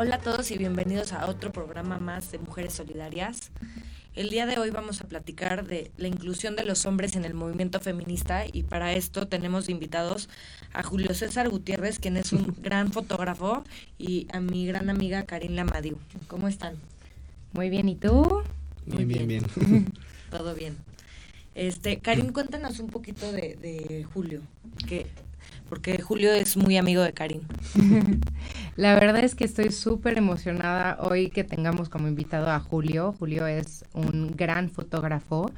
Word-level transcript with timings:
Hola 0.00 0.14
a 0.14 0.20
todos 0.20 0.52
y 0.52 0.58
bienvenidos 0.58 1.12
a 1.12 1.26
otro 1.26 1.50
programa 1.50 1.98
más 1.98 2.30
de 2.30 2.38
Mujeres 2.38 2.74
Solidarias. 2.74 3.50
El 4.14 4.30
día 4.30 4.46
de 4.46 4.56
hoy 4.56 4.70
vamos 4.70 5.00
a 5.00 5.08
platicar 5.08 5.66
de 5.66 5.90
la 5.96 6.06
inclusión 6.06 6.54
de 6.54 6.64
los 6.64 6.86
hombres 6.86 7.16
en 7.16 7.24
el 7.24 7.34
movimiento 7.34 7.80
feminista 7.80 8.44
y 8.46 8.62
para 8.62 8.92
esto 8.92 9.26
tenemos 9.26 9.68
invitados 9.68 10.28
a 10.72 10.84
Julio 10.84 11.14
César 11.14 11.48
Gutiérrez, 11.48 11.98
quien 11.98 12.16
es 12.16 12.32
un 12.32 12.54
gran 12.62 12.92
fotógrafo, 12.92 13.64
y 13.98 14.28
a 14.32 14.38
mi 14.38 14.68
gran 14.68 14.88
amiga 14.88 15.24
Karin 15.24 15.56
Lamadiu. 15.56 15.98
¿Cómo 16.28 16.46
están? 16.46 16.76
Muy 17.52 17.68
bien, 17.68 17.88
¿y 17.88 17.96
tú? 17.96 18.44
Muy 18.86 19.04
bien, 19.04 19.26
bien. 19.26 19.46
Todo 20.30 20.54
bien. 20.54 20.76
Este, 21.56 21.98
Karin, 21.98 22.32
cuéntanos 22.32 22.78
un 22.78 22.86
poquito 22.86 23.32
de, 23.32 23.56
de 23.56 24.04
Julio, 24.04 24.42
que 24.86 25.08
porque 25.68 26.00
Julio 26.00 26.32
es 26.32 26.56
muy 26.56 26.76
amigo 26.76 27.02
de 27.02 27.12
Karin. 27.12 27.42
La 28.78 28.94
verdad 28.94 29.24
es 29.24 29.34
que 29.34 29.44
estoy 29.44 29.72
súper 29.72 30.18
emocionada 30.18 30.98
hoy 31.00 31.30
que 31.30 31.42
tengamos 31.42 31.88
como 31.88 32.06
invitado 32.06 32.48
a 32.48 32.60
Julio. 32.60 33.12
Julio 33.18 33.48
es 33.48 33.84
un 33.92 34.36
gran 34.36 34.70
fotógrafo, 34.70 35.50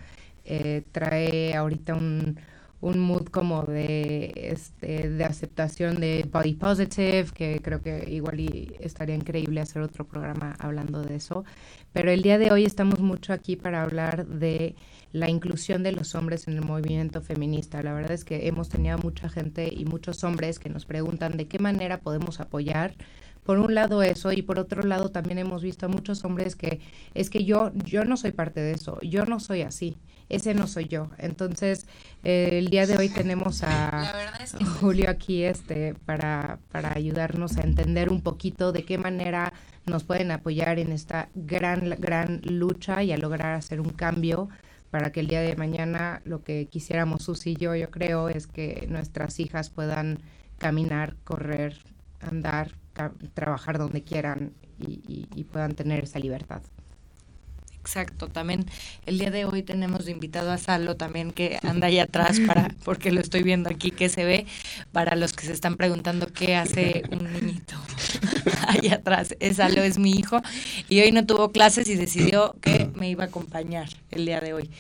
eh, 0.47 0.85
trae 0.91 1.55
ahorita 1.55 1.97
un, 1.97 2.41
un 2.81 2.99
mood 2.99 3.27
como 3.27 3.65
de, 3.65 4.33
este, 4.35 5.11
de 5.11 5.25
aceptación 5.27 6.01
de 6.01 6.27
body 6.33 6.55
positive, 6.55 7.27
que 7.35 7.61
creo 7.63 7.83
que 7.83 8.09
igual 8.11 8.41
estaría 8.81 9.17
increíble 9.17 9.61
hacer 9.61 9.83
otro 9.83 10.07
programa 10.07 10.57
hablando 10.59 11.03
de 11.03 11.17
eso. 11.17 11.45
Pero 11.93 12.11
el 12.11 12.23
día 12.23 12.39
de 12.39 12.51
hoy 12.53 12.65
estamos 12.65 13.01
mucho 13.01 13.35
aquí 13.35 13.55
para 13.55 13.83
hablar 13.83 14.27
de 14.29 14.77
la 15.13 15.29
inclusión 15.29 15.83
de 15.83 15.93
los 15.93 16.15
hombres 16.15 16.47
en 16.47 16.55
el 16.55 16.63
movimiento 16.63 17.21
feminista. 17.21 17.83
La 17.83 17.93
verdad 17.93 18.13
es 18.13 18.25
que 18.25 18.47
hemos 18.47 18.69
tenido 18.69 18.99
mucha 18.99 19.29
gente 19.29 19.73
y 19.73 19.85
muchos 19.85 20.23
hombres 20.25 20.59
que 20.59 20.69
nos 20.69 20.87
preguntan 20.87 21.37
de 21.37 21.49
qué 21.49 21.59
manera 21.59 22.01
podemos 22.01 22.41
apoyar 22.41 22.95
por 23.45 23.59
un 23.59 23.75
lado 23.75 24.03
eso 24.03 24.33
y 24.33 24.43
por 24.43 24.59
otro 24.59 24.83
lado 24.83 25.11
también 25.11 25.39
hemos 25.39 25.63
visto 25.63 25.87
a 25.87 25.89
muchos 25.89 26.25
hombres 26.25 26.57
que 26.57 26.81
es 27.15 27.31
que 27.31 27.45
yo 27.45 27.73
yo 27.85 28.05
no 28.05 28.17
soy 28.17 28.33
parte 28.33 28.61
de 28.61 28.73
eso, 28.73 29.01
yo 29.01 29.25
no 29.25 29.41
soy 29.41 29.63
así, 29.63 29.97
ese 30.29 30.55
no 30.55 30.67
soy 30.67 30.89
yo. 30.89 31.11
Entonces 31.19 31.87
eh, 32.23 32.51
el 32.53 32.69
día 32.69 32.87
de 32.87 32.97
hoy 32.97 33.09
tenemos 33.09 33.63
a 33.63 34.13
Julio 34.81 35.11
aquí 35.11 35.43
este 35.43 35.95
para 35.95 36.59
para 36.71 36.95
ayudarnos 36.95 37.57
a 37.57 37.63
entender 37.63 38.11
un 38.11 38.21
poquito 38.21 38.73
de 38.73 38.85
qué 38.85 38.99
manera 38.99 39.53
nos 39.87 40.05
pueden 40.05 40.31
apoyar 40.31 40.79
en 40.79 40.93
esta 40.93 41.29
gran 41.35 41.91
gran 41.99 42.43
lucha 42.45 43.03
y 43.03 43.13
a 43.13 43.17
lograr 43.17 43.55
hacer 43.55 43.81
un 43.81 43.91
cambio 43.91 44.49
para 44.91 45.13
que 45.13 45.21
el 45.21 45.29
día 45.29 45.41
de 45.41 45.57
mañana 45.57 46.21
lo 46.25 46.43
que 46.43 46.67
quisiéramos 46.67 47.23
Susi 47.25 47.53
y 47.53 47.57
yo, 47.57 47.75
yo 47.75 47.91
creo, 47.91 48.29
es 48.29 48.47
que 48.47 48.87
nuestras 48.89 49.39
hijas 49.41 49.71
puedan 49.71 50.19
caminar, 50.59 51.17
correr, 51.25 51.79
andar, 52.21 52.73
trabajar 53.35 53.79
donde 53.79 54.03
quieran 54.03 54.53
y, 54.79 55.45
puedan 55.45 55.75
tener 55.75 56.05
esa 56.05 56.19
libertad. 56.19 56.63
Exacto, 57.81 58.29
también 58.29 58.67
el 59.07 59.19
día 59.19 59.31
de 59.31 59.47
hoy 59.47 59.63
tenemos 59.63 60.07
invitado 60.07 60.53
a 60.53 60.59
Salo 60.59 60.97
también 60.97 61.33
que 61.33 61.59
anda 61.63 61.87
ahí 61.87 61.99
atrás 61.99 62.39
para, 62.47 62.69
porque 62.85 63.11
lo 63.11 63.21
estoy 63.21 63.43
viendo 63.43 63.71
aquí 63.71 63.91
que 63.91 64.11
se 64.11 64.25
ve, 64.25 64.47
para 64.93 65.17
los 65.17 65.33
que 65.33 65.47
se 65.47 65.53
están 65.53 65.77
preguntando 65.77 66.27
qué 66.27 66.57
hace 66.57 67.03
un 67.11 67.33
niñito 67.33 67.50
atrás. 68.89 69.35
Salo 69.55 69.83
es 69.83 69.99
mi 69.99 70.13
hijo 70.13 70.41
y 70.89 71.01
hoy 71.01 71.13
no 71.13 71.27
tuvo 71.27 71.51
clases 71.51 71.89
y 71.89 71.95
decidió 71.95 72.55
que 72.61 72.91
me 72.95 73.11
iba 73.11 73.25
a 73.25 73.27
acompañar 73.29 73.89
el 74.11 74.27
día 74.27 74.41
de 74.41 74.55
hoy. 74.55 74.71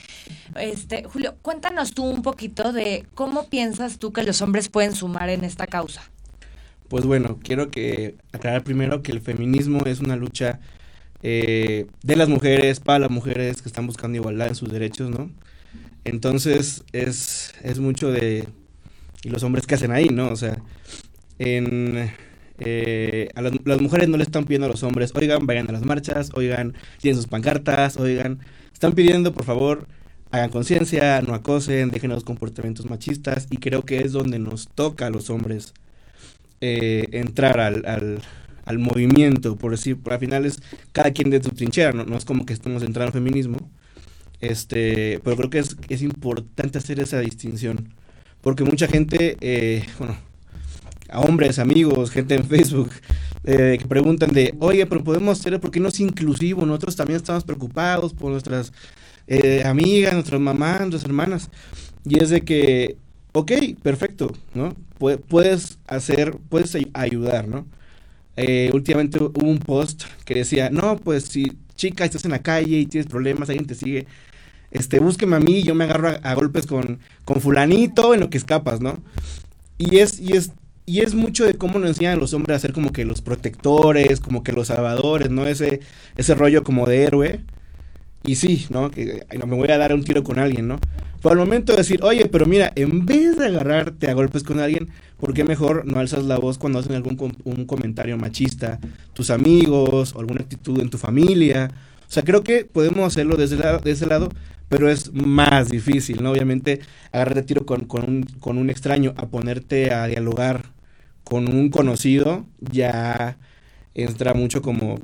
Este, 0.56 1.04
Julio, 1.04 1.36
cuéntanos 1.42 1.92
tú 1.92 2.04
un 2.04 2.22
poquito 2.22 2.72
de 2.72 3.06
cómo 3.14 3.48
piensas 3.48 3.98
tú 3.98 4.12
que 4.12 4.22
los 4.22 4.42
hombres 4.42 4.68
pueden 4.68 4.94
sumar 4.94 5.28
en 5.30 5.44
esta 5.44 5.66
causa. 5.66 6.02
Pues 6.88 7.04
bueno, 7.04 7.38
quiero 7.42 7.70
que 7.70 8.16
aclarar 8.32 8.64
primero 8.64 9.02
que 9.02 9.12
el 9.12 9.20
feminismo 9.20 9.84
es 9.86 10.00
una 10.00 10.16
lucha 10.16 10.60
eh, 11.22 11.86
de 12.02 12.16
las 12.16 12.28
mujeres 12.28 12.80
para 12.80 12.98
las 12.98 13.10
mujeres 13.10 13.62
que 13.62 13.68
están 13.68 13.86
buscando 13.86 14.16
igualdad 14.16 14.48
en 14.48 14.54
sus 14.54 14.72
derechos, 14.72 15.10
¿no? 15.10 15.30
Entonces 16.04 16.82
es, 16.92 17.52
es 17.62 17.78
mucho 17.78 18.10
de 18.10 18.48
y 19.22 19.28
los 19.28 19.42
hombres 19.42 19.66
que 19.66 19.74
hacen 19.74 19.92
ahí, 19.92 20.08
¿no? 20.08 20.28
O 20.28 20.36
sea, 20.36 20.58
en, 21.38 22.10
eh, 22.60 23.28
a 23.34 23.42
las, 23.42 23.80
mujeres 23.80 24.08
no 24.08 24.16
le 24.16 24.22
están 24.22 24.44
pidiendo 24.44 24.66
a 24.66 24.70
los 24.70 24.82
hombres, 24.82 25.12
oigan, 25.14 25.46
vayan 25.46 25.68
a 25.68 25.72
las 25.72 25.84
marchas, 25.84 26.30
oigan, 26.34 26.74
tienen 27.00 27.16
sus 27.16 27.26
pancartas, 27.26 27.96
oigan, 27.96 28.40
están 28.72 28.92
pidiendo, 28.92 29.32
por 29.32 29.44
favor, 29.44 29.86
hagan 30.30 30.50
conciencia, 30.50 31.20
no 31.22 31.34
acosen, 31.34 31.90
dejen 31.90 32.10
los 32.10 32.24
comportamientos 32.24 32.88
machistas 32.88 33.46
y 33.50 33.56
creo 33.56 33.82
que 33.82 33.98
es 34.00 34.12
donde 34.12 34.38
nos 34.38 34.68
toca 34.68 35.06
a 35.06 35.10
los 35.10 35.30
hombres 35.30 35.74
eh, 36.60 37.08
entrar 37.12 37.58
al, 37.60 37.84
al, 38.64 38.78
movimiento, 38.78 39.56
por 39.56 39.72
decir, 39.72 39.98
al 40.08 40.18
final 40.18 40.46
es 40.46 40.62
cada 40.92 41.10
quien 41.12 41.30
de 41.30 41.42
su 41.42 41.50
trinchera, 41.50 41.92
¿no? 41.92 42.04
no 42.04 42.16
es 42.16 42.24
como 42.24 42.46
que 42.46 42.52
estemos 42.52 42.82
entrando 42.82 43.08
al 43.08 43.12
feminismo, 43.12 43.70
este, 44.40 45.20
pero 45.24 45.36
creo 45.36 45.50
que 45.50 45.58
es, 45.58 45.76
es 45.88 46.02
importante 46.02 46.78
hacer 46.78 47.00
esa 47.00 47.18
distinción, 47.20 47.94
porque 48.40 48.64
mucha 48.64 48.86
gente, 48.86 49.36
eh, 49.40 49.84
bueno, 49.98 50.16
a 51.12 51.20
hombres, 51.20 51.58
amigos, 51.58 52.10
gente 52.10 52.34
en 52.34 52.44
Facebook, 52.44 52.90
eh, 53.44 53.76
que 53.80 53.86
preguntan 53.86 54.32
de, 54.32 54.54
oye, 54.60 54.86
pero 54.86 55.04
podemos 55.04 55.38
hacer, 55.38 55.58
¿por 55.60 55.70
qué 55.70 55.80
no 55.80 55.88
es 55.88 56.00
inclusivo? 56.00 56.64
Nosotros 56.66 56.96
también 56.96 57.16
estamos 57.16 57.44
preocupados 57.44 58.14
por 58.14 58.30
nuestras 58.30 58.72
amigas, 59.64 60.12
nuestras 60.14 60.40
mamás, 60.40 60.80
nuestras 60.80 61.04
hermanas. 61.04 61.50
Y 62.04 62.20
es 62.20 62.30
de 62.30 62.40
que 62.40 62.96
ok, 63.32 63.52
perfecto, 63.82 64.32
¿no? 64.54 64.74
Puedes 65.28 65.78
hacer, 65.86 66.36
puedes 66.48 66.76
ayudar, 66.92 67.48
¿no? 67.48 67.66
Eh, 68.36 68.70
últimamente 68.72 69.18
hubo 69.22 69.46
un 69.46 69.58
post 69.58 70.04
que 70.24 70.34
decía, 70.34 70.70
no, 70.70 70.96
pues 70.96 71.24
si 71.24 71.52
chica 71.74 72.04
estás 72.04 72.24
en 72.24 72.32
la 72.32 72.42
calle 72.42 72.78
y 72.78 72.86
tienes 72.86 73.10
problemas, 73.10 73.48
alguien 73.48 73.66
te 73.66 73.74
sigue, 73.74 74.06
este, 74.70 74.98
búsqueme 75.00 75.36
a 75.36 75.40
mí, 75.40 75.62
yo 75.62 75.74
me 75.74 75.84
agarro 75.84 76.16
a, 76.22 76.34
golpes 76.34 76.66
con, 76.66 77.00
con 77.24 77.40
fulanito 77.40 78.14
en 78.14 78.20
lo 78.20 78.30
que 78.30 78.38
escapas, 78.38 78.80
¿no? 78.80 78.98
Y 79.78 79.98
es, 79.98 80.20
y 80.20 80.34
es, 80.36 80.52
y 80.90 81.02
es 81.02 81.14
mucho 81.14 81.44
de 81.44 81.54
cómo 81.54 81.78
nos 81.78 81.90
enseñan 81.90 82.18
los 82.18 82.34
hombres 82.34 82.56
a 82.56 82.58
ser 82.58 82.72
como 82.72 82.90
que 82.90 83.04
los 83.04 83.22
protectores, 83.22 84.18
como 84.18 84.42
que 84.42 84.50
los 84.50 84.66
salvadores, 84.66 85.30
¿no? 85.30 85.46
Ese, 85.46 85.78
ese 86.16 86.34
rollo 86.34 86.64
como 86.64 86.84
de 86.84 87.04
héroe. 87.04 87.40
Y 88.24 88.34
sí, 88.34 88.66
¿no? 88.70 88.90
Que 88.90 89.24
no, 89.38 89.46
me 89.46 89.54
voy 89.54 89.70
a 89.70 89.78
dar 89.78 89.94
un 89.94 90.02
tiro 90.02 90.24
con 90.24 90.40
alguien, 90.40 90.66
¿no? 90.66 90.80
Pero 91.22 91.30
al 91.30 91.38
momento 91.38 91.72
de 91.72 91.78
decir, 91.78 92.00
oye, 92.02 92.26
pero 92.26 92.44
mira, 92.44 92.72
en 92.74 93.06
vez 93.06 93.38
de 93.38 93.46
agarrarte 93.46 94.10
a 94.10 94.14
golpes 94.14 94.42
con 94.42 94.58
alguien, 94.58 94.88
¿por 95.20 95.32
qué 95.32 95.44
mejor 95.44 95.86
no 95.86 96.00
alzas 96.00 96.24
la 96.24 96.38
voz 96.38 96.58
cuando 96.58 96.80
hacen 96.80 96.96
algún 96.96 97.36
un 97.44 97.66
comentario 97.66 98.16
machista? 98.18 98.80
Tus 99.12 99.30
amigos, 99.30 100.12
o 100.16 100.18
alguna 100.18 100.40
actitud 100.40 100.80
en 100.80 100.90
tu 100.90 100.98
familia. 100.98 101.70
O 102.00 102.10
sea, 102.12 102.24
creo 102.24 102.42
que 102.42 102.64
podemos 102.64 103.06
hacerlo 103.06 103.36
desde, 103.36 103.56
de 103.56 103.90
ese 103.92 104.06
lado, 104.06 104.28
pero 104.68 104.90
es 104.90 105.12
más 105.14 105.68
difícil, 105.68 106.20
¿no? 106.20 106.32
Obviamente, 106.32 106.80
agarrarte 107.12 107.44
tiro 107.44 107.64
con, 107.64 107.84
con, 107.84 108.08
un, 108.08 108.22
con 108.40 108.58
un 108.58 108.70
extraño 108.70 109.14
a 109.16 109.28
ponerte 109.28 109.94
a 109.94 110.08
dialogar 110.08 110.79
con 111.30 111.48
un 111.48 111.70
conocido, 111.70 112.44
ya 112.58 113.38
entra 113.94 114.34
mucho 114.34 114.62
como 114.62 114.98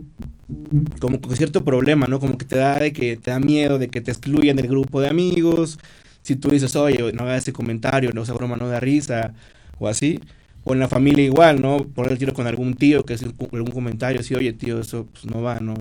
como 1.01 1.19
cierto 1.35 1.65
problema, 1.65 2.07
¿no? 2.07 2.19
Como 2.21 2.37
que 2.37 2.45
te 2.45 2.57
da 2.57 2.79
de 2.81 2.93
que 2.93 3.17
te 3.17 3.31
da 3.31 3.39
miedo 3.41 3.79
de 3.79 3.89
que 3.89 4.01
te 4.01 4.11
excluyan 4.11 4.57
del 4.57 4.69
grupo 4.69 5.01
de 5.01 5.09
amigos. 5.09 5.79
Si 6.23 6.35
tú 6.37 6.51
dices, 6.51 6.75
oye, 6.77 7.13
no 7.13 7.23
hagas 7.25 7.43
ese 7.43 7.53
comentario, 7.53 8.11
no 8.13 8.23
esa 8.23 8.33
broma 8.35 8.57
no 8.57 8.69
da 8.69 8.81
risa, 8.81 9.35
o 9.79 9.89
así. 9.89 10.21
O 10.65 10.73
en 10.75 10.81
la 10.81 10.89
familia 10.89 11.25
igual, 11.25 11.61
¿no? 11.63 11.79
Poner 11.79 12.13
el 12.13 12.19
tiro 12.19 12.35
con 12.35 12.47
algún 12.49 12.75
tío 12.75 13.05
que 13.05 13.15
hace 13.15 13.27
algún 13.27 13.73
comentario, 13.73 14.21
así, 14.21 14.35
oye, 14.35 14.53
tío, 14.53 14.81
eso 14.81 15.07
pues, 15.13 15.27
no 15.27 15.43
va, 15.43 15.61
¿no? 15.61 15.75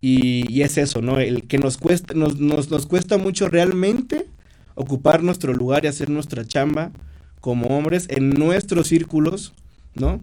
Y, 0.00 0.44
y, 0.48 0.62
es 0.62 0.78
eso, 0.78 1.02
¿no? 1.02 1.20
El 1.20 1.46
que 1.46 1.58
nos 1.58 1.76
cuesta, 1.78 2.14
nos, 2.14 2.40
nos, 2.40 2.70
nos 2.70 2.86
cuesta 2.86 3.18
mucho 3.18 3.48
realmente 3.48 4.26
ocupar 4.74 5.22
nuestro 5.22 5.52
lugar 5.52 5.84
y 5.84 5.88
hacer 5.88 6.08
nuestra 6.10 6.46
chamba 6.46 6.90
como 7.42 7.76
hombres 7.76 8.06
en 8.08 8.30
nuestros 8.30 8.86
círculos, 8.86 9.52
¿no? 9.94 10.20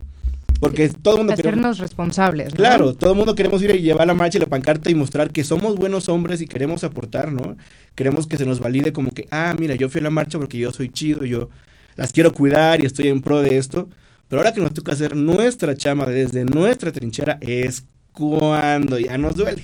Porque 0.62 0.88
todo 0.90 1.16
el 1.16 1.20
mundo 1.20 1.34
Hacernos 1.34 1.78
responsables. 1.78 2.54
Claro, 2.54 2.94
todo 2.94 3.12
el 3.12 3.18
mundo 3.18 3.36
queremos 3.36 3.62
ir 3.62 3.72
y 3.72 3.82
llevar 3.82 4.08
la 4.08 4.14
marcha 4.14 4.38
y 4.38 4.42
la 4.42 4.48
pancarta 4.48 4.90
y 4.90 4.96
mostrar 4.96 5.30
que 5.30 5.44
somos 5.44 5.76
buenos 5.76 6.08
hombres 6.08 6.42
y 6.42 6.48
queremos 6.48 6.84
aportar, 6.86 7.32
¿no? 7.32 7.58
Queremos 7.94 8.26
que 8.26 8.38
se 8.38 8.46
nos 8.46 8.62
valide 8.62 8.94
como 8.94 9.12
que, 9.12 9.28
ah, 9.32 9.54
mira, 9.60 9.76
yo 9.76 9.90
fui 9.90 10.00
a 10.00 10.06
la 10.06 10.10
marcha 10.10 10.40
porque 10.40 10.58
yo 10.58 10.72
soy 10.72 10.90
chido, 10.90 11.26
yo 11.26 11.50
las 11.98 12.14
quiero 12.14 12.34
cuidar 12.34 12.82
y 12.82 12.86
estoy 12.86 13.10
en 13.10 13.22
pro 13.22 13.42
de 13.42 13.58
esto. 13.58 13.90
Pero 14.30 14.40
ahora 14.42 14.54
que 14.54 14.62
nos 14.62 14.74
toca 14.74 14.94
hacer 14.94 15.16
nuestra 15.16 15.76
chama 15.76 16.06
desde 16.06 16.46
nuestra 16.46 16.94
trinchera 16.94 17.38
es 17.42 17.84
cuando 18.14 18.98
ya 18.98 19.18
nos 19.18 19.36
duele, 19.36 19.64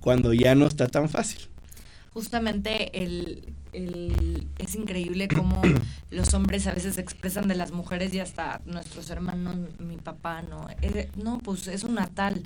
cuando 0.00 0.34
ya 0.34 0.54
no 0.54 0.66
está 0.66 0.88
tan 0.88 1.08
fácil. 1.08 1.51
Justamente 2.12 3.02
el 3.02 3.54
es 3.72 4.74
increíble 4.74 5.28
cómo 5.28 5.62
los 6.10 6.34
hombres 6.34 6.66
a 6.66 6.74
veces 6.74 6.96
se 6.96 7.00
expresan 7.00 7.48
de 7.48 7.54
las 7.54 7.72
mujeres 7.72 8.12
y 8.14 8.20
hasta 8.20 8.60
nuestros 8.66 9.10
hermanos, 9.10 9.56
mi 9.78 9.96
papá, 9.96 10.42
no, 10.42 10.66
eh, 10.82 11.10
no, 11.16 11.38
pues 11.38 11.66
es 11.68 11.84
un 11.84 11.94
natal. 11.94 12.42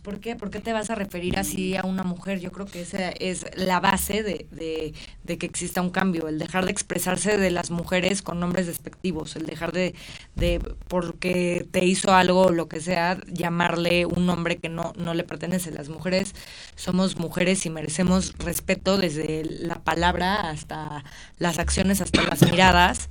¿Por 0.00 0.20
qué? 0.20 0.36
¿Por 0.36 0.50
qué 0.50 0.60
te 0.60 0.72
vas 0.72 0.90
a 0.90 0.94
referir 0.94 1.38
así 1.38 1.76
a 1.76 1.82
una 1.82 2.02
mujer? 2.02 2.40
Yo 2.40 2.52
creo 2.52 2.66
que 2.66 2.82
esa 2.82 3.10
es 3.10 3.46
la 3.56 3.80
base 3.80 4.22
de, 4.22 4.46
de, 4.50 4.94
de 5.24 5.38
que 5.38 5.46
exista 5.46 5.80
un 5.82 5.90
cambio, 5.90 6.28
el 6.28 6.38
dejar 6.38 6.64
de 6.64 6.70
expresarse 6.70 7.36
de 7.36 7.50
las 7.50 7.70
mujeres 7.70 8.22
con 8.22 8.40
nombres 8.40 8.66
despectivos, 8.66 9.36
el 9.36 9.46
dejar 9.46 9.72
de, 9.72 9.94
de 10.34 10.60
porque 10.88 11.66
te 11.70 11.84
hizo 11.84 12.14
algo 12.14 12.46
o 12.46 12.50
lo 12.52 12.68
que 12.68 12.80
sea, 12.80 13.18
llamarle 13.26 14.06
un 14.06 14.26
nombre 14.26 14.58
que 14.58 14.68
no, 14.68 14.92
no 14.96 15.14
le 15.14 15.24
pertenece. 15.24 15.70
Las 15.70 15.88
mujeres 15.88 16.34
somos 16.76 17.18
mujeres 17.18 17.64
y 17.66 17.70
merecemos 17.70 18.34
respeto 18.38 18.96
desde 18.98 19.44
la 19.44 19.76
palabra 19.82 20.50
hasta 20.50 21.04
las 21.38 21.58
acciones, 21.58 22.00
hasta 22.00 22.22
las 22.22 22.42
miradas. 22.42 23.08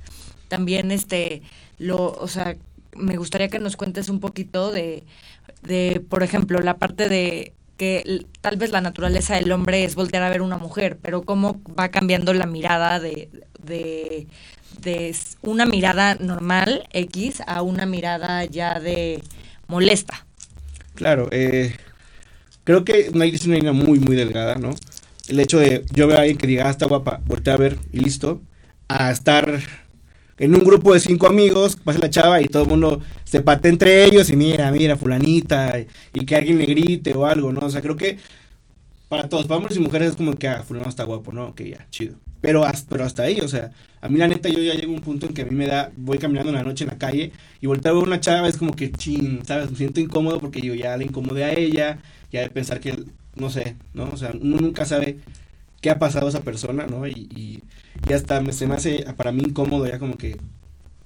También 0.48 0.90
este 0.90 1.42
lo, 1.78 2.12
o 2.12 2.28
sea, 2.28 2.56
me 2.96 3.16
gustaría 3.16 3.48
que 3.48 3.58
nos 3.58 3.76
cuentes 3.76 4.08
un 4.08 4.20
poquito 4.20 4.72
de, 4.72 5.04
de 5.62 6.02
por 6.08 6.22
ejemplo, 6.22 6.60
la 6.60 6.76
parte 6.76 7.08
de 7.08 7.52
que 7.76 8.24
tal 8.40 8.56
vez 8.56 8.70
la 8.70 8.80
naturaleza 8.80 9.34
del 9.34 9.50
hombre 9.52 9.84
es 9.84 9.94
voltear 9.94 10.22
a 10.22 10.30
ver 10.30 10.42
una 10.42 10.58
mujer, 10.58 10.98
pero 11.02 11.22
cómo 11.22 11.60
va 11.78 11.88
cambiando 11.88 12.32
la 12.32 12.46
mirada 12.46 13.00
de, 13.00 13.28
de, 13.62 14.26
de 14.80 15.16
una 15.42 15.66
mirada 15.66 16.14
normal, 16.16 16.86
X, 16.92 17.42
a 17.46 17.62
una 17.62 17.86
mirada 17.86 18.44
ya 18.44 18.78
de 18.78 19.22
molesta. 19.66 20.24
Claro, 20.94 21.28
eh, 21.32 21.76
creo 22.62 22.84
que 22.84 23.10
una, 23.12 23.24
es 23.24 23.44
una 23.44 23.56
línea 23.56 23.72
muy, 23.72 23.98
muy 23.98 24.14
delgada, 24.14 24.54
¿no? 24.54 24.70
El 25.26 25.40
hecho 25.40 25.58
de 25.58 25.84
yo 25.92 26.06
veo 26.06 26.18
a 26.18 26.20
alguien 26.20 26.38
que 26.38 26.46
diga, 26.46 26.68
ah, 26.68 26.70
está 26.70 26.86
guapa, 26.86 27.20
voltea 27.26 27.54
a 27.54 27.58
ver 27.58 27.78
y 27.92 28.00
listo, 28.00 28.40
a 28.88 29.10
estar 29.10 29.60
en 30.38 30.54
un 30.54 30.64
grupo 30.64 30.94
de 30.94 31.00
cinco 31.00 31.26
amigos, 31.26 31.76
pasa 31.76 31.98
la 31.98 32.10
chava 32.10 32.40
y 32.40 32.46
todo 32.46 32.64
el 32.64 32.68
mundo 32.68 33.00
se 33.24 33.40
pate 33.40 33.68
entre 33.68 34.04
ellos 34.04 34.30
y 34.30 34.36
mira, 34.36 34.70
mira, 34.70 34.96
fulanita, 34.96 35.78
y, 36.12 36.24
que 36.24 36.36
alguien 36.36 36.58
le 36.58 36.66
grite 36.66 37.14
o 37.14 37.26
algo, 37.26 37.52
¿no? 37.52 37.66
O 37.66 37.70
sea, 37.70 37.82
creo 37.82 37.96
que 37.96 38.18
para 39.08 39.28
todos, 39.28 39.46
para 39.46 39.58
hombres 39.58 39.76
y 39.76 39.80
mujeres 39.80 40.10
es 40.10 40.16
como 40.16 40.34
que, 40.34 40.48
ah, 40.48 40.62
fulano 40.62 40.88
está 40.88 41.04
guapo, 41.04 41.32
¿no? 41.32 41.54
Que 41.54 41.70
ya, 41.70 41.86
chido. 41.90 42.16
Pero 42.40 42.64
hasta, 42.64 42.88
pero 42.90 43.04
hasta 43.04 43.22
ahí, 43.22 43.40
o 43.40 43.48
sea, 43.48 43.70
a 44.00 44.08
mí 44.08 44.18
la 44.18 44.28
neta 44.28 44.48
yo 44.48 44.58
ya 44.60 44.74
llego 44.74 44.92
a 44.92 44.96
un 44.96 45.02
punto 45.02 45.26
en 45.26 45.34
que 45.34 45.42
a 45.42 45.44
mí 45.46 45.54
me 45.54 45.66
da, 45.66 45.92
voy 45.96 46.18
caminando 46.18 46.50
en 46.50 46.56
la 46.56 46.62
noche 46.62 46.84
en 46.84 46.90
la 46.90 46.98
calle 46.98 47.32
y 47.60 47.66
volteo 47.66 47.92
a 47.92 47.94
ver 47.94 48.04
una 48.04 48.20
chava, 48.20 48.48
es 48.48 48.56
como 48.56 48.74
que, 48.74 48.90
chin, 48.92 49.40
¿sabes? 49.44 49.70
Me 49.70 49.76
siento 49.76 50.00
incómodo 50.00 50.40
porque 50.40 50.60
yo 50.60 50.74
ya 50.74 50.96
le 50.96 51.04
incomodé 51.04 51.44
a 51.44 51.52
ella, 51.52 51.98
ya 52.32 52.40
de 52.40 52.50
pensar 52.50 52.80
que, 52.80 53.04
no 53.36 53.50
sé, 53.50 53.76
¿no? 53.94 54.10
O 54.12 54.16
sea, 54.16 54.32
uno 54.38 54.58
nunca 54.58 54.84
sabe 54.84 55.18
qué 55.84 55.90
ha 55.90 55.98
pasado 55.98 56.28
esa 56.28 56.40
persona, 56.40 56.86
¿no? 56.86 57.06
Y, 57.06 57.28
y, 57.36 57.62
y 58.08 58.12
hasta 58.14 58.40
me, 58.40 58.54
se 58.54 58.66
me 58.66 58.74
hace 58.74 59.04
para 59.18 59.32
mí 59.32 59.42
incómodo 59.42 59.86
ya 59.86 59.98
como 59.98 60.16
que 60.16 60.38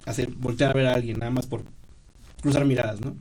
hacer, 0.07 0.31
voltear 0.37 0.71
a 0.71 0.75
ver 0.75 0.87
a 0.87 0.95
alguien, 0.95 1.19
nada 1.19 1.33
más 1.33 1.49
por 1.49 1.65
cruzar 2.41 2.65
miradas, 2.65 3.01
¿no? 3.01 3.17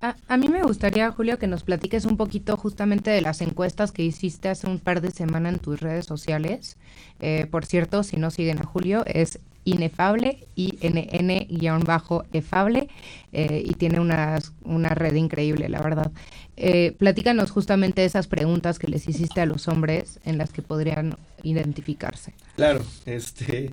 A, 0.00 0.14
a, 0.28 0.36
mí 0.36 0.46
me 0.46 0.62
gustaría, 0.62 1.10
Julio, 1.10 1.40
que 1.40 1.48
nos 1.48 1.64
platiques 1.64 2.04
un 2.04 2.16
poquito 2.16 2.56
justamente 2.56 3.10
de 3.10 3.20
las 3.20 3.40
encuestas 3.40 3.90
que 3.90 4.04
hiciste 4.04 4.48
hace 4.48 4.68
un 4.68 4.78
par 4.78 5.00
de 5.00 5.10
semanas 5.10 5.54
en 5.54 5.58
tus 5.58 5.80
redes 5.80 6.06
sociales. 6.06 6.76
Eh, 7.18 7.48
por 7.50 7.66
cierto, 7.66 8.04
si 8.04 8.16
no 8.16 8.30
siguen 8.30 8.60
a 8.60 8.64
Julio, 8.64 9.02
es 9.04 9.40
inefable, 9.64 10.38
INN-efable, 10.56 10.88
eh, 13.32 13.64
y 13.66 13.74
tiene 13.74 14.00
una, 14.00 14.38
una 14.64 14.88
red 14.90 15.14
increíble, 15.14 15.68
la 15.68 15.80
verdad. 15.80 16.10
Eh, 16.56 16.94
platícanos 16.98 17.50
justamente 17.50 18.04
esas 18.04 18.26
preguntas 18.26 18.78
que 18.78 18.88
les 18.88 19.08
hiciste 19.08 19.40
a 19.40 19.46
los 19.46 19.68
hombres 19.68 20.20
en 20.24 20.38
las 20.38 20.50
que 20.50 20.62
podrían 20.62 21.16
identificarse. 21.42 22.34
Claro, 22.56 22.82
este 23.06 23.70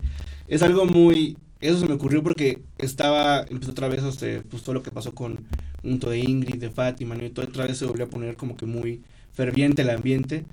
es 0.47 0.63
algo 0.63 0.85
muy 0.85 1.37
eso 1.61 1.79
se 1.79 1.87
me 1.87 1.93
ocurrió 1.93 2.23
porque 2.23 2.61
estaba 2.77 3.45
empezó 3.49 3.71
otra 3.71 3.89
vez 3.89 4.03
este, 4.03 4.41
pues 4.41 4.63
todo 4.63 4.75
lo 4.75 4.83
que 4.83 4.91
pasó 4.91 5.13
con 5.13 5.45
punto 5.81 6.09
de 6.09 6.19
Ingrid, 6.19 6.55
de 6.55 6.69
Fátima, 6.69 7.17
y 7.17 7.29
todo 7.29 7.45
otra 7.45 7.65
vez 7.65 7.77
se 7.77 7.85
volvió 7.85 8.05
a 8.05 8.09
poner 8.09 8.37
como 8.37 8.55
que 8.55 8.65
muy 8.65 9.01
ferviente 9.33 9.81
el 9.81 9.89
ambiente 9.89 10.45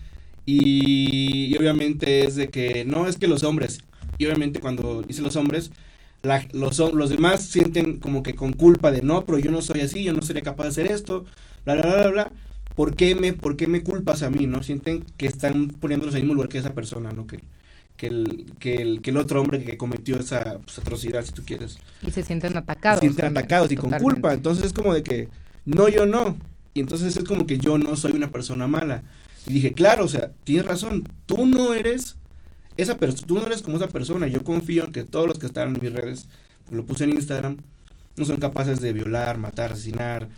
y, 0.44 1.56
obviamente 1.58 2.24
es 2.24 2.36
de 2.36 2.48
que 2.48 2.84
no 2.84 3.08
es 3.08 3.18
que 3.18 3.26
los 3.26 3.42
hombres 3.42 3.80
y 4.18 4.26
obviamente 4.26 4.60
cuando 4.60 5.02
dice 5.02 5.22
los 5.22 5.36
hombres 5.36 5.70
la, 6.22 6.46
los, 6.52 6.78
los 6.78 7.10
demás 7.10 7.42
sienten 7.42 7.98
como 7.98 8.22
que 8.22 8.34
con 8.34 8.52
culpa 8.52 8.90
de 8.90 9.02
no, 9.02 9.24
pero 9.24 9.38
yo 9.38 9.50
no 9.50 9.62
soy 9.62 9.80
así, 9.80 10.02
yo 10.02 10.12
no 10.12 10.22
sería 10.22 10.42
capaz 10.42 10.64
de 10.64 10.68
hacer 10.70 10.86
esto, 10.90 11.24
bla, 11.64 11.74
bla, 11.74 11.84
bla, 11.84 12.08
bla, 12.08 12.32
¿Por 12.76 12.94
qué, 12.94 13.14
me, 13.14 13.32
¿Por 13.32 13.56
qué 13.56 13.66
me 13.66 13.82
culpas 13.82 14.22
a 14.22 14.28
mí, 14.28 14.46
no? 14.46 14.62
Sienten 14.62 15.02
que 15.16 15.26
están 15.26 15.68
poniéndolos 15.68 16.14
en 16.14 16.18
el 16.18 16.24
mismo 16.24 16.34
lugar 16.34 16.50
que 16.50 16.58
esa 16.58 16.74
persona, 16.74 17.10
¿no? 17.10 17.26
Que, 17.26 17.40
que, 17.96 18.06
el, 18.08 18.52
que, 18.58 18.74
el, 18.74 19.00
que 19.00 19.10
el 19.10 19.16
otro 19.16 19.40
hombre 19.40 19.64
que 19.64 19.78
cometió 19.78 20.20
esa 20.20 20.58
pues, 20.58 20.78
atrocidad, 20.78 21.24
si 21.24 21.32
tú 21.32 21.42
quieres. 21.42 21.78
Y 22.06 22.10
se 22.10 22.22
sienten 22.22 22.54
atacados. 22.54 23.00
Se 23.00 23.06
sienten 23.06 23.24
atacados 23.24 23.72
y 23.72 23.76
con 23.76 23.90
culpa. 23.92 24.34
Entonces 24.34 24.66
es 24.66 24.72
como 24.74 24.92
de 24.92 25.02
que, 25.02 25.30
no, 25.64 25.88
yo 25.88 26.04
no. 26.04 26.36
Y 26.74 26.80
entonces 26.80 27.16
es 27.16 27.24
como 27.24 27.46
que 27.46 27.56
yo 27.56 27.78
no 27.78 27.96
soy 27.96 28.12
una 28.12 28.30
persona 28.30 28.66
mala. 28.66 29.02
Y 29.46 29.54
dije, 29.54 29.72
claro, 29.72 30.04
o 30.04 30.08
sea, 30.08 30.32
tienes 30.44 30.66
razón, 30.66 31.08
tú 31.24 31.46
no 31.46 31.72
eres 31.72 32.16
esa 32.76 32.96
tú 32.96 33.34
no 33.34 33.46
eres 33.46 33.62
como 33.62 33.76
esa 33.76 33.88
persona. 33.88 34.26
Yo 34.26 34.44
confío 34.44 34.84
en 34.84 34.92
que 34.92 35.04
todos 35.04 35.26
los 35.26 35.38
que 35.38 35.46
están 35.46 35.74
en 35.74 35.82
mis 35.82 35.92
redes, 35.92 36.28
lo 36.70 36.84
puse 36.84 37.04
en 37.04 37.10
Instagram, 37.10 37.58
no 38.16 38.24
son 38.24 38.38
capaces 38.38 38.80
de 38.80 38.92
violar, 38.92 39.38
matar, 39.38 39.72
asesinar, 39.72 40.28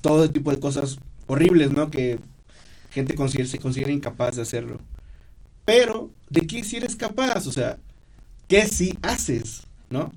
todo 0.00 0.30
tipo 0.30 0.50
de 0.50 0.60
cosas 0.60 0.98
horribles, 1.26 1.72
¿no? 1.72 1.90
Que 1.90 2.18
gente 2.90 3.16
se 3.46 3.58
considera 3.58 3.92
incapaz 3.92 4.36
de 4.36 4.42
hacerlo. 4.42 4.80
Pero, 5.64 6.10
¿de 6.28 6.46
qué 6.46 6.64
si 6.64 6.76
eres 6.76 6.96
capaz? 6.96 7.46
O 7.46 7.52
sea, 7.52 7.78
¿qué 8.48 8.66
si 8.66 8.98
haces? 9.02 9.62
¿No? 9.88 10.12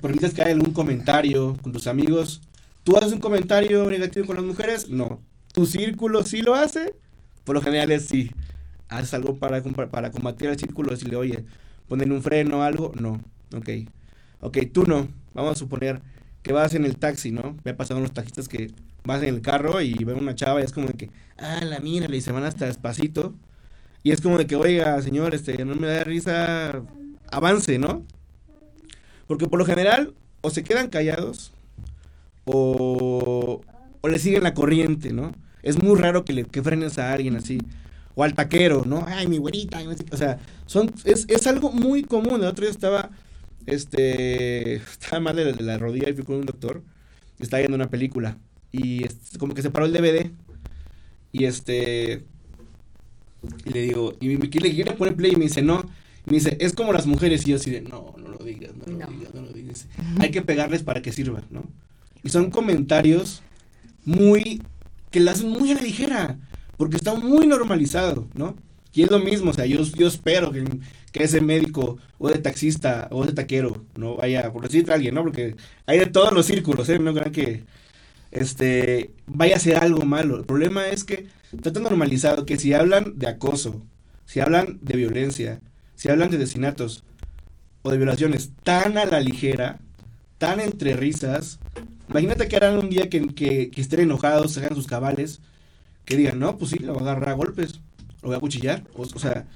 ¿Permites 0.00 0.34
que 0.34 0.42
haya 0.42 0.52
algún 0.52 0.72
comentario 0.72 1.56
con 1.62 1.72
tus 1.72 1.86
amigos? 1.86 2.40
¿Tú 2.82 2.96
haces 2.96 3.12
un 3.12 3.20
comentario 3.20 3.88
negativo 3.88 4.26
con 4.26 4.36
las 4.36 4.44
mujeres? 4.44 4.88
No. 4.88 5.20
¿Tu 5.52 5.66
círculo 5.66 6.24
sí 6.24 6.40
lo 6.40 6.54
hace? 6.54 6.94
Por 7.44 7.54
lo 7.54 7.62
general 7.62 7.92
es 7.92 8.06
sí. 8.06 8.30
¿Haces 8.88 9.14
algo 9.14 9.36
para, 9.36 9.62
para 9.62 10.10
combatir 10.10 10.48
el 10.48 10.58
círculo? 10.58 10.90
Decirle, 10.90 11.16
oye, 11.16 11.44
ponen 11.88 12.12
un 12.12 12.22
freno 12.22 12.58
o 12.58 12.62
algo? 12.62 12.92
No. 12.98 13.20
Ok. 13.54 13.68
Ok, 14.40 14.58
tú 14.72 14.84
no. 14.84 15.08
Vamos 15.34 15.52
a 15.52 15.54
suponer 15.56 16.00
que 16.42 16.52
vas 16.52 16.74
en 16.74 16.84
el 16.84 16.96
taxi, 16.96 17.30
¿no? 17.30 17.56
Me 17.64 17.72
ha 17.72 17.76
pasado 17.76 18.00
unos 18.00 18.12
taxistas 18.12 18.48
que 18.48 18.72
vas 19.04 19.22
en 19.22 19.34
el 19.34 19.42
carro 19.42 19.80
y 19.80 19.92
ven 20.04 20.18
una 20.18 20.34
chava 20.34 20.60
y 20.60 20.64
es 20.64 20.72
como 20.72 20.86
de 20.86 20.94
que, 20.94 21.10
ah, 21.38 21.60
la 21.64 21.80
mira, 21.80 22.14
y 22.14 22.20
se 22.20 22.32
van 22.32 22.44
hasta 22.44 22.66
despacito. 22.66 23.34
Y 24.02 24.12
es 24.12 24.20
como 24.20 24.38
de 24.38 24.46
que, 24.46 24.56
oiga, 24.56 25.00
señor, 25.02 25.34
este, 25.34 25.64
no 25.64 25.74
me 25.74 25.88
da 25.88 26.04
risa, 26.04 26.82
avance, 27.30 27.78
¿no? 27.78 28.04
Porque 29.26 29.46
por 29.46 29.58
lo 29.58 29.64
general, 29.66 30.14
o 30.40 30.50
se 30.50 30.62
quedan 30.64 30.88
callados, 30.88 31.52
o, 32.44 33.60
o 34.00 34.08
le 34.08 34.18
siguen 34.18 34.42
la 34.42 34.54
corriente, 34.54 35.12
¿no? 35.12 35.32
Es 35.62 35.82
muy 35.82 35.98
raro 35.98 36.24
que 36.24 36.32
le 36.32 36.44
que 36.44 36.62
frenes 36.62 36.98
a 36.98 37.12
alguien 37.12 37.36
así. 37.36 37.58
O 38.18 38.24
al 38.24 38.34
taquero, 38.34 38.82
¿no? 38.84 39.04
Ay, 39.06 39.28
mi 39.28 39.38
güerita. 39.38 39.78
O 40.10 40.16
sea, 40.16 40.40
son, 40.66 40.92
es, 41.04 41.24
es 41.28 41.46
algo 41.46 41.70
muy 41.70 42.02
común. 42.02 42.40
El 42.40 42.48
otro 42.48 42.64
día 42.64 42.72
estaba, 42.72 43.10
este, 43.64 44.74
estaba 44.90 45.20
mal 45.20 45.36
de, 45.36 45.52
de 45.52 45.62
la 45.62 45.78
rodilla 45.78 46.10
y 46.10 46.14
fui 46.14 46.24
con 46.24 46.34
un 46.34 46.46
doctor. 46.46 46.82
Estaba 47.38 47.60
viendo 47.60 47.76
una 47.76 47.90
película. 47.90 48.36
Y 48.72 49.04
como 49.38 49.54
que 49.54 49.62
se 49.62 49.70
paró 49.70 49.86
el 49.86 49.92
DVD. 49.92 50.32
Y 51.30 51.44
este, 51.44 52.24
y 53.64 53.70
le 53.70 53.82
digo, 53.82 54.16
y 54.20 54.36
me 54.36 54.50
quiere, 54.50 54.92
poner 54.94 55.14
play 55.14 55.34
y 55.34 55.36
me 55.36 55.44
dice, 55.44 55.62
no. 55.62 55.84
Y 56.26 56.30
me 56.30 56.38
dice, 56.38 56.56
es 56.60 56.72
como 56.72 56.92
las 56.92 57.06
mujeres. 57.06 57.46
Y 57.46 57.50
yo 57.50 57.56
así 57.56 57.70
de, 57.70 57.82
no, 57.82 58.16
no 58.18 58.30
lo 58.30 58.38
digas, 58.38 58.72
no 58.74 58.92
lo 58.92 59.06
digas, 59.06 59.32
no 59.32 59.42
lo 59.42 59.52
digas. 59.52 59.86
Hay 60.18 60.32
que 60.32 60.42
pegarles 60.42 60.82
para 60.82 61.02
que 61.02 61.12
sirvan, 61.12 61.44
¿no? 61.50 61.62
Y 62.24 62.30
son 62.30 62.50
comentarios 62.50 63.44
muy, 64.04 64.60
que 65.12 65.20
la 65.20 65.30
hacen 65.30 65.50
muy 65.50 65.70
a 65.70 65.76
la 65.76 65.82
ligera, 65.82 66.38
porque 66.78 66.96
está 66.96 67.14
muy 67.14 67.46
normalizado, 67.46 68.26
¿no? 68.34 68.56
Y 68.94 69.02
es 69.02 69.10
lo 69.10 69.18
mismo, 69.18 69.50
o 69.50 69.52
sea, 69.52 69.66
yo, 69.66 69.80
espero 70.06 70.50
que, 70.50 70.64
que 71.12 71.24
ese 71.24 71.40
médico 71.42 71.98
o 72.18 72.28
de 72.30 72.38
taxista 72.38 73.08
o 73.10 73.26
de 73.26 73.32
taquero 73.32 73.84
no 73.96 74.16
vaya, 74.16 74.50
por 74.50 74.62
decirte 74.62 74.92
a 74.92 74.94
alguien, 74.94 75.14
¿no? 75.14 75.22
Porque 75.22 75.56
hay 75.86 75.98
de 75.98 76.06
todos 76.06 76.32
los 76.32 76.46
círculos, 76.46 76.88
¿eh? 76.88 76.98
No 76.98 77.12
crean 77.12 77.32
que 77.32 77.64
este 78.30 79.12
vaya 79.26 79.56
a 79.56 79.60
ser 79.60 79.76
algo 79.76 80.04
malo. 80.04 80.38
El 80.38 80.44
problema 80.44 80.88
es 80.88 81.04
que 81.04 81.26
está 81.52 81.72
tan 81.72 81.82
normalizado 81.82 82.46
que 82.46 82.56
si 82.56 82.72
hablan 82.72 83.18
de 83.18 83.28
acoso, 83.28 83.82
si 84.24 84.40
hablan 84.40 84.78
de 84.80 84.96
violencia, 84.96 85.60
si 85.94 86.08
hablan 86.08 86.30
de 86.30 86.36
asesinatos 86.38 87.04
o 87.82 87.90
de 87.90 87.98
violaciones 87.98 88.50
tan 88.62 88.98
a 88.98 89.04
la 89.04 89.20
ligera, 89.20 89.80
tan 90.38 90.60
entre 90.60 90.96
risas, 90.96 91.58
imagínate 92.08 92.48
que 92.48 92.56
harán 92.56 92.78
un 92.78 92.90
día 92.90 93.08
que, 93.08 93.28
que, 93.28 93.70
que 93.70 93.80
estén 93.80 94.00
enojados, 94.00 94.52
se 94.52 94.60
hagan 94.60 94.74
sus 94.74 94.86
cabales, 94.86 95.40
que 96.08 96.16
digan, 96.16 96.38
no, 96.38 96.56
pues 96.56 96.70
sí, 96.70 96.78
lo 96.78 96.94
voy 96.94 97.06
a 97.06 97.10
agarrar 97.12 97.28
a 97.28 97.34
golpes, 97.34 97.80
lo 98.22 98.28
voy 98.28 98.36
a 98.36 98.40
cuchillar. 98.40 98.82
O, 98.94 99.04
sea, 99.04 99.46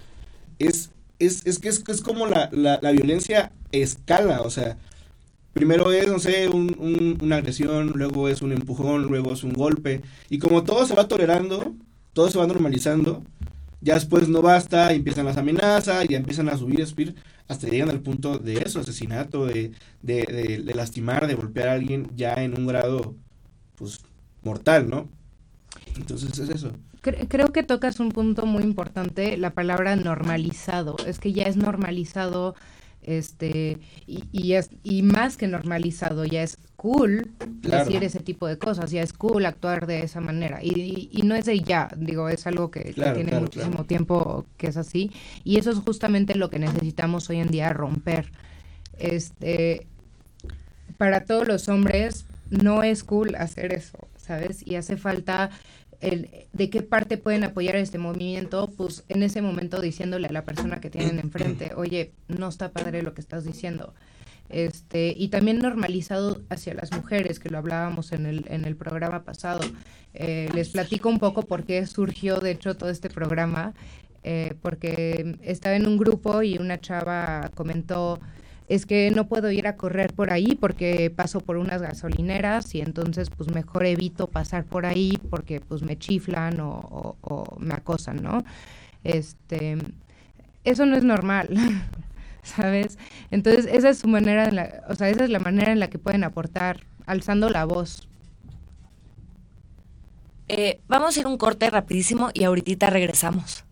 es, 0.58 0.90
es, 1.18 1.46
es 1.46 1.58
que 1.58 1.70
es, 1.70 1.82
es 1.88 2.02
como 2.02 2.26
la, 2.26 2.50
la, 2.52 2.78
la, 2.82 2.90
violencia 2.90 3.52
escala, 3.72 4.42
o 4.42 4.50
sea, 4.50 4.76
primero 5.54 5.90
es, 5.92 6.08
no 6.08 6.18
sé, 6.18 6.50
un, 6.50 6.76
un, 6.78 7.18
una 7.22 7.36
agresión, 7.36 7.92
luego 7.94 8.28
es 8.28 8.42
un 8.42 8.52
empujón, 8.52 9.04
luego 9.04 9.32
es 9.32 9.44
un 9.44 9.54
golpe, 9.54 10.02
y 10.28 10.38
como 10.38 10.62
todo 10.62 10.84
se 10.86 10.94
va 10.94 11.08
tolerando, 11.08 11.74
todo 12.12 12.28
se 12.30 12.38
va 12.38 12.46
normalizando, 12.46 13.22
ya 13.80 13.94
después 13.94 14.28
no 14.28 14.42
basta, 14.42 14.92
empiezan 14.92 15.24
las 15.24 15.38
amenazas, 15.38 16.06
ya 16.06 16.18
empiezan 16.18 16.50
a 16.50 16.58
subir, 16.58 16.82
a 16.82 17.52
hasta 17.52 17.66
llegan 17.66 17.88
al 17.88 18.00
punto 18.00 18.38
de 18.38 18.58
eso, 18.58 18.80
asesinato, 18.80 19.46
de, 19.46 19.72
de, 20.02 20.24
de, 20.24 20.62
de, 20.62 20.74
lastimar, 20.74 21.26
de 21.26 21.34
golpear 21.34 21.68
a 21.68 21.72
alguien 21.72 22.10
ya 22.14 22.34
en 22.34 22.58
un 22.58 22.66
grado, 22.66 23.14
pues, 23.76 24.00
mortal, 24.42 24.90
¿no? 24.90 25.08
Entonces 25.96 26.38
es 26.38 26.48
eso. 26.48 26.72
Creo 27.00 27.52
que 27.52 27.62
tocas 27.62 28.00
un 28.00 28.10
punto 28.10 28.46
muy 28.46 28.62
importante, 28.62 29.36
la 29.36 29.50
palabra 29.50 29.96
normalizado. 29.96 30.96
Es 31.06 31.18
que 31.18 31.32
ya 31.32 31.44
es 31.44 31.56
normalizado, 31.56 32.54
este, 33.02 33.78
y, 34.06 34.24
y, 34.30 34.52
es, 34.52 34.70
y 34.84 35.02
más 35.02 35.36
que 35.36 35.48
normalizado, 35.48 36.24
ya 36.24 36.42
es 36.42 36.58
cool 36.76 37.30
decir 37.60 38.02
ese 38.02 38.20
tipo 38.20 38.46
de 38.46 38.58
cosas, 38.58 38.90
ya 38.90 39.02
es 39.02 39.12
cool 39.12 39.46
actuar 39.46 39.86
de 39.86 40.02
esa 40.02 40.20
manera. 40.20 40.60
Y, 40.62 41.10
y, 41.12 41.22
no 41.22 41.34
es 41.34 41.44
de 41.44 41.60
ya, 41.60 41.88
digo, 41.96 42.28
es 42.28 42.46
algo 42.46 42.70
que, 42.70 42.92
tiene 42.92 43.38
muchísimo 43.38 43.84
tiempo 43.84 44.46
que 44.56 44.68
es 44.68 44.76
así. 44.76 45.10
Y 45.44 45.58
eso 45.58 45.70
es 45.70 45.78
justamente 45.78 46.34
lo 46.34 46.50
que 46.50 46.58
necesitamos 46.58 47.28
hoy 47.30 47.38
en 47.38 47.48
día 47.48 47.72
romper. 47.72 48.30
Este, 48.98 49.86
para 50.98 51.24
todos 51.24 51.48
los 51.48 51.68
hombres 51.68 52.26
no 52.50 52.82
es 52.82 53.02
cool 53.02 53.34
hacer 53.34 53.72
eso, 53.72 53.98
¿sabes? 54.22 54.66
Y 54.66 54.76
hace 54.76 54.96
falta 54.96 55.50
el, 56.00 56.30
de 56.52 56.70
qué 56.70 56.82
parte 56.82 57.18
pueden 57.18 57.44
apoyar 57.44 57.76
este 57.76 57.98
movimiento, 57.98 58.70
pues 58.76 59.04
en 59.08 59.22
ese 59.22 59.42
momento 59.42 59.80
diciéndole 59.80 60.28
a 60.28 60.32
la 60.32 60.44
persona 60.44 60.80
que 60.80 60.90
tienen 60.90 61.18
enfrente, 61.18 61.72
oye, 61.76 62.12
no 62.28 62.48
está 62.48 62.70
padre 62.72 63.02
lo 63.02 63.14
que 63.14 63.20
estás 63.20 63.44
diciendo. 63.44 63.94
Este, 64.48 65.14
y 65.16 65.28
también 65.28 65.58
normalizado 65.58 66.42
hacia 66.50 66.74
las 66.74 66.92
mujeres, 66.92 67.38
que 67.38 67.48
lo 67.48 67.58
hablábamos 67.58 68.12
en 68.12 68.26
el, 68.26 68.44
en 68.48 68.64
el 68.64 68.76
programa 68.76 69.24
pasado. 69.24 69.60
Eh, 70.12 70.48
les 70.54 70.70
platico 70.70 71.08
un 71.08 71.18
poco 71.18 71.42
por 71.42 71.64
qué 71.64 71.86
surgió, 71.86 72.38
de 72.38 72.50
hecho, 72.50 72.76
todo 72.76 72.90
este 72.90 73.08
programa, 73.08 73.72
eh, 74.24 74.54
porque 74.60 75.36
estaba 75.42 75.76
en 75.76 75.86
un 75.86 75.96
grupo 75.96 76.42
y 76.42 76.58
una 76.58 76.80
chava 76.80 77.50
comentó, 77.54 78.20
es 78.74 78.86
que 78.86 79.10
no 79.10 79.28
puedo 79.28 79.50
ir 79.50 79.66
a 79.66 79.76
correr 79.76 80.14
por 80.14 80.32
ahí 80.32 80.54
porque 80.54 81.10
paso 81.10 81.40
por 81.40 81.58
unas 81.58 81.82
gasolineras 81.82 82.74
y 82.74 82.80
entonces 82.80 83.28
pues 83.28 83.50
mejor 83.50 83.84
evito 83.84 84.28
pasar 84.28 84.64
por 84.64 84.86
ahí 84.86 85.20
porque 85.28 85.60
pues 85.60 85.82
me 85.82 85.98
chiflan 85.98 86.58
o, 86.58 87.16
me 87.58 87.74
acosan, 87.74 88.22
¿no? 88.22 88.42
Este, 89.04 89.76
eso 90.64 90.86
no 90.86 90.96
es 90.96 91.04
normal, 91.04 91.50
¿sabes? 92.42 92.98
Entonces 93.30 93.68
esa 93.70 93.90
es 93.90 93.98
su 93.98 94.08
manera, 94.08 94.46
de 94.46 94.52
la, 94.52 94.84
o 94.88 94.94
sea, 94.94 95.10
esa 95.10 95.24
es 95.24 95.30
la 95.30 95.38
manera 95.38 95.70
en 95.70 95.78
la 95.78 95.90
que 95.90 95.98
pueden 95.98 96.24
aportar, 96.24 96.80
alzando 97.04 97.50
la 97.50 97.66
voz. 97.66 98.08
Eh, 100.48 100.80
vamos 100.88 101.14
a 101.14 101.20
ir 101.20 101.26
un 101.26 101.36
corte 101.36 101.68
rapidísimo 101.68 102.30
y 102.32 102.44
ahorita 102.44 102.88
regresamos. 102.88 103.66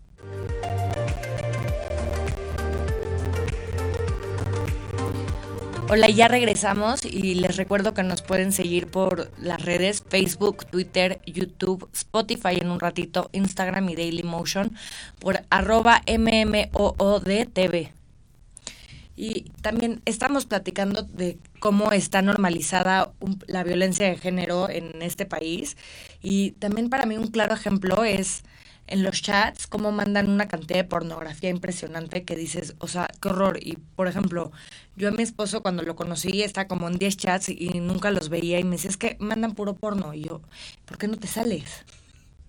Hola, 5.93 6.09
ya 6.09 6.29
regresamos 6.29 7.03
y 7.03 7.35
les 7.35 7.57
recuerdo 7.57 7.93
que 7.93 8.01
nos 8.01 8.21
pueden 8.21 8.53
seguir 8.53 8.87
por 8.87 9.29
las 9.41 9.61
redes 9.61 10.01
Facebook, 10.07 10.65
Twitter, 10.65 11.19
YouTube, 11.25 11.89
Spotify 11.91 12.59
en 12.61 12.71
un 12.71 12.79
ratito, 12.79 13.29
Instagram 13.33 13.89
y 13.89 13.95
Dailymotion 13.97 14.71
por 15.19 15.41
arroba 15.49 16.01
MMOODTV. 16.07 17.91
Y 19.17 19.41
también 19.61 20.01
estamos 20.05 20.45
platicando 20.45 21.03
de 21.03 21.37
cómo 21.59 21.91
está 21.91 22.21
normalizada 22.21 23.11
la 23.47 23.65
violencia 23.65 24.07
de 24.07 24.15
género 24.15 24.69
en 24.69 25.01
este 25.01 25.25
país. 25.25 25.75
Y 26.21 26.51
también 26.51 26.89
para 26.89 27.05
mí 27.05 27.17
un 27.17 27.27
claro 27.27 27.53
ejemplo 27.53 28.05
es 28.05 28.43
en 28.91 29.03
los 29.03 29.21
chats 29.21 29.67
cómo 29.67 29.91
mandan 29.91 30.29
una 30.29 30.47
cantidad 30.47 30.79
de 30.79 30.83
pornografía 30.83 31.49
impresionante 31.49 32.23
que 32.23 32.35
dices, 32.35 32.75
o 32.79 32.87
sea, 32.87 33.07
qué 33.21 33.29
horror. 33.29 33.57
Y 33.61 33.77
por 33.95 34.07
ejemplo, 34.07 34.51
yo 34.97 35.07
a 35.07 35.11
mi 35.11 35.23
esposo 35.23 35.61
cuando 35.61 35.81
lo 35.83 35.95
conocí 35.95 36.41
está 36.43 36.67
como 36.67 36.87
en 36.87 36.97
10 36.97 37.17
chats 37.17 37.49
y 37.49 37.79
nunca 37.79 38.11
los 38.11 38.29
veía 38.29 38.59
y 38.59 38.63
me 38.63 38.75
dice, 38.75 38.89
es 38.89 38.97
que 38.97 39.15
mandan 39.19 39.55
puro 39.55 39.75
porno. 39.75 40.13
Y 40.13 40.23
yo, 40.23 40.41
¿por 40.85 40.97
qué 40.97 41.07
no 41.07 41.17
te 41.17 41.27
sales 41.27 41.85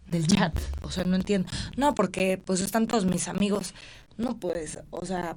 del 0.09 0.27
chat? 0.27 0.59
O 0.83 0.91
sea, 0.91 1.05
no 1.05 1.15
entiendo. 1.17 1.49
No, 1.77 1.95
porque 1.95 2.39
pues 2.45 2.61
están 2.61 2.89
todos 2.89 3.05
mis 3.05 3.29
amigos. 3.29 3.73
No, 4.19 4.39
pues, 4.39 4.81
o 4.91 5.07
sea, 5.07 5.37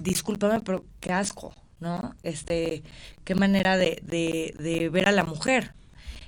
discúlpame, 0.00 0.60
pero 0.60 0.84
qué 1.00 1.12
asco, 1.12 1.54
¿no? 1.80 2.14
Este, 2.22 2.82
qué 3.24 3.34
manera 3.34 3.76
de, 3.76 4.00
de, 4.02 4.54
de 4.58 4.88
ver 4.88 5.06
a 5.06 5.12
la 5.12 5.24
mujer. 5.24 5.74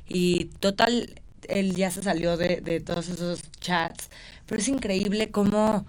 Y 0.07 0.47
total, 0.61 1.22
él 1.49 1.75
ya 1.75 1.91
se 1.91 2.03
salió 2.03 2.37
de, 2.37 2.61
de 2.61 2.81
todos 2.81 3.09
esos 3.09 3.43
chats, 3.61 4.11
pero 4.47 4.61
es 4.61 4.69
increíble 4.69 5.31
cómo, 5.31 5.87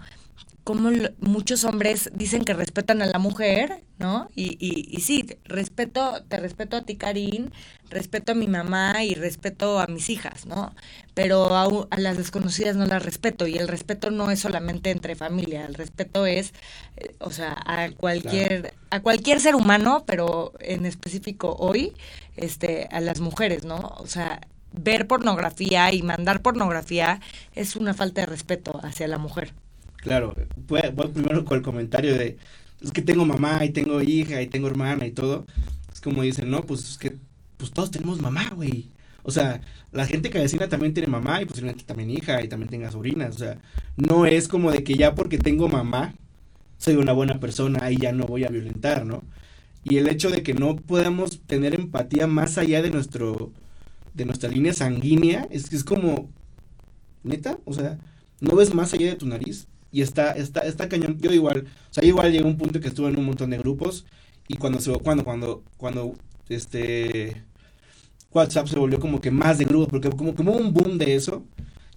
cómo 0.64 0.90
muchos 1.20 1.64
hombres 1.64 2.10
dicen 2.14 2.44
que 2.44 2.54
respetan 2.54 3.02
a 3.02 3.06
la 3.06 3.18
mujer, 3.18 3.84
¿no? 3.98 4.28
Y, 4.34 4.56
y, 4.58 4.88
y 4.90 5.00
sí, 5.02 5.26
respeto, 5.44 6.24
te 6.26 6.38
respeto 6.38 6.78
a 6.78 6.82
ti, 6.82 6.96
Karin, 6.96 7.52
respeto 7.90 8.32
a 8.32 8.34
mi 8.34 8.48
mamá 8.48 9.04
y 9.04 9.14
respeto 9.14 9.78
a 9.78 9.86
mis 9.86 10.08
hijas, 10.08 10.46
¿no? 10.46 10.74
Pero 11.12 11.54
a, 11.54 11.68
a, 11.90 11.98
las 12.00 12.16
desconocidas 12.16 12.76
no 12.76 12.86
las 12.86 13.02
respeto 13.04 13.46
y 13.46 13.58
el 13.58 13.68
respeto 13.68 14.10
no 14.10 14.30
es 14.30 14.40
solamente 14.40 14.90
entre 14.90 15.14
familia, 15.16 15.66
el 15.66 15.74
respeto 15.74 16.24
es, 16.26 16.54
eh, 16.96 17.14
o 17.20 17.30
sea, 17.30 17.56
a 17.66 17.90
cualquier, 17.90 18.74
a 18.90 19.00
cualquier 19.00 19.40
ser 19.40 19.54
humano, 19.54 20.04
pero 20.06 20.54
en 20.60 20.86
específico 20.86 21.54
hoy, 21.58 21.92
este, 22.36 22.88
a 22.90 23.00
las 23.00 23.20
mujeres, 23.20 23.64
¿no? 23.64 23.94
O 23.98 24.06
sea, 24.06 24.40
ver 24.74 25.06
pornografía 25.06 25.92
y 25.92 26.02
mandar 26.02 26.42
pornografía 26.42 27.20
es 27.54 27.76
una 27.76 27.94
falta 27.94 28.22
de 28.22 28.26
respeto 28.26 28.80
hacia 28.82 29.08
la 29.08 29.18
mujer. 29.18 29.52
Claro, 29.96 30.34
voy, 30.68 30.82
primero 31.12 31.44
con 31.44 31.58
el 31.58 31.64
comentario 31.64 32.16
de, 32.16 32.36
es 32.82 32.92
que 32.92 33.02
tengo 33.02 33.24
mamá 33.24 33.64
y 33.64 33.70
tengo 33.70 34.02
hija 34.02 34.42
y 34.42 34.46
tengo 34.48 34.66
hermana 34.66 35.06
y 35.06 35.12
todo. 35.12 35.46
Es 35.92 36.00
como 36.00 36.22
dicen, 36.22 36.50
no, 36.50 36.62
pues 36.62 36.90
es 36.90 36.98
que 36.98 37.16
pues 37.56 37.70
todos 37.70 37.90
tenemos 37.90 38.20
mamá, 38.20 38.50
güey. 38.54 38.90
O 39.22 39.30
sea, 39.30 39.62
la 39.92 40.06
gente 40.06 40.28
que 40.28 40.38
vecina 40.38 40.68
también 40.68 40.92
tiene 40.92 41.08
mamá 41.08 41.40
y 41.40 41.46
posiblemente 41.46 41.84
también 41.84 42.10
hija 42.10 42.42
y 42.42 42.48
también 42.48 42.68
tenga 42.68 42.90
sobrinas. 42.90 43.36
O 43.36 43.38
sea, 43.38 43.58
no 43.96 44.26
es 44.26 44.48
como 44.48 44.70
de 44.70 44.84
que 44.84 44.94
ya 44.96 45.14
porque 45.14 45.38
tengo 45.38 45.68
mamá 45.68 46.14
soy 46.78 46.96
una 46.96 47.12
buena 47.12 47.40
persona 47.40 47.90
y 47.90 47.96
ya 47.96 48.12
no 48.12 48.26
voy 48.26 48.44
a 48.44 48.48
violentar, 48.48 49.06
¿no? 49.06 49.24
Y 49.84 49.98
el 49.98 50.08
hecho 50.08 50.30
de 50.30 50.42
que 50.42 50.54
no 50.54 50.76
podamos 50.76 51.40
tener 51.46 51.74
empatía 51.74 52.26
más 52.26 52.58
allá 52.58 52.82
de 52.82 52.90
nuestro 52.90 53.52
de 54.14 54.24
nuestra 54.24 54.48
línea 54.48 54.72
sanguínea, 54.72 55.46
es 55.50 55.68
que 55.68 55.76
es 55.76 55.84
como, 55.84 56.30
neta, 57.22 57.58
o 57.64 57.74
sea, 57.74 57.98
no 58.40 58.56
ves 58.56 58.74
más 58.74 58.92
allá 58.94 59.06
de 59.06 59.16
tu 59.16 59.26
nariz 59.26 59.68
y 59.90 60.02
está, 60.02 60.32
está, 60.32 60.60
está 60.60 60.88
cañón. 60.88 61.18
Yo 61.20 61.32
igual, 61.32 61.66
o 61.90 61.94
sea, 61.94 62.04
igual 62.04 62.32
llegó 62.32 62.48
un 62.48 62.56
punto 62.56 62.80
que 62.80 62.88
estuve 62.88 63.08
en 63.08 63.18
un 63.18 63.26
montón 63.26 63.50
de 63.50 63.58
grupos 63.58 64.06
y 64.48 64.56
cuando 64.56 64.80
se, 64.80 64.92
cuando, 64.98 65.24
cuando, 65.24 65.64
cuando, 65.76 66.14
este, 66.48 67.44
WhatsApp 68.32 68.66
se 68.66 68.78
volvió 68.78 68.98
como 69.00 69.20
que 69.20 69.30
más 69.30 69.58
de 69.58 69.64
grupos, 69.64 69.88
porque 69.88 70.10
como, 70.10 70.34
como 70.34 70.52
un 70.52 70.72
boom 70.72 70.98
de 70.98 71.14
eso, 71.14 71.44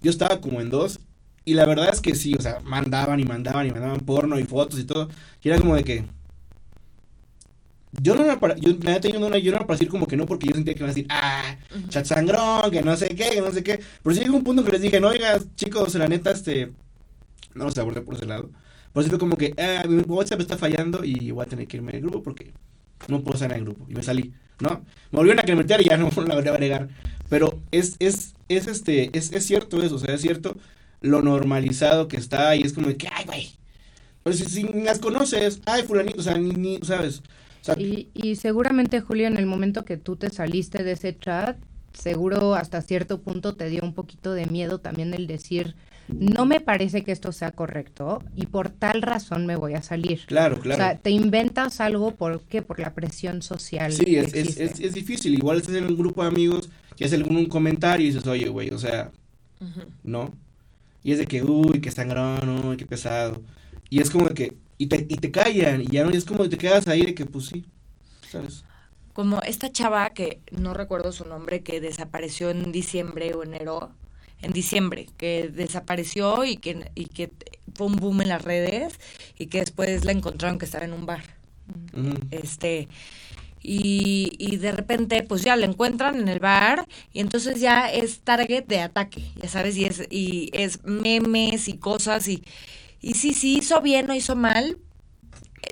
yo 0.00 0.10
estaba 0.10 0.40
como 0.40 0.60
en 0.60 0.70
dos 0.70 1.00
y 1.44 1.54
la 1.54 1.66
verdad 1.66 1.90
es 1.92 2.00
que 2.00 2.14
sí, 2.14 2.34
o 2.34 2.40
sea, 2.40 2.60
mandaban 2.60 3.20
y 3.20 3.24
mandaban 3.24 3.66
y 3.66 3.70
mandaban 3.70 4.00
porno 4.00 4.38
y 4.38 4.44
fotos 4.44 4.78
y 4.78 4.84
todo, 4.84 5.08
y 5.42 5.48
era 5.48 5.58
como 5.58 5.74
de 5.74 5.84
que, 5.84 6.04
yo 8.00 8.14
no 8.14 8.24
era 8.24 8.38
para, 8.38 8.56
yo, 8.56 8.70
la 8.82 8.92
neta, 8.92 9.08
yo 9.08 9.18
no, 9.18 9.36
yo 9.36 9.50
no 9.50 9.56
era 9.56 9.66
para 9.66 9.76
decir 9.76 9.88
como 9.88 10.06
que 10.06 10.16
no, 10.16 10.26
porque 10.26 10.48
yo 10.48 10.54
sentía 10.54 10.74
que 10.74 10.80
iban 10.80 10.90
a 10.90 10.94
decir, 10.94 11.06
ah, 11.10 11.56
chat 11.88 12.04
sangrón, 12.04 12.70
que 12.70 12.82
no 12.82 12.96
sé 12.96 13.08
qué, 13.08 13.30
que 13.30 13.40
no 13.40 13.50
sé 13.52 13.62
qué. 13.62 13.80
Pero 14.02 14.14
sí 14.14 14.22
llegó 14.22 14.36
un 14.36 14.44
punto 14.44 14.64
que 14.64 14.72
les 14.72 14.82
dije, 14.82 15.00
no, 15.00 15.08
oiga, 15.08 15.38
chicos, 15.56 15.94
la 15.94 16.08
neta, 16.08 16.30
este, 16.30 16.72
no 17.54 17.64
los 17.64 17.76
abordé 17.78 18.00
por 18.00 18.14
ese 18.14 18.26
lado. 18.26 18.50
Por 18.92 19.02
eso 19.02 19.10
fue 19.10 19.18
como 19.18 19.36
que, 19.36 19.54
ah, 19.58 19.84
mi 19.88 20.02
WhatsApp 20.02 20.40
está 20.40 20.56
fallando 20.56 21.04
y 21.04 21.30
voy 21.30 21.44
a 21.44 21.48
tener 21.48 21.66
que 21.66 21.76
irme 21.76 21.92
del 21.92 22.02
grupo 22.02 22.22
porque 22.22 22.52
no 23.08 23.20
puedo 23.22 23.34
estar 23.34 23.50
en 23.52 23.58
el 23.58 23.64
grupo. 23.64 23.86
Y 23.88 23.94
me 23.94 24.02
salí, 24.02 24.32
¿no? 24.60 24.84
Me 25.10 25.18
volvieron 25.18 25.48
a 25.48 25.54
meter 25.54 25.80
y 25.80 25.84
ya 25.88 25.96
no 25.98 26.10
la 26.26 26.34
voy 26.34 26.46
a 26.46 26.50
agregar. 26.50 26.88
Pero 27.28 27.58
es, 27.70 27.96
es, 27.98 28.34
es, 28.48 28.66
este, 28.66 29.16
es, 29.16 29.32
es 29.32 29.46
cierto 29.46 29.82
eso, 29.82 29.96
o 29.96 29.98
sea, 29.98 30.14
es 30.14 30.22
cierto 30.22 30.56
lo 31.00 31.22
normalizado 31.22 32.08
que 32.08 32.16
está 32.16 32.56
y 32.56 32.62
es 32.62 32.72
como 32.72 32.88
de 32.88 32.96
que, 32.96 33.08
ay, 33.12 33.24
güey. 33.26 33.50
Pues 34.22 34.38
si, 34.38 34.46
si 34.46 34.62
las 34.64 34.98
conoces, 34.98 35.60
ay, 35.66 35.82
fulanito, 35.84 36.20
o 36.20 36.22
sea, 36.22 36.36
ni, 36.36 36.50
ni 36.50 36.78
¿sabes? 36.82 37.22
Y, 37.76 38.08
y 38.14 38.36
seguramente, 38.36 39.00
Julio, 39.00 39.26
en 39.26 39.36
el 39.36 39.46
momento 39.46 39.84
que 39.84 39.96
tú 39.96 40.16
te 40.16 40.30
saliste 40.30 40.82
de 40.82 40.92
ese 40.92 41.16
chat, 41.18 41.58
seguro 41.92 42.54
hasta 42.54 42.80
cierto 42.82 43.20
punto 43.20 43.54
te 43.54 43.68
dio 43.68 43.82
un 43.82 43.94
poquito 43.94 44.32
de 44.32 44.46
miedo 44.46 44.78
también 44.78 45.14
el 45.14 45.26
decir, 45.26 45.74
no 46.08 46.46
me 46.46 46.60
parece 46.60 47.04
que 47.04 47.12
esto 47.12 47.32
sea 47.32 47.50
correcto 47.50 48.22
y 48.34 48.46
por 48.46 48.70
tal 48.70 49.02
razón 49.02 49.46
me 49.46 49.56
voy 49.56 49.74
a 49.74 49.82
salir. 49.82 50.20
Claro, 50.26 50.58
claro. 50.58 50.82
O 50.82 50.86
sea, 50.86 50.98
te 50.98 51.10
inventas 51.10 51.80
algo 51.80 52.14
por 52.14 52.40
qué? 52.42 52.62
Por 52.62 52.80
la 52.80 52.94
presión 52.94 53.42
social. 53.42 53.92
Sí, 53.92 54.16
es, 54.16 54.32
es, 54.32 54.58
es, 54.58 54.94
difícil. 54.94 55.34
Igual 55.34 55.58
estás 55.58 55.74
en 55.74 55.84
un 55.84 55.96
grupo 55.96 56.22
de 56.22 56.28
amigos 56.28 56.70
que 56.96 57.04
haces 57.04 57.20
algún 57.20 57.46
comentario 57.46 58.06
y 58.06 58.10
dices, 58.10 58.26
oye, 58.26 58.48
güey, 58.48 58.70
o 58.70 58.78
sea, 58.78 59.10
¿no? 60.02 60.32
Y 61.02 61.12
es 61.12 61.18
de 61.18 61.26
que, 61.26 61.42
uy, 61.42 61.80
qué 61.80 61.90
sangrón, 61.90 62.66
uy, 62.66 62.76
qué 62.76 62.86
pesado. 62.86 63.42
Y 63.90 64.00
es 64.00 64.10
como 64.10 64.28
que, 64.30 64.54
y 64.78 64.86
te, 64.86 64.96
y 65.08 65.16
te 65.16 65.30
callan, 65.30 65.82
y 65.82 65.86
ya 65.86 66.04
no 66.04 66.10
es 66.10 66.24
como 66.24 66.48
te 66.48 66.56
quedas 66.56 66.86
ahí 66.86 67.04
de 67.04 67.14
que, 67.14 67.26
pues 67.26 67.46
sí, 67.46 67.64
¿sabes? 68.30 68.64
Como 69.12 69.42
esta 69.42 69.72
chava 69.72 70.10
que 70.10 70.40
no 70.52 70.72
recuerdo 70.74 71.10
su 71.10 71.24
nombre, 71.24 71.62
que 71.62 71.80
desapareció 71.80 72.50
en 72.50 72.70
diciembre 72.70 73.34
o 73.34 73.42
enero, 73.42 73.90
en 74.40 74.52
diciembre, 74.52 75.08
que 75.16 75.48
desapareció 75.48 76.44
y 76.44 76.56
que, 76.56 76.90
y 76.94 77.06
que 77.06 77.32
fue 77.74 77.88
un 77.88 77.96
boom 77.96 78.22
en 78.22 78.28
las 78.28 78.42
redes 78.42 79.00
y 79.36 79.46
que 79.46 79.58
después 79.58 80.04
la 80.04 80.12
encontraron 80.12 80.58
que 80.58 80.66
estaba 80.66 80.84
en 80.84 80.92
un 80.92 81.04
bar. 81.04 81.24
Este 82.30 82.88
y, 83.60 84.32
y 84.38 84.56
de 84.58 84.70
repente 84.70 85.24
pues 85.24 85.42
ya 85.42 85.56
lo 85.56 85.64
encuentran 85.64 86.16
en 86.16 86.28
el 86.28 86.38
bar 86.38 86.86
y 87.12 87.18
entonces 87.18 87.60
ya 87.60 87.90
es 87.90 88.20
target 88.20 88.66
de 88.66 88.80
ataque, 88.80 89.24
ya 89.42 89.48
sabes, 89.48 89.76
y 89.76 89.84
es, 89.84 90.06
y 90.10 90.50
es 90.52 90.84
memes 90.84 91.66
y 91.66 91.76
cosas 91.76 92.28
y, 92.28 92.44
y 93.00 93.14
sí, 93.14 93.34
sí 93.34 93.58
hizo 93.58 93.80
bien 93.80 94.10
o 94.10 94.14
hizo 94.14 94.36
mal, 94.36 94.78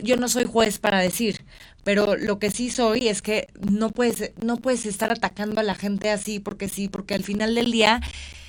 yo 0.02 0.16
no 0.16 0.28
soy 0.28 0.44
juez 0.44 0.78
para 0.78 1.00
decir, 1.00 1.44
pero 1.84 2.16
lo 2.16 2.38
que 2.38 2.50
sí 2.50 2.70
soy 2.70 3.08
es 3.08 3.22
que 3.22 3.48
no 3.70 3.90
puedes, 3.90 4.32
no 4.42 4.56
puedes 4.56 4.86
estar 4.86 5.12
atacando 5.12 5.60
a 5.60 5.64
la 5.64 5.74
gente 5.74 6.10
así 6.10 6.40
porque 6.40 6.68
sí, 6.68 6.88
porque 6.88 7.14
al 7.14 7.24
final 7.24 7.54
del 7.54 7.70
día 7.70 8.00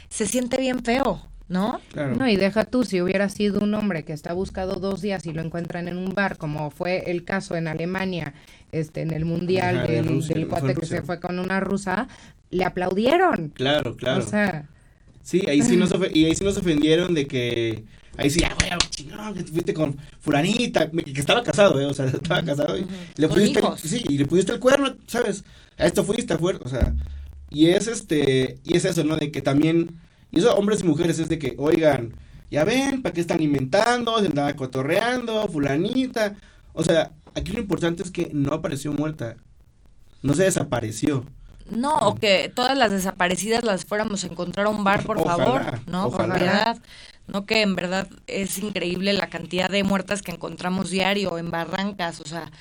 se 0.09 0.25
siente 0.25 0.57
bien 0.57 0.83
feo. 0.83 1.21
¿no? 1.49 1.79
No, 1.95 2.27
y 2.27 2.35
deja 2.35 2.65
tú, 2.65 2.83
si 2.83 3.01
hubiera 3.01 3.29
sido 3.29 3.61
un 3.61 3.73
hombre 3.73 4.03
que 4.03 4.13
está 4.13 4.33
buscado 4.33 4.75
dos 4.75 5.01
días 5.01 5.25
y 5.25 5.31
lo 5.31 5.41
encuentran 5.41 5.87
en 5.87 5.97
un 5.97 6.13
bar, 6.13 6.37
como 6.37 6.71
fue 6.71 7.09
el 7.09 7.23
caso 7.23 7.55
en 7.55 7.67
Alemania, 7.67 8.33
este, 8.71 9.01
en 9.01 9.11
el 9.11 9.23
mundial 9.23 9.87
del, 9.87 10.47
cuate 10.47 10.75
que 10.75 10.85
se 10.85 11.01
fue 11.01 11.19
con 11.19 11.39
una 11.39 11.59
rusa, 11.59 12.07
le 12.49 12.65
aplaudieron. 12.65 13.49
Claro, 13.49 13.95
claro. 13.95 14.23
O 14.23 14.27
sea. 14.27 14.65
Sí, 15.23 15.43
ahí 15.47 15.61
sí 15.61 15.77
nos, 15.77 15.93
y 16.13 16.25
ahí 16.25 16.35
sí 16.35 16.43
nos 16.43 16.57
ofendieron 16.57 17.13
de 17.13 17.27
que. 17.27 17.83
Ahí 18.17 18.29
sí, 18.29 18.41
ah, 18.43 18.55
güey, 18.57 18.71
chingón, 18.89 19.33
que 19.35 19.43
fuiste 19.43 19.73
con 19.73 19.97
Furanita, 20.19 20.89
que 20.89 21.19
estaba 21.19 21.43
casado, 21.43 21.79
¿eh? 21.79 21.85
O 21.85 21.93
sea, 21.93 22.05
estaba 22.07 22.43
casado. 22.43 22.77
Y 22.77 22.87
le 23.15 23.27
pudiste, 23.27 23.61
sí, 23.77 24.03
y 24.09 24.17
le 24.17 24.25
pudiste 24.25 24.51
el 24.51 24.59
cuerno, 24.59 24.95
¿sabes? 25.07 25.43
A 25.77 25.85
esto 25.85 26.03
fuiste, 26.03 26.37
fuerte, 26.37 26.63
o 26.65 26.69
sea. 26.69 26.93
Y 27.49 27.67
es 27.67 27.87
este, 27.87 28.59
y 28.63 28.75
es 28.75 28.85
eso, 28.85 29.03
¿no? 29.03 29.15
De 29.15 29.31
que 29.31 29.41
también 29.41 29.99
y 30.31 30.39
eso, 30.39 30.53
hombres 30.55 30.81
y 30.81 30.83
mujeres, 30.83 31.19
es 31.19 31.29
de 31.29 31.39
que, 31.39 31.55
oigan, 31.57 32.13
ya 32.51 32.63
ven, 32.63 33.01
¿para 33.01 33.13
qué 33.13 33.21
están 33.21 33.41
inventando? 33.41 34.19
Se 34.19 34.27
andaba 34.27 34.53
cotorreando, 34.55 35.47
fulanita. 35.47 36.35
O 36.73 36.83
sea, 36.83 37.11
aquí 37.35 37.51
lo 37.51 37.59
importante 37.59 38.03
es 38.03 38.11
que 38.11 38.29
no 38.33 38.53
apareció 38.53 38.91
muerta. 38.91 39.37
No 40.21 40.33
se 40.33 40.43
desapareció. 40.43 41.25
No, 41.69 41.95
o 41.97 42.15
que 42.15 42.51
todas 42.53 42.77
las 42.77 42.91
desaparecidas 42.91 43.63
las 43.63 43.85
fuéramos 43.85 44.23
a 44.23 44.27
encontrar 44.27 44.67
a 44.67 44.69
un 44.69 44.83
bar, 44.83 45.03
por 45.03 45.21
favor, 45.21 45.79
¿no? 45.85 46.09
Por 46.09 46.29
verdad. 46.29 46.77
No 47.27 47.45
que 47.45 47.61
en 47.61 47.75
verdad 47.75 48.07
es 48.27 48.57
increíble 48.59 49.13
la 49.13 49.29
cantidad 49.29 49.69
de 49.69 49.83
muertas 49.83 50.21
que 50.21 50.31
encontramos 50.31 50.89
diario 50.89 51.37
en 51.37 51.51
barrancas, 51.51 52.21
o 52.21 52.25
sea, 52.25 52.51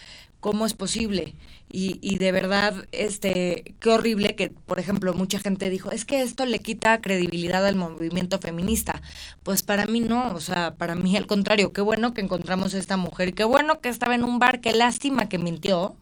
¿cómo 0.40 0.66
es 0.66 0.74
posible? 0.74 1.34
Y, 1.70 1.98
y 2.00 2.18
de 2.18 2.30
verdad, 2.30 2.86
este, 2.92 3.74
qué 3.80 3.90
horrible 3.90 4.36
que, 4.36 4.50
por 4.50 4.78
ejemplo, 4.78 5.12
mucha 5.14 5.40
gente 5.40 5.68
dijo, 5.70 5.90
es 5.90 6.04
que 6.04 6.22
esto 6.22 6.46
le 6.46 6.60
quita 6.60 7.00
credibilidad 7.00 7.66
al 7.66 7.74
movimiento 7.74 8.38
feminista. 8.38 9.02
Pues 9.42 9.62
para 9.62 9.86
mí 9.86 10.00
no, 10.00 10.32
o 10.32 10.40
sea, 10.40 10.74
para 10.74 10.94
mí 10.94 11.16
al 11.16 11.26
contrario, 11.26 11.72
qué 11.72 11.80
bueno 11.80 12.14
que 12.14 12.20
encontramos 12.20 12.74
a 12.74 12.78
esta 12.78 12.96
mujer, 12.96 13.34
qué 13.34 13.44
bueno 13.44 13.80
que 13.80 13.88
estaba 13.88 14.14
en 14.14 14.24
un 14.24 14.38
bar, 14.38 14.60
qué 14.60 14.72
lástima 14.72 15.28
que 15.28 15.38
mintió, 15.38 15.96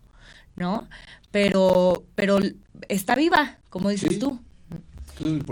¿no? 0.57 0.87
Pero, 1.31 2.05
pero 2.15 2.39
está 2.89 3.15
viva, 3.15 3.59
como 3.71 3.89
dices 3.89 4.19
tú. 4.19 4.39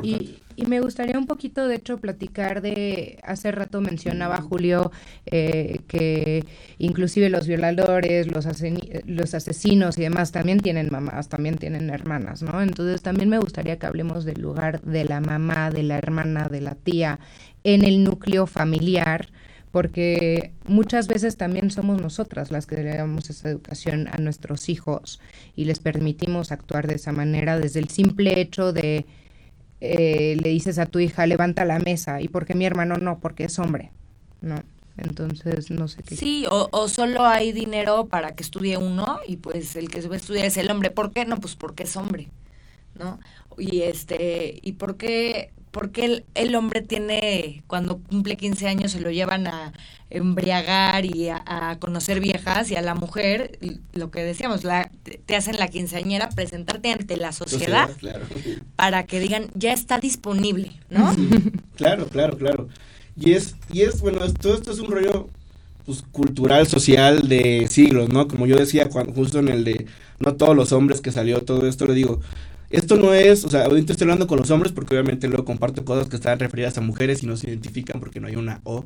Y, 0.03 0.42
y, 0.57 0.67
me 0.67 0.81
gustaría 0.81 1.19
un 1.19 1.27
poquito, 1.27 1.67
de 1.69 1.77
hecho, 1.77 1.99
platicar 1.99 2.63
de, 2.63 3.19
hace 3.25 3.53
rato 3.53 3.81
mencionaba 3.81 4.41
Julio 4.41 4.91
eh, 5.27 5.81
que 5.89 6.45
inclusive 6.79 7.29
los 7.29 7.47
violadores, 7.47 8.27
los, 8.27 8.47
los 9.07 9.35
asesinos 9.35 9.99
y 9.99 10.03
demás 10.03 10.33
también 10.33 10.61
tienen 10.61 10.89
mamás, 10.91 11.29
también 11.29 11.57
tienen 11.57 11.91
hermanas, 11.91 12.43
¿no? 12.43 12.63
Entonces 12.63 13.03
también 13.03 13.29
me 13.29 13.39
gustaría 13.39 13.79
que 13.79 13.87
hablemos 13.87 14.25
del 14.25 14.41
lugar 14.41 14.81
de 14.83 15.05
la 15.05 15.21
mamá, 15.21 15.71
de 15.71 15.83
la 15.83 15.99
hermana, 15.99 16.49
de 16.49 16.61
la 16.61 16.75
tía 16.75 17.19
en 17.65 17.85
el 17.85 18.05
núcleo 18.05 18.47
familiar 18.47 19.29
porque 19.73 20.53
muchas 20.67 21.09
veces 21.09 21.37
también 21.39 21.71
somos 21.71 22.01
nosotras 22.01 22.51
las 22.51 22.67
que 22.67 22.77
le 22.77 22.95
damos 22.95 23.31
esa 23.31 23.49
educación 23.49 24.07
a 24.13 24.19
nuestros 24.19 24.69
hijos 24.69 25.19
y 25.57 25.65
les 25.65 25.79
permitimos 25.81 26.53
actuar 26.53 26.87
de 26.87 26.97
esa 26.97 27.11
manera 27.11 27.59
desde 27.59 27.81
el 27.81 27.89
simple 27.89 28.39
hecho 28.39 28.73
de 28.75 29.07
eh, 29.85 30.37
le 30.41 30.49
dices 30.51 30.79
a 30.79 30.87
tu 30.87 31.01
hija, 31.01 31.27
levanta 31.27 31.65
la 31.65 31.81
mesa, 31.81 32.21
y 32.21 32.29
porque 32.29 32.55
mi 32.55 32.65
hermano 32.65 32.99
no, 32.99 33.19
porque 33.19 33.45
es 33.45 33.59
hombre, 33.59 33.91
¿no? 34.41 34.63
Entonces, 34.97 35.73
no 35.73 35.89
sé 35.89 36.05
qué. 36.05 36.15
Sí, 36.15 36.47
o, 36.49 36.69
o 36.71 36.87
solo 36.87 37.27
hay 37.27 37.51
dinero 37.51 38.07
para 38.07 38.37
que 38.37 38.45
estudie 38.45 38.77
uno 38.77 39.19
y 39.27 39.39
pues 39.39 39.75
el 39.75 39.89
que 39.89 40.01
se 40.01 40.09
va 40.09 40.15
a 40.15 40.19
estudiar 40.19 40.45
es 40.45 40.57
el 40.57 40.71
hombre. 40.71 40.93
¿Por 40.93 41.13
qué? 41.13 41.25
No, 41.25 41.41
pues 41.41 41.57
porque 41.57 41.83
es 41.83 41.97
hombre, 41.97 42.29
¿no? 42.95 43.19
Y 43.59 43.81
este, 43.81 44.61
¿y 44.63 44.73
por 44.73 44.97
qué 44.97 45.51
porque 45.73 46.05
el, 46.05 46.25
el, 46.35 46.55
hombre 46.55 46.83
tiene, 46.83 47.65
cuando 47.67 47.99
cumple 47.99 48.37
15 48.37 48.69
años, 48.69 48.93
se 48.93 49.01
lo 49.01 49.11
llevan 49.11 49.47
a 49.47 49.73
embriagar 50.11 51.07
y 51.07 51.31
a, 51.31 51.79
conocer 51.81 52.21
viejas, 52.21 52.71
y 52.71 52.77
a 52.77 52.83
la 52.83 52.95
mujer, 52.95 53.59
lo 53.95 54.11
que 54.11 54.23
decíamos, 54.23 54.63
la, 54.63 54.91
te 55.25 55.35
hacen 55.35 55.57
la 55.57 55.69
quinceañera 55.69 56.29
presentarte 56.29 56.93
ante 56.93 57.17
la 57.17 57.33
sociedad, 57.33 57.91
para 58.77 59.07
que 59.07 59.19
digan, 59.19 59.47
ya 59.55 59.73
está 59.73 59.99
disponible, 59.99 60.73
¿no? 60.91 61.15
claro, 61.77 62.07
claro, 62.09 62.37
claro. 62.37 62.69
Y 63.17 63.33
es, 63.33 63.57
y 63.73 63.83
es 63.83 64.01
bueno, 64.01 64.21
todo 64.35 64.55
esto 64.55 64.71
es 64.73 64.79
un 64.79 64.91
rollo 64.91 65.29
pues, 65.87 66.03
cultural, 66.13 66.67
social 66.67 67.29
de 67.29 67.67
siglos, 67.71 68.11
¿no? 68.11 68.29
Como 68.29 68.47
yo 68.47 68.57
decía, 68.57 68.91
cuando, 68.91 69.15
justo 69.15 69.39
en 69.39 69.49
el 69.49 69.65
de 69.65 69.87
no 70.19 70.35
todos 70.35 70.55
los 70.55 70.73
hombres 70.73 71.01
que 71.01 71.13
salió 71.13 71.43
todo 71.43 71.67
esto, 71.67 71.87
le 71.87 71.95
digo, 71.95 72.21
esto 72.73 72.97
no 72.97 73.15
es, 73.15 73.45
o 73.45 73.51
sea, 73.51 73.65
ahorita 73.65 73.93
estoy 73.93 74.07
hablando 74.07 74.27
con 74.27 74.39
los 74.39 74.51
hombres 74.51 74.73
porque 74.73 74.95
obviamente 74.95 75.29
luego 75.29 75.45
comparto 75.45 75.85
cosas 75.85 76.09
que 76.09 76.17
están 76.17 76.39
referidas 76.39 76.77
a 76.79 76.81
mujeres 76.81 77.23
y 77.23 77.27
no 77.27 77.37
se 77.37 77.49
identifican 77.49 78.01
porque 78.01 78.21
no 78.21 78.27
hay 78.27 78.37
una 78.37 78.61
O 78.65 78.85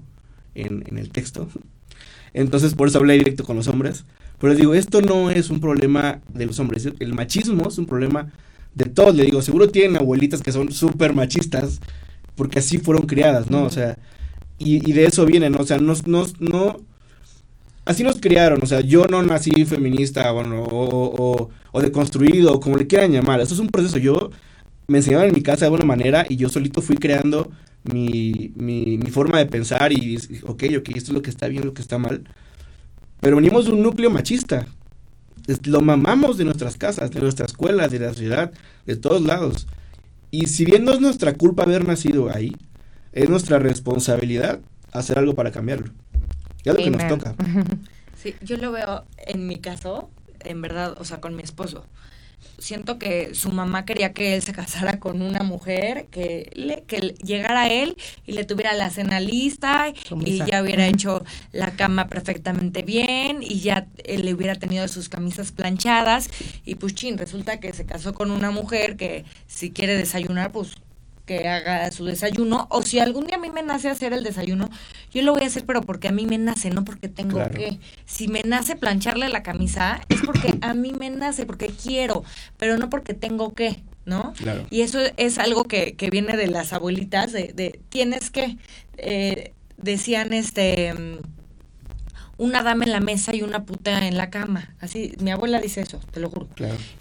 en, 0.55 0.85
en 0.87 0.99
el 0.99 1.11
texto. 1.11 1.49
Entonces, 2.35 2.75
por 2.75 2.89
eso 2.89 2.99
hablé 2.99 3.15
directo 3.15 3.45
con 3.45 3.57
los 3.57 3.69
hombres. 3.69 4.05
Pero 4.39 4.51
les 4.53 4.59
digo, 4.59 4.75
esto 4.75 5.01
no 5.01 5.31
es 5.31 5.49
un 5.51 5.61
problema 5.61 6.21
de 6.33 6.47
los 6.47 6.59
hombres. 6.59 6.89
El 6.99 7.15
machismo 7.15 7.69
es 7.69 7.79
un 7.79 7.87
problema 7.87 8.33
de 8.75 8.85
todos. 8.85 9.15
Le 9.15 9.25
digo, 9.25 9.41
seguro 9.41 9.69
tienen 9.69 9.97
abuelitas 9.97 10.43
que 10.43 10.53
son 10.53 10.71
súper 10.73 11.15
machistas 11.15 11.81
porque 12.35 12.59
así 12.59 12.79
fueron 12.79 13.07
criadas, 13.07 13.51
¿no? 13.51 13.65
O 13.65 13.71
sea, 13.71 13.97
y, 14.59 14.93
de 14.93 15.07
eso 15.07 15.25
vienen, 15.25 15.53
¿no? 15.53 15.61
O 15.61 15.67
sea, 15.67 15.79
no, 15.79 15.95
no, 16.07 16.27
no 16.39 16.81
así 17.87 18.03
nos 18.03 18.21
criaron, 18.21 18.61
o 18.63 18.67
sea, 18.67 18.81
yo 18.81 19.07
no 19.07 19.23
nací 19.23 19.65
feminista 19.65 20.31
bueno, 20.33 20.65
o, 20.65 21.49
o, 21.49 21.51
o 21.73 22.61
como 22.61 22.77
le 22.77 22.87
quieran 22.87 23.13
llamar, 23.13 23.41
eso 23.41 23.55
es 23.55 23.61
un 23.61 23.69
proceso, 23.69 23.97
yo 23.99 24.31
me 24.89 24.99
enseñaban 24.99 25.29
en 25.29 25.35
mi 25.35 25.43
casa 25.43 25.61
de 25.61 25.67
alguna 25.67 25.85
manera 25.85 26.27
y 26.29 26.37
yo 26.37 26.49
solito 26.49 26.83
fui 26.83 26.97
creando 26.97 27.51
mi, 27.85 28.53
mi, 28.57 28.99
forma 29.11 29.39
de 29.39 29.47
pensar 29.47 29.93
y, 29.93 30.17
ok, 30.43 30.65
ok, 30.79 30.89
esto 30.91 31.11
es 31.11 31.11
lo 31.11 31.23
que 31.23 31.31
está 31.31 31.47
bien, 31.47 31.65
lo 31.65 31.75
que 31.75 31.83
está 31.83 31.97
mal, 31.97 32.25
pero 33.21 33.37
venimos 33.37 33.67
de 33.67 33.73
un 33.73 33.83
núcleo 33.83 34.11
machista, 34.11 34.67
lo 35.65 35.81
mamamos 35.81 36.39
de 36.39 36.45
nuestras 36.45 36.77
casas, 36.77 37.13
de 37.13 37.21
nuestras 37.21 37.53
escuelas, 37.53 37.93
de 37.93 38.01
la 38.01 38.09
sociedad, 38.09 38.53
de 38.85 38.97
todos 38.97 39.23
lados, 39.23 39.69
y 40.33 40.47
si 40.47 40.65
bien 40.65 40.85
no 40.85 40.93
es 40.93 41.01
nuestra 41.01 41.35
culpa 41.35 41.63
haber 41.63 41.87
nacido 41.87 42.35
ahí, 42.35 42.57
es 43.13 43.31
nuestra 43.31 43.61
responsabilidad 43.61 44.61
hacer 44.93 45.19
algo 45.19 45.35
para 45.35 45.53
cambiarlo 45.53 45.93
lo 46.73 46.79
que 46.79 46.91
nos 46.91 47.09
toca. 47.09 47.35
Sí, 48.17 48.35
yo 48.41 48.57
lo 48.57 48.73
veo 48.73 49.05
en 49.19 49.47
mi 49.47 49.57
caso, 49.57 50.11
en 50.41 50.63
verdad, 50.63 50.97
o 50.99 51.05
sea, 51.05 51.21
con 51.21 51.37
mi 51.37 51.43
esposo. 51.43 51.85
Siento 52.59 52.99
que 52.99 53.35
su 53.35 53.51
mamá 53.51 53.85
quería 53.85 54.15
que 54.15 54.35
él 54.35 54.43
se 54.43 54.53
casara 54.53 54.99
con 54.99 55.21
una 55.21 55.43
mujer, 55.43 56.07
que, 56.11 56.51
le, 56.55 56.83
que 56.85 57.15
llegara 57.23 57.63
a 57.63 57.69
él 57.69 57.97
y 58.27 58.33
le 58.33 58.45
tuviera 58.45 58.73
la 58.73 58.89
cena 58.89 59.21
lista 59.21 59.93
y 60.25 60.39
ya 60.45 60.63
hubiera 60.63 60.87
hecho 60.87 61.25
la 61.53 61.73
cama 61.73 62.09
perfectamente 62.09 62.83
bien 62.83 63.43
y 63.43 63.61
ya 63.61 63.87
él 64.05 64.25
le 64.25 64.33
hubiera 64.33 64.55
tenido 64.55 64.89
sus 64.89 65.11
camisas 65.11 65.53
planchadas 65.53 66.31
y 66.65 66.77
pues 66.77 66.95
chin, 66.95 67.19
resulta 67.19 67.61
que 67.61 67.75
se 67.75 67.85
casó 67.85 68.15
con 68.15 68.31
una 68.31 68.51
mujer 68.51 68.97
que 68.97 69.25
si 69.47 69.71
quiere 69.71 69.95
desayunar 69.97 70.53
pues 70.53 70.77
que 71.27 71.49
haga 71.49 71.91
su 71.91 72.05
desayuno, 72.05 72.67
o 72.71 72.83
si 72.83 72.99
algún 73.01 73.27
día 73.27 73.37
a 73.37 73.41
mí 73.41 73.51
me 73.51 73.63
nace 73.63 73.91
hacer 73.91 74.13
el 74.13 74.23
desayuno, 74.23 74.71
yo 75.13 75.23
lo 75.23 75.35
voy 75.35 75.43
a 75.43 75.47
hacer, 75.47 75.67
pero 75.67 75.83
porque 75.83 76.09
a 76.09 76.13
mí 76.13 76.25
me 76.25 76.39
nace, 76.39 76.71
no 76.71 76.85
porque 76.85 77.09
tengo 77.09 77.43
que. 77.51 77.79
Si 78.07 78.29
me 78.29 78.43
nace 78.43 78.77
plancharle 78.77 79.29
la 79.29 79.43
camisa, 79.43 80.01
es 80.09 80.21
porque 80.25 80.57
a 80.63 80.73
mí 80.73 80.93
me 80.93 81.11
nace, 81.11 81.45
porque 81.45 81.67
quiero, 81.67 82.25
pero 82.57 82.79
no 82.79 82.89
porque 82.89 83.13
tengo 83.13 83.55
que, 83.55 83.83
¿no? 84.05 84.33
Y 84.71 84.83
eso 84.83 85.01
es 85.17 85.39
algo 85.39 85.65
que, 85.65 85.97
que 85.97 86.11
viene 86.11 86.37
de 86.37 86.47
las 86.47 86.73
abuelitas, 86.73 87.33
de, 87.33 87.53
de 87.53 87.81
tienes 87.89 88.31
que, 88.31 88.57
eh, 88.97 89.53
decían 89.77 90.33
este 90.33 90.95
una 92.39 92.63
dama 92.63 92.85
en 92.85 92.93
la 92.93 93.01
mesa 93.01 93.35
y 93.35 93.43
una 93.43 93.65
puta 93.65 94.07
en 94.07 94.17
la 94.17 94.31
cama. 94.31 94.75
Así, 94.81 95.15
mi 95.21 95.31
abuela 95.31 95.61
dice 95.61 95.81
eso, 95.81 96.01
te 96.11 96.21
lo 96.21 96.29
juro. 96.29 96.49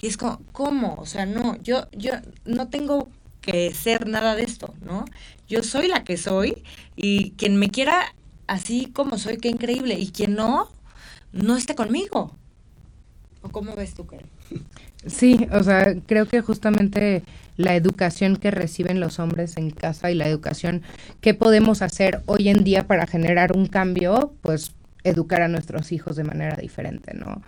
Y 0.01 0.07
es 0.07 0.17
como, 0.17 0.41
¿cómo? 0.51 0.95
O 0.95 1.05
sea, 1.05 1.25
no, 1.25 1.61
yo, 1.61 1.88
yo 1.91 2.13
no 2.45 2.69
tengo 2.69 3.09
que 3.45 3.73
ser 3.73 4.08
nada 4.08 4.36
de 4.36 4.43
esto, 4.43 4.73
¿no? 4.84 5.05
Yo 5.47 5.62
soy 5.62 5.88
la 5.88 6.03
que 6.03 6.17
soy 6.17 6.63
y 6.95 7.31
quien 7.31 7.58
me 7.58 7.69
quiera 7.69 8.13
así 8.47 8.88
como 8.91 9.17
soy, 9.17 9.38
qué 9.38 9.49
increíble. 9.49 9.95
Y 9.99 10.10
quien 10.12 10.36
no, 10.36 10.69
no 11.31 11.55
esté 11.55 11.75
conmigo. 11.75 12.36
¿O 13.41 13.49
cómo 13.49 13.75
ves 13.75 13.93
tú, 13.93 14.08
Karen? 14.08 14.27
Sí, 15.05 15.47
o 15.51 15.63
sea, 15.63 15.95
creo 16.08 16.27
que 16.27 16.41
justamente 16.41 17.21
la 17.58 17.75
educación 17.75 18.38
que 18.38 18.49
reciben 18.49 18.99
los 18.99 19.19
hombres 19.19 19.58
en 19.58 19.69
casa 19.69 20.10
y 20.10 20.15
la 20.15 20.27
educación 20.27 20.81
que 21.21 21.36
podemos 21.36 21.84
hacer 21.84 22.23
hoy 22.25 22.49
en 22.49 22.63
día 22.63 22.88
para 22.88 23.05
generar 23.05 23.55
un 23.55 23.67
cambio, 23.67 24.34
pues 24.41 24.73
educar 25.06 25.41
a 25.41 25.48
nuestros 25.48 25.91
hijos 25.91 26.15
de 26.15 26.24
manera 26.24 26.58
diferente, 26.58 27.13
¿no? 27.13 27.41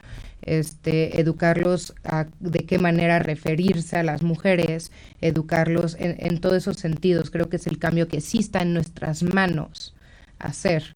Este, 0.44 1.20
educarlos 1.20 1.94
a 2.06 2.28
de 2.40 2.60
qué 2.60 2.80
manera 2.80 3.20
referirse 3.20 3.98
a 3.98 4.04
las 4.04 4.22
mujeres, 4.22 4.92
educarlos 5.20 5.98
en, 6.00 6.40
todos 6.40 6.56
esos 6.56 6.78
sentidos. 6.78 7.32
Creo 7.32 7.50
que 7.50 7.58
es 7.58 7.68
el 7.68 7.80
cambio 7.80 8.08
que 8.08 8.22
sí 8.22 8.38
está 8.38 8.62
en 8.62 8.74
nuestras 8.74 9.24
manos 9.24 9.94
hacer. 10.40 10.96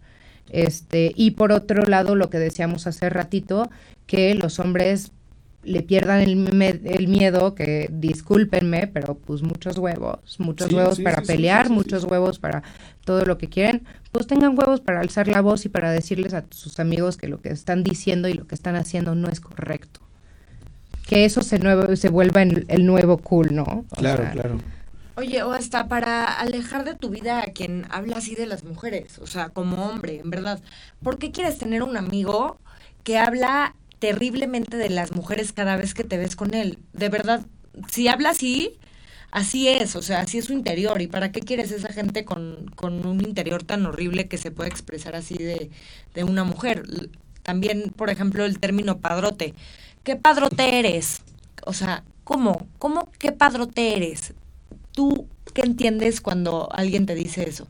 Este, 0.49 1.11
y 1.15 1.31
por 1.31 1.51
otro 1.51 1.83
lado, 1.83 2.15
lo 2.15 2.29
que 2.29 2.37
decíamos 2.37 2.87
hace 2.87 3.09
ratito, 3.09 3.69
que 4.05 4.35
los 4.35 4.59
hombres 4.59 5.11
le 5.63 5.83
pierdan 5.83 6.21
el, 6.21 6.61
el, 6.85 7.07
miedo, 7.07 7.53
que 7.53 7.87
discúlpenme, 7.91 8.87
pero 8.87 9.15
pues 9.15 9.43
muchos 9.43 9.77
huevos, 9.77 10.19
muchos 10.39 10.71
huevos 10.73 10.99
para 10.99 11.21
pelear, 11.21 11.69
muchos 11.69 12.03
huevos 12.03 12.39
para 12.39 12.63
todo 13.05 13.25
lo 13.25 13.37
que 13.37 13.47
quieren, 13.47 13.83
pues 14.11 14.27
tengan 14.27 14.57
huevos 14.57 14.81
para 14.81 15.01
alzar 15.01 15.27
la 15.27 15.41
voz 15.41 15.65
y 15.65 15.69
para 15.69 15.91
decirles 15.91 16.33
a 16.33 16.45
sus 16.49 16.79
amigos 16.79 17.17
que 17.17 17.27
lo 17.27 17.41
que 17.41 17.49
están 17.49 17.83
diciendo 17.83 18.27
y 18.27 18.33
lo 18.33 18.47
que 18.47 18.55
están 18.55 18.75
haciendo 18.75 19.13
no 19.15 19.29
es 19.29 19.39
correcto. 19.39 19.99
Que 21.07 21.25
eso 21.25 21.41
se, 21.41 21.59
nuevo, 21.59 21.95
se 21.95 22.09
vuelva 22.09 22.41
en 22.41 22.65
el 22.67 22.85
nuevo 22.85 23.17
cool, 23.17 23.53
¿no? 23.53 23.85
claro, 23.97 24.25
claro. 24.31 24.57
Oye, 25.15 25.43
o 25.43 25.51
hasta 25.51 25.87
para 25.87 26.25
alejar 26.25 26.85
de 26.85 26.95
tu 26.95 27.09
vida 27.09 27.41
a 27.41 27.51
quien 27.51 27.85
habla 27.89 28.17
así 28.17 28.33
de 28.33 28.45
las 28.45 28.63
mujeres, 28.63 29.19
o 29.19 29.27
sea, 29.27 29.49
como 29.49 29.85
hombre, 29.85 30.21
en 30.23 30.29
verdad. 30.29 30.61
¿Por 31.03 31.19
qué 31.19 31.31
quieres 31.31 31.57
tener 31.57 31.83
un 31.83 31.97
amigo 31.97 32.57
que 33.03 33.17
habla 33.17 33.75
terriblemente 34.01 34.77
de 34.77 34.89
las 34.89 35.15
mujeres 35.15 35.53
cada 35.53 35.77
vez 35.77 35.93
que 35.93 36.03
te 36.03 36.17
ves 36.17 36.35
con 36.35 36.55
él? 36.55 36.79
De 36.91 37.07
verdad, 37.07 37.45
si 37.87 38.07
habla 38.07 38.31
así, 38.31 38.73
así 39.29 39.67
es, 39.67 39.95
o 39.95 40.01
sea, 40.01 40.21
así 40.21 40.39
es 40.39 40.45
su 40.45 40.53
interior. 40.53 41.01
¿Y 41.01 41.07
para 41.07 41.31
qué 41.31 41.39
quieres 41.39 41.71
esa 41.71 41.93
gente 41.93 42.25
con, 42.25 42.65
con 42.75 43.05
un 43.05 43.21
interior 43.21 43.63
tan 43.63 43.85
horrible 43.85 44.27
que 44.27 44.39
se 44.39 44.49
puede 44.49 44.69
expresar 44.69 45.15
así 45.15 45.35
de, 45.35 45.69
de 46.15 46.23
una 46.23 46.43
mujer? 46.43 46.83
También, 47.43 47.93
por 47.95 48.09
ejemplo, 48.09 48.43
el 48.43 48.59
término 48.59 48.97
padrote. 48.97 49.53
¿Qué 50.03 50.15
padrote 50.15 50.79
eres? 50.79 51.21
O 51.63 51.73
sea, 51.73 52.03
¿cómo? 52.23 52.67
¿Cómo 52.79 53.11
qué 53.19 53.31
padrote 53.31 53.95
eres? 53.95 54.33
¿Tú 54.93 55.27
qué 55.53 55.61
entiendes 55.61 56.21
cuando 56.21 56.69
alguien 56.71 57.05
te 57.05 57.13
dice 57.13 57.47
eso? 57.47 57.67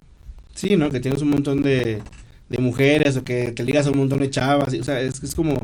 Sí, 0.55 0.77
¿no? 0.77 0.89
Que 0.89 1.01
tienes 1.01 1.21
un 1.21 1.29
montón 1.29 1.61
de, 1.61 2.01
de 2.47 2.57
mujeres 2.57 3.17
o 3.17 3.25
que 3.25 3.51
te 3.51 3.65
ligas 3.65 3.85
a 3.85 3.91
un 3.91 3.97
montón 3.97 4.19
de 4.19 4.29
chavas. 4.29 4.73
o 4.73 4.83
sea, 4.85 5.01
es, 5.01 5.21
es 5.21 5.35
como, 5.35 5.57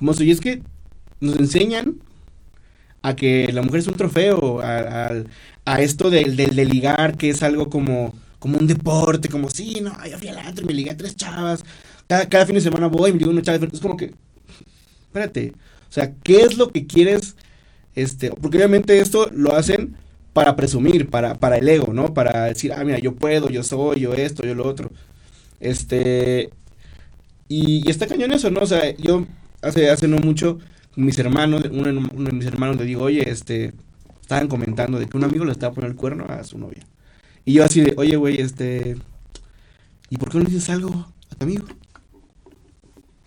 como 0.00 0.12
eso. 0.12 0.24
Y 0.24 0.30
es 0.32 0.40
que 0.40 0.62
nos 1.20 1.36
enseñan 1.36 1.96
a 3.02 3.14
que 3.14 3.52
la 3.52 3.62
mujer 3.62 3.80
es 3.80 3.86
un 3.86 3.94
trofeo, 3.94 4.60
a, 4.60 5.12
a, 5.64 5.80
esto 5.80 6.10
del, 6.10 6.36
de 6.36 6.64
ligar, 6.64 7.16
que 7.16 7.30
es 7.30 7.42
algo 7.42 7.70
como, 7.70 8.14
como 8.38 8.58
un 8.58 8.66
deporte, 8.66 9.28
como, 9.28 9.50
sí, 9.50 9.80
no, 9.80 9.92
yo 10.06 10.18
fui 10.18 10.28
al 10.28 10.38
antro 10.38 10.66
me 10.66 10.74
ligué 10.74 10.90
a 10.90 10.96
tres 10.96 11.14
chavas. 11.16 11.62
Cada, 12.08 12.28
cada 12.28 12.46
fin 12.46 12.56
de 12.56 12.60
semana 12.62 12.88
voy 12.88 13.10
y 13.10 13.12
me 13.12 13.20
ligo 13.20 13.30
una 13.30 13.42
chava. 13.42 13.64
Es 13.72 13.80
como 13.80 13.96
que, 13.96 14.12
espérate, 15.06 15.52
o 15.88 15.92
sea, 15.92 16.12
¿qué 16.22 16.40
es 16.40 16.56
lo 16.56 16.70
que 16.70 16.86
quieres? 16.86 17.36
Este, 17.94 18.30
porque 18.30 18.56
obviamente 18.56 18.98
esto 19.00 19.30
lo 19.32 19.54
hacen 19.54 19.96
para 20.32 20.56
presumir, 20.56 21.10
para, 21.10 21.34
para 21.34 21.58
el 21.58 21.68
ego, 21.68 21.92
¿no? 21.92 22.14
Para 22.14 22.46
decir, 22.46 22.72
ah, 22.72 22.82
mira, 22.84 22.98
yo 22.98 23.14
puedo, 23.14 23.50
yo 23.50 23.62
soy, 23.62 24.00
yo 24.00 24.14
esto, 24.14 24.44
yo 24.44 24.54
lo 24.54 24.66
otro. 24.66 24.90
Este, 25.60 26.50
y 27.48 27.88
está 27.90 28.06
cañón 28.06 28.32
eso, 28.32 28.50
¿no? 28.50 28.60
O 28.60 28.66
sea, 28.66 28.96
yo 28.96 29.26
hace, 29.62 29.90
hace 29.90 30.08
no 30.08 30.18
mucho, 30.18 30.58
mis 30.96 31.18
hermanos, 31.18 31.64
uno, 31.70 31.88
uno, 32.12 32.30
de 32.30 32.32
mis 32.32 32.46
hermanos 32.46 32.76
le 32.76 32.84
digo, 32.84 33.04
oye, 33.04 33.28
este, 33.28 33.72
estaban 34.20 34.48
comentando 34.48 34.98
de 34.98 35.06
que 35.06 35.16
un 35.16 35.24
amigo 35.24 35.44
le 35.44 35.52
estaba 35.52 35.74
poniendo 35.74 35.92
el 35.92 35.98
cuerno 35.98 36.26
a 36.28 36.44
su 36.44 36.58
novia. 36.58 36.86
Y 37.44 37.54
yo 37.54 37.64
así 37.64 37.80
de, 37.80 37.94
oye, 37.96 38.16
güey, 38.16 38.40
este, 38.40 38.96
¿y 40.08 40.16
por 40.16 40.30
qué 40.30 40.38
no 40.38 40.44
dices 40.44 40.68
algo 40.70 41.12
a 41.30 41.34
tu 41.34 41.44
amigo? 41.44 41.66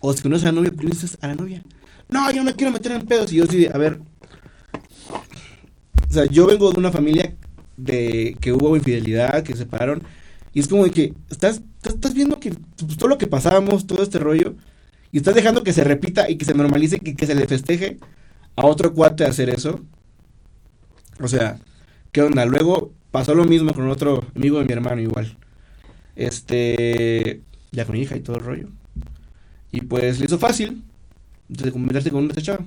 O 0.00 0.12
si 0.12 0.22
conoces 0.22 0.44
a 0.44 0.52
la 0.52 0.56
novia, 0.56 0.70
¿por 0.70 0.80
qué 0.80 0.86
no 0.86 0.92
dices 0.92 1.18
a 1.20 1.28
la 1.28 1.34
novia? 1.34 1.62
No, 2.08 2.30
yo 2.30 2.38
no 2.38 2.44
me 2.44 2.54
quiero 2.54 2.72
meter 2.72 2.92
en 2.92 3.06
pedos. 3.06 3.32
Y 3.32 3.36
yo 3.36 3.44
así 3.44 3.58
de, 3.58 3.68
a 3.68 3.78
ver, 3.78 4.00
o 6.08 6.12
sea, 6.12 6.26
yo 6.26 6.46
vengo 6.46 6.70
de 6.70 6.78
una 6.78 6.92
familia 6.92 7.34
de 7.76 8.36
que 8.40 8.52
hubo 8.52 8.76
infidelidad, 8.76 9.42
que 9.42 9.52
se 9.52 9.60
separaron, 9.60 10.02
y 10.52 10.60
es 10.60 10.68
como 10.68 10.84
de 10.84 10.90
que 10.90 11.14
estás, 11.28 11.60
estás 11.82 12.14
viendo 12.14 12.38
que 12.38 12.50
pues, 12.50 12.96
todo 12.96 13.08
lo 13.08 13.18
que 13.18 13.26
pasamos, 13.26 13.86
todo 13.86 14.02
este 14.02 14.20
rollo, 14.20 14.54
y 15.14 15.18
estás 15.18 15.36
dejando 15.36 15.62
que 15.62 15.72
se 15.72 15.84
repita 15.84 16.28
y 16.28 16.34
que 16.34 16.44
se 16.44 16.54
normalice 16.54 16.96
y 17.00 17.14
que 17.14 17.24
se 17.24 17.36
le 17.36 17.46
festeje 17.46 17.98
a 18.56 18.66
otro 18.66 18.92
cuate 18.92 19.24
hacer 19.24 19.48
eso. 19.48 19.78
O 21.20 21.28
sea, 21.28 21.60
¿qué 22.10 22.20
onda? 22.20 22.44
Luego 22.44 22.90
pasó 23.12 23.32
lo 23.32 23.44
mismo 23.44 23.72
con 23.74 23.88
otro 23.88 24.24
amigo 24.34 24.58
de 24.58 24.64
mi 24.64 24.72
hermano 24.72 25.00
igual. 25.00 25.38
Este, 26.16 27.42
ya 27.70 27.84
con 27.84 27.94
hija 27.94 28.16
y 28.16 28.22
todo 28.22 28.38
el 28.38 28.44
rollo. 28.44 28.68
Y 29.70 29.82
pues 29.82 30.18
le 30.18 30.24
hizo 30.24 30.36
fácil 30.36 30.82
de 31.46 31.70
meterse 31.70 32.10
con 32.10 32.24
una 32.24 32.34
chava. 32.34 32.64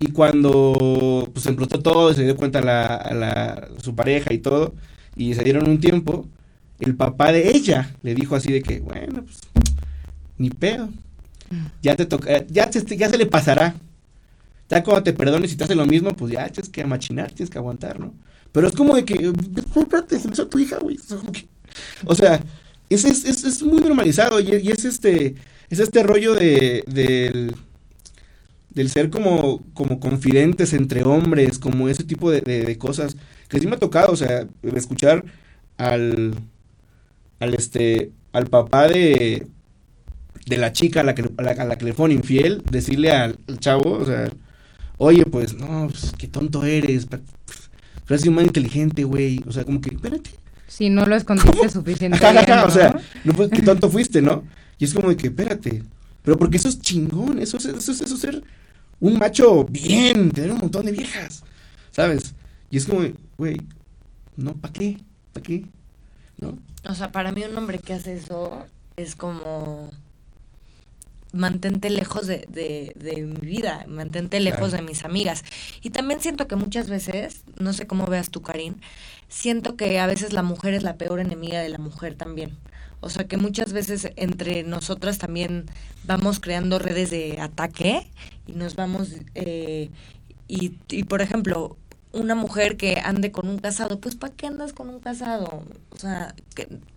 Y 0.00 0.08
cuando 0.08 1.30
pues 1.32 1.46
explotó 1.46 1.80
todo, 1.80 2.12
se 2.12 2.24
dio 2.24 2.36
cuenta 2.36 2.60
la, 2.60 3.10
la, 3.14 3.68
su 3.82 3.94
pareja 3.94 4.34
y 4.34 4.38
todo, 4.38 4.74
y 5.16 5.32
se 5.32 5.44
dieron 5.44 5.66
un 5.66 5.80
tiempo, 5.80 6.28
el 6.78 6.94
papá 6.94 7.32
de 7.32 7.48
ella 7.48 7.96
le 8.02 8.14
dijo 8.14 8.36
así 8.36 8.52
de 8.52 8.62
que, 8.62 8.80
bueno, 8.80 9.24
pues, 9.24 9.40
ni 10.36 10.50
pedo. 10.50 10.90
Ya 11.82 11.96
te 11.96 12.06
toca, 12.06 12.46
ya, 12.46 12.70
te, 12.70 12.96
ya 12.96 13.08
se 13.08 13.18
le 13.18 13.26
pasará. 13.26 13.74
Ya 14.68 14.82
cuando 14.82 15.02
te 15.02 15.12
perdones 15.12 15.52
y 15.52 15.56
te 15.56 15.64
hace 15.64 15.74
lo 15.74 15.86
mismo, 15.86 16.10
pues 16.14 16.32
ya 16.32 16.48
tienes 16.48 16.68
que 16.68 16.84
machinar, 16.84 17.32
tienes 17.32 17.50
que 17.50 17.58
aguantar, 17.58 17.98
¿no? 17.98 18.12
Pero 18.52 18.68
es 18.68 18.74
como 18.74 18.94
de 18.94 19.04
que, 19.04 19.32
espérate, 19.76 20.18
se 20.18 20.28
me 20.28 20.34
hizo 20.34 20.46
tu 20.46 20.58
hija, 20.58 20.78
güey. 20.78 20.98
O 22.04 22.14
sea, 22.14 22.42
es, 22.90 23.04
es, 23.04 23.24
es, 23.24 23.44
es 23.44 23.62
muy 23.62 23.80
normalizado 23.80 24.40
y, 24.40 24.54
y, 24.56 24.70
es 24.70 24.84
este, 24.84 25.36
es 25.70 25.78
este 25.78 26.02
rollo 26.02 26.34
de, 26.34 26.84
del 26.86 27.54
del 28.78 28.90
ser 28.90 29.10
como, 29.10 29.64
como 29.74 29.98
confidentes 29.98 30.72
entre 30.72 31.02
hombres, 31.02 31.58
como 31.58 31.88
ese 31.88 32.04
tipo 32.04 32.30
de, 32.30 32.78
cosas, 32.78 33.16
que 33.48 33.58
sí 33.58 33.66
me 33.66 33.74
ha 33.74 33.78
tocado, 33.78 34.12
o 34.12 34.16
sea, 34.16 34.46
escuchar 34.62 35.24
al, 35.76 36.34
al 37.40 37.54
este, 37.54 38.12
al 38.32 38.46
papá 38.46 38.86
de, 38.86 39.48
de 40.48 40.56
la 40.56 40.72
chica 40.72 41.00
a 41.00 41.04
la 41.04 41.14
que, 41.14 41.22
a 41.36 41.42
la, 41.42 41.50
a 41.50 41.64
la 41.64 41.78
que 41.78 41.84
le 41.84 41.92
fue 41.92 42.12
infiel, 42.12 42.62
decirle 42.70 43.10
al, 43.12 43.38
al, 43.48 43.58
chavo, 43.58 43.92
o 43.92 44.04
sea, 44.04 44.30
oye, 44.96 45.24
pues, 45.26 45.54
no, 45.54 45.88
pues, 45.88 46.12
qué 46.16 46.28
tonto 46.28 46.64
eres, 46.64 47.06
pero 47.06 47.22
eres 48.08 48.26
un 48.26 48.34
más 48.34 48.44
inteligente, 48.44 49.04
güey, 49.04 49.42
o 49.46 49.52
sea, 49.52 49.64
como 49.64 49.80
que, 49.80 49.90
espérate. 49.90 50.30
Si 50.66 50.90
no 50.90 51.04
lo 51.06 51.16
escondiste 51.16 51.68
suficientemente. 51.70 52.54
¿no? 52.54 52.64
O 52.64 52.70
sea, 52.70 52.98
no, 53.24 53.32
pues, 53.34 53.50
qué 53.50 53.62
tonto 53.62 53.90
fuiste, 53.90 54.22
¿no? 54.22 54.44
Y 54.78 54.84
es 54.84 54.94
como 54.94 55.08
de 55.10 55.16
que, 55.16 55.28
espérate, 55.28 55.82
pero 56.22 56.38
porque 56.38 56.56
eso 56.56 56.68
es 56.68 56.80
chingón, 56.80 57.38
eso 57.38 57.56
es, 57.56 57.66
eso 57.66 57.92
es, 57.92 58.00
eso 58.00 58.14
es 58.14 58.20
ser 58.20 58.42
un 59.00 59.18
macho 59.18 59.64
bien, 59.64 60.30
tener 60.30 60.52
un 60.52 60.58
montón 60.58 60.86
de 60.86 60.92
viejas, 60.92 61.42
¿sabes? 61.90 62.34
Y 62.70 62.76
es 62.76 62.86
como, 62.86 63.02
güey, 63.36 63.60
no, 64.36 64.54
¿para 64.54 64.72
qué? 64.72 64.98
¿Para 65.32 65.42
qué? 65.42 65.64
¿No? 66.38 66.58
O 66.88 66.94
sea, 66.94 67.10
para 67.12 67.32
mí 67.32 67.42
un 67.44 67.56
hombre 67.56 67.78
que 67.78 67.92
hace 67.92 68.14
eso 68.14 68.66
es 68.96 69.16
como 69.16 69.90
mantente 71.32 71.90
lejos 71.90 72.26
de, 72.26 72.46
de, 72.48 72.92
de 72.96 73.22
mi 73.22 73.46
vida, 73.46 73.84
mantente 73.88 74.40
lejos 74.40 74.70
claro. 74.70 74.76
de 74.78 74.82
mis 74.82 75.04
amigas. 75.04 75.44
Y 75.82 75.90
también 75.90 76.20
siento 76.20 76.48
que 76.48 76.56
muchas 76.56 76.88
veces, 76.88 77.42
no 77.58 77.72
sé 77.72 77.86
cómo 77.86 78.06
veas 78.06 78.30
tú, 78.30 78.42
Karin, 78.42 78.80
siento 79.28 79.76
que 79.76 79.98
a 79.98 80.06
veces 80.06 80.32
la 80.32 80.42
mujer 80.42 80.74
es 80.74 80.82
la 80.82 80.96
peor 80.96 81.20
enemiga 81.20 81.60
de 81.60 81.68
la 81.68 81.78
mujer 81.78 82.14
también. 82.14 82.56
O 83.00 83.10
sea 83.10 83.28
que 83.28 83.36
muchas 83.36 83.72
veces 83.72 84.10
entre 84.16 84.64
nosotras 84.64 85.18
también 85.18 85.66
vamos 86.04 86.40
creando 86.40 86.78
redes 86.78 87.10
de 87.10 87.38
ataque 87.40 88.10
y 88.46 88.52
nos 88.52 88.74
vamos, 88.74 89.10
eh, 89.34 89.90
y, 90.48 90.72
y 90.88 91.04
por 91.04 91.22
ejemplo, 91.22 91.76
una 92.12 92.34
mujer 92.34 92.76
que 92.76 93.00
ande 93.04 93.30
con 93.30 93.48
un 93.48 93.58
casado, 93.58 94.00
pues 94.00 94.14
¿para 94.16 94.32
qué 94.34 94.46
andas 94.46 94.72
con 94.72 94.88
un 94.88 95.00
casado? 95.00 95.62
O 95.90 95.96
sea, 95.96 96.34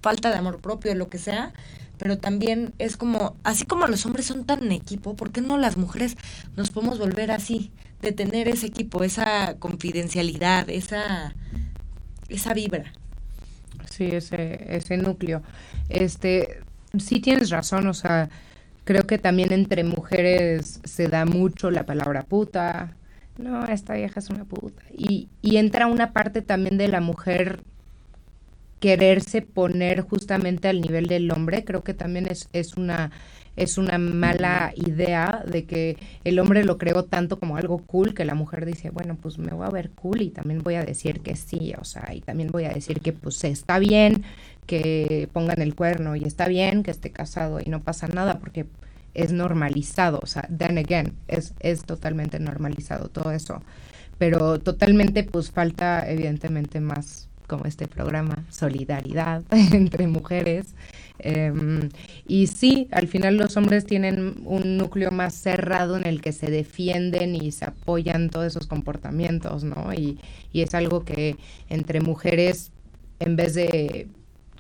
falta 0.02 0.30
de 0.30 0.38
amor 0.38 0.60
propio, 0.60 0.96
lo 0.96 1.10
que 1.10 1.18
sea, 1.18 1.54
pero 1.98 2.18
también 2.18 2.74
es 2.80 2.98
como, 2.98 3.36
así 3.44 3.66
como 3.66 3.88
los 3.88 4.06
hombres 4.06 4.26
son 4.26 4.46
tan 4.46 4.72
equipo, 4.72 5.16
¿por 5.16 5.32
qué 5.32 5.42
no 5.42 5.58
las 5.58 5.78
mujeres 5.78 6.18
nos 6.56 6.72
podemos 6.72 6.98
volver 6.98 7.32
así? 7.32 7.72
De 8.02 8.12
tener 8.12 8.48
ese 8.48 8.68
equipo, 8.68 9.04
esa 9.04 9.56
confidencialidad, 9.60 10.70
esa, 10.70 11.36
esa 12.30 12.54
vibra. 12.54 12.94
Sí, 13.90 14.06
ese, 14.06 14.76
ese 14.76 14.98
núcleo. 14.98 15.44
Este, 15.90 16.62
sí 16.98 17.20
tienes 17.20 17.50
razón, 17.50 17.88
o 17.88 17.94
sea, 17.94 18.30
creo 18.84 19.06
que 19.06 19.18
también 19.18 19.54
entre 19.54 19.84
mujeres 19.84 20.80
se 20.84 21.08
da 21.08 21.26
mucho 21.26 21.70
la 21.70 21.86
palabra 21.86 22.24
puta. 22.24 22.96
No, 23.38 23.66
esta 23.66 23.96
vieja 23.96 24.20
es 24.20 24.30
una 24.30 24.46
puta. 24.46 24.84
Y, 24.96 25.30
y 25.42 25.58
entra 25.58 25.88
una 25.88 26.14
parte 26.14 26.42
también 26.42 26.78
de 26.78 26.88
la 26.88 27.02
mujer 27.02 27.64
quererse 28.80 29.42
poner 29.44 30.02
justamente 30.02 30.68
al 30.68 30.82
nivel 30.82 31.06
del 31.08 31.32
hombre, 31.32 31.64
creo 31.64 31.84
que 31.84 31.94
también 31.94 32.28
es, 32.28 32.50
es 32.54 32.76
una 32.78 33.12
es 33.58 33.78
una 33.78 33.98
mala 33.98 34.72
idea 34.76 35.44
de 35.46 35.66
que 35.66 35.98
el 36.24 36.40
hombre 36.40 36.64
lo 36.64 36.78
creó 36.78 37.04
tanto 37.04 37.38
como 37.38 37.58
algo 37.58 37.80
cool 37.80 38.14
que 38.14 38.24
la 38.24 38.34
mujer 38.34 38.66
dice, 38.66 38.90
bueno, 38.92 39.18
pues 39.22 39.38
me 39.40 39.52
voy 39.52 39.68
a 39.68 39.70
ver 39.70 39.92
cool 39.92 40.22
y 40.22 40.30
también 40.30 40.64
voy 40.64 40.76
a 40.76 40.84
decir 40.86 41.20
que 41.20 41.36
sí, 41.36 41.74
o 41.80 41.84
sea, 41.84 42.14
y 42.16 42.22
también 42.22 42.50
voy 42.50 42.64
a 42.64 42.70
decir 42.70 43.02
que 43.02 43.12
pues 43.14 43.44
está 43.44 43.78
bien 43.80 44.24
que 44.66 45.28
pongan 45.34 45.62
el 45.62 45.76
cuerno 45.76 46.16
y 46.16 46.24
está 46.24 46.48
bien 46.48 46.82
que 46.84 46.92
esté 46.92 47.12
casado 47.12 47.60
y 47.60 47.70
no 47.70 47.82
pasa 47.82 48.08
nada 48.08 48.40
porque 48.40 48.66
es 49.14 49.32
normalizado, 49.32 50.20
o 50.22 50.26
sea, 50.26 50.48
then 50.56 50.78
again, 50.78 51.14
es, 51.28 51.54
es 51.60 51.84
totalmente 51.84 52.40
normalizado 52.40 53.10
todo 53.10 53.32
eso, 53.32 53.62
pero 54.18 54.60
totalmente 54.60 55.24
pues 55.24 55.52
falta 55.52 56.10
evidentemente 56.10 56.80
más 56.80 57.30
como 57.52 57.66
este 57.66 57.86
programa, 57.86 58.46
solidaridad 58.50 59.44
entre 59.74 60.08
mujeres. 60.08 60.74
Em, 61.20 61.90
y 62.26 62.48
sí, 62.48 62.88
al 62.92 63.10
final 63.10 63.36
los 63.36 63.58
hombres 63.58 63.86
tienen 63.86 64.42
un 64.46 64.78
núcleo 64.78 65.12
más 65.12 65.34
cerrado 65.36 65.98
en 65.98 66.08
el 66.08 66.22
que 66.22 66.32
se 66.32 66.50
defienden 66.50 67.36
y 67.36 67.52
se 67.52 67.66
apoyan 67.66 68.30
todos 68.30 68.48
esos 68.48 68.68
comportamientos, 68.68 69.66
¿no? 69.66 69.94
Y, 69.94 70.18
y 70.54 70.62
es 70.62 70.74
algo 70.74 71.04
que 71.04 71.36
entre 71.68 72.00
mujeres, 72.00 72.72
en 73.20 73.36
vez 73.36 73.54
de 73.54 74.08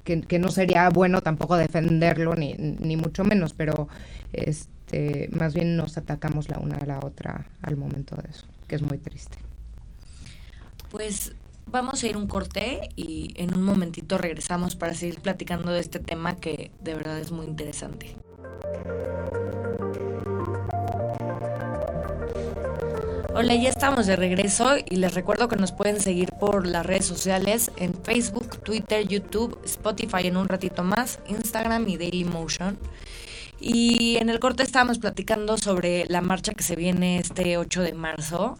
que, 0.03 0.39
no 0.39 0.49
sería 0.49 0.89
bueno 0.89 1.21
tampoco 1.21 1.57
defenderlo, 1.57 2.35
ni, 2.35 2.53
ni 2.53 2.97
mucho 2.97 3.23
menos, 3.23 3.53
pero 3.53 3.87
este, 4.33 5.29
más 5.31 5.53
bien 5.53 5.77
nos 5.77 5.97
atacamos 5.97 6.49
la 6.49 6.59
una 6.59 6.77
a 6.77 6.85
la 6.85 6.99
otra 6.99 7.47
al 7.61 7.77
momento 7.77 8.15
de 8.15 8.29
eso, 8.29 8.45
que 8.67 8.75
es 8.75 8.81
muy 8.81 8.97
triste. 8.97 9.37
Pues 10.89 11.33
vamos 11.65 12.03
a 12.03 12.07
ir 12.07 12.17
un 12.17 12.27
corte 12.27 12.89
y 12.95 13.33
en 13.37 13.55
un 13.55 13.63
momentito 13.63 14.17
regresamos 14.17 14.75
para 14.75 14.93
seguir 14.93 15.19
platicando 15.19 15.71
de 15.71 15.79
este 15.79 15.99
tema 15.99 16.35
que 16.35 16.71
de 16.81 16.95
verdad 16.95 17.19
es 17.19 17.31
muy 17.31 17.45
interesante. 17.45 18.15
Hola, 23.33 23.55
ya 23.55 23.69
estamos 23.69 24.07
de 24.07 24.17
regreso 24.17 24.75
y 24.89 24.97
les 24.97 25.13
recuerdo 25.13 25.47
que 25.47 25.55
nos 25.55 25.71
pueden 25.71 26.01
seguir 26.01 26.33
por 26.37 26.67
las 26.67 26.85
redes 26.85 27.05
sociales 27.05 27.71
en 27.77 27.93
Facebook, 27.93 28.61
Twitter, 28.61 29.07
YouTube, 29.07 29.57
Spotify 29.63 30.27
en 30.27 30.35
un 30.35 30.49
ratito 30.49 30.83
más, 30.83 31.19
Instagram 31.29 31.87
y 31.87 31.95
Dailymotion. 31.95 32.77
Y 33.61 34.17
en 34.17 34.29
el 34.29 34.39
corte 34.39 34.63
estábamos 34.63 34.97
platicando 34.97 35.55
sobre 35.55 36.05
la 36.07 36.21
marcha 36.21 36.55
que 36.55 36.63
se 36.63 36.75
viene 36.75 37.19
este 37.19 37.57
8 37.57 37.83
de 37.83 37.93
marzo. 37.93 38.57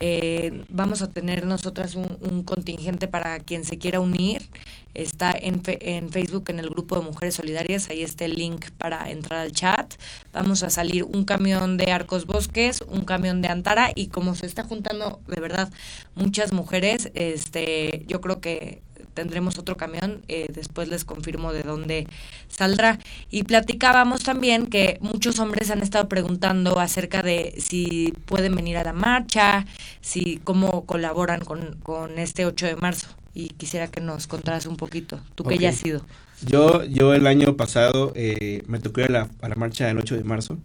Eh, 0.00 0.64
vamos 0.68 1.02
a 1.02 1.10
tener 1.10 1.46
nosotras 1.46 1.94
un, 1.94 2.42
contingente 2.42 3.06
para 3.06 3.38
quien 3.38 3.64
se 3.64 3.78
quiera 3.78 4.00
unir. 4.00 4.48
Está 4.92 5.30
en, 5.30 5.62
en 5.64 6.10
Facebook 6.10 6.46
en 6.48 6.58
el 6.58 6.68
grupo 6.68 6.98
de 6.98 7.04
Mujeres 7.04 7.36
Solidarias, 7.36 7.90
ahí 7.90 8.02
está 8.02 8.24
el 8.24 8.34
link 8.34 8.70
para 8.76 9.08
entrar 9.10 9.38
al 9.38 9.52
chat. 9.52 9.94
Vamos 10.32 10.64
a 10.64 10.70
salir 10.70 11.04
un 11.04 11.24
camión 11.24 11.76
de 11.76 11.92
Arcos 11.92 12.26
Bosques, 12.26 12.80
un 12.88 13.04
camión 13.04 13.42
de 13.42 13.48
Antara 13.48 13.92
y 13.94 14.08
como 14.08 14.34
se 14.34 14.46
está 14.46 14.64
juntando 14.64 15.20
de 15.28 15.40
verdad 15.40 15.70
muchas 16.16 16.52
mujeres, 16.52 17.12
este, 17.14 18.04
yo 18.08 18.20
creo 18.20 18.40
que 18.40 18.82
tendremos 19.14 19.58
otro 19.58 19.76
camión, 19.76 20.22
eh, 20.28 20.46
después 20.52 20.88
les 20.88 21.04
confirmo 21.04 21.52
de 21.52 21.62
dónde 21.62 22.06
saldrá. 22.48 22.98
Y 23.30 23.44
platicábamos 23.44 24.22
también 24.22 24.66
que 24.66 24.98
muchos 25.00 25.38
hombres 25.38 25.70
han 25.70 25.80
estado 25.80 26.08
preguntando 26.08 26.78
acerca 26.80 27.22
de 27.22 27.54
si 27.58 28.14
pueden 28.24 28.54
venir 28.54 28.76
a 28.76 28.84
la 28.84 28.92
marcha, 28.92 29.66
si 30.00 30.40
cómo 30.44 30.84
colaboran 30.86 31.40
con, 31.40 31.76
con 31.82 32.18
este 32.18 32.46
8 32.46 32.66
de 32.66 32.76
marzo. 32.76 33.08
Y 33.34 33.50
quisiera 33.50 33.88
que 33.88 34.00
nos 34.00 34.26
contaras 34.26 34.66
un 34.66 34.76
poquito, 34.76 35.20
tú 35.34 35.44
que 35.44 35.58
ya 35.58 35.68
has 35.68 35.84
ido. 35.84 36.04
Yo, 36.46 36.84
yo 36.84 37.14
el 37.14 37.26
año 37.26 37.56
pasado 37.56 38.12
eh, 38.16 38.62
me 38.66 38.80
tocó 38.80 39.02
a 39.02 39.08
la, 39.08 39.28
a 39.40 39.48
la 39.48 39.54
marcha 39.54 39.86
del 39.86 39.98
8 39.98 40.16
de 40.16 40.24
marzo. 40.24 40.58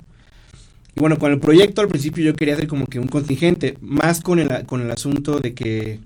Y 0.96 1.02
bueno, 1.02 1.20
con 1.20 1.32
el 1.32 1.40
proyecto 1.40 1.82
al 1.82 1.90
principio 1.90 2.24
yo 2.24 2.36
quería 2.36 2.54
hacer 2.54 2.68
como 2.68 2.88
que 2.88 3.00
un 3.00 3.08
contingente, 3.08 3.78
más 3.82 4.22
con 4.22 4.40
el, 4.40 4.66
con 4.66 4.82
el 4.82 4.90
asunto 4.92 5.40
de 5.40 5.54
que 5.54 6.00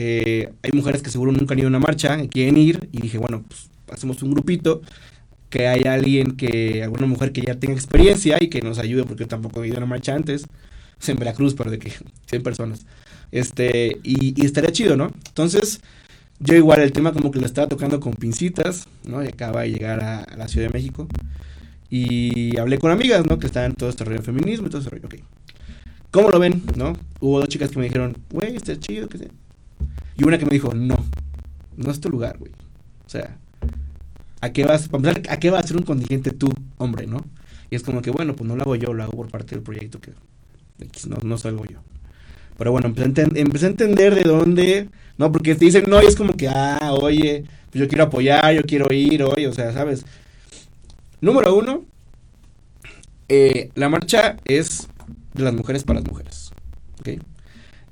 eh, 0.00 0.52
hay 0.62 0.70
mujeres 0.72 1.02
que 1.02 1.10
seguro 1.10 1.32
nunca 1.32 1.54
han 1.54 1.58
ido 1.58 1.68
a 1.68 1.70
una 1.70 1.80
marcha, 1.80 2.16
que 2.16 2.28
quieren 2.28 2.56
ir, 2.56 2.88
y 2.92 3.00
dije, 3.00 3.18
bueno, 3.18 3.44
pues 3.48 3.68
hacemos 3.90 4.22
un 4.22 4.30
grupito, 4.30 4.82
que 5.50 5.66
haya 5.66 5.94
alguien 5.94 6.36
que, 6.36 6.82
alguna 6.82 7.06
mujer 7.06 7.32
que 7.32 7.40
ya 7.40 7.54
tenga 7.54 7.74
experiencia 7.74 8.38
y 8.40 8.48
que 8.48 8.62
nos 8.62 8.78
ayude, 8.78 9.04
porque 9.04 9.26
tampoco 9.26 9.62
he 9.62 9.68
ido 9.68 9.76
a 9.76 9.78
una 9.78 9.86
marcha 9.86 10.14
antes, 10.14 10.46
es 11.00 11.08
en 11.08 11.16
Veracruz, 11.16 11.54
pero 11.54 11.70
de 11.70 11.78
que 11.78 11.92
100 12.26 12.42
personas. 12.42 12.86
Este, 13.32 13.98
y, 14.02 14.44
estaría 14.44 14.70
chido, 14.72 14.96
¿no? 14.96 15.10
Entonces, 15.28 15.80
yo 16.40 16.54
igual 16.54 16.80
el 16.80 16.92
tema 16.92 17.12
como 17.12 17.30
que 17.30 17.40
lo 17.40 17.46
estaba 17.46 17.68
tocando 17.68 18.00
con 18.00 18.14
pincitas, 18.14 18.86
¿no? 19.04 19.22
Y 19.22 19.28
acaba 19.28 19.62
de 19.62 19.70
llegar 19.70 20.02
a, 20.02 20.36
la 20.36 20.48
Ciudad 20.48 20.68
de 20.68 20.72
México. 20.72 21.08
Y 21.90 22.56
hablé 22.58 22.78
con 22.78 22.90
amigas, 22.90 23.24
¿no? 23.26 23.38
Que 23.38 23.46
estaban 23.46 23.74
todo 23.74 23.88
este 23.88 24.04
rollo 24.04 24.18
de 24.18 24.24
feminismo 24.24 24.66
y 24.66 24.70
todo 24.70 24.80
ese 24.80 24.90
rollo, 24.90 25.06
ok. 25.06 25.16
¿Cómo 26.10 26.30
lo 26.30 26.38
ven, 26.38 26.62
no? 26.76 26.94
Hubo 27.20 27.40
dos 27.40 27.48
chicas 27.48 27.70
que 27.70 27.78
me 27.78 27.84
dijeron, 27.84 28.16
güey, 28.30 28.56
está 28.56 28.78
chido, 28.78 29.08
que 29.08 29.28
y 30.18 30.24
una 30.24 30.36
que 30.36 30.44
me 30.44 30.50
dijo, 30.50 30.74
no, 30.74 30.96
no 31.76 31.90
es 31.90 32.00
tu 32.00 32.10
lugar, 32.10 32.38
güey. 32.38 32.52
O 33.06 33.08
sea, 33.08 33.38
¿a 34.40 34.52
qué 34.52 34.64
vas, 34.64 34.90
a 35.28 35.38
qué 35.38 35.50
va 35.50 35.60
a 35.60 35.62
ser 35.62 35.76
un 35.76 35.84
contingente 35.84 36.32
tú, 36.32 36.52
hombre, 36.76 37.06
no? 37.06 37.24
Y 37.70 37.76
es 37.76 37.84
como 37.84 38.02
que, 38.02 38.10
bueno, 38.10 38.34
pues 38.34 38.46
no 38.46 38.56
lo 38.56 38.62
hago 38.62 38.74
yo, 38.74 38.92
lo 38.92 39.04
hago 39.04 39.12
por 39.12 39.30
parte 39.30 39.54
del 39.54 39.62
proyecto 39.62 40.00
que 40.00 40.12
no, 41.08 41.16
no 41.22 41.38
salgo 41.38 41.64
yo. 41.66 41.78
Pero 42.56 42.72
bueno, 42.72 42.88
empecé 42.88 43.66
a, 43.66 43.68
entender 43.68 44.16
de 44.16 44.24
dónde, 44.24 44.88
no, 45.16 45.30
porque 45.30 45.54
te 45.54 45.64
dicen 45.64 45.84
no 45.86 46.02
y 46.02 46.06
es 46.06 46.16
como 46.16 46.36
que, 46.36 46.48
ah, 46.48 46.92
oye, 47.00 47.44
pues 47.70 47.80
yo 47.80 47.88
quiero 47.88 48.04
apoyar, 48.04 48.52
yo 48.52 48.62
quiero 48.62 48.92
ir, 48.92 49.22
oye, 49.22 49.46
o 49.46 49.52
sea, 49.52 49.72
¿sabes? 49.72 50.04
Número 51.20 51.54
uno, 51.54 51.84
eh, 53.28 53.70
la 53.76 53.88
marcha 53.88 54.36
es 54.44 54.88
de 55.34 55.44
las 55.44 55.54
mujeres 55.54 55.84
para 55.84 56.00
las 56.00 56.08
mujeres, 56.08 56.50
¿ok? 56.98 57.22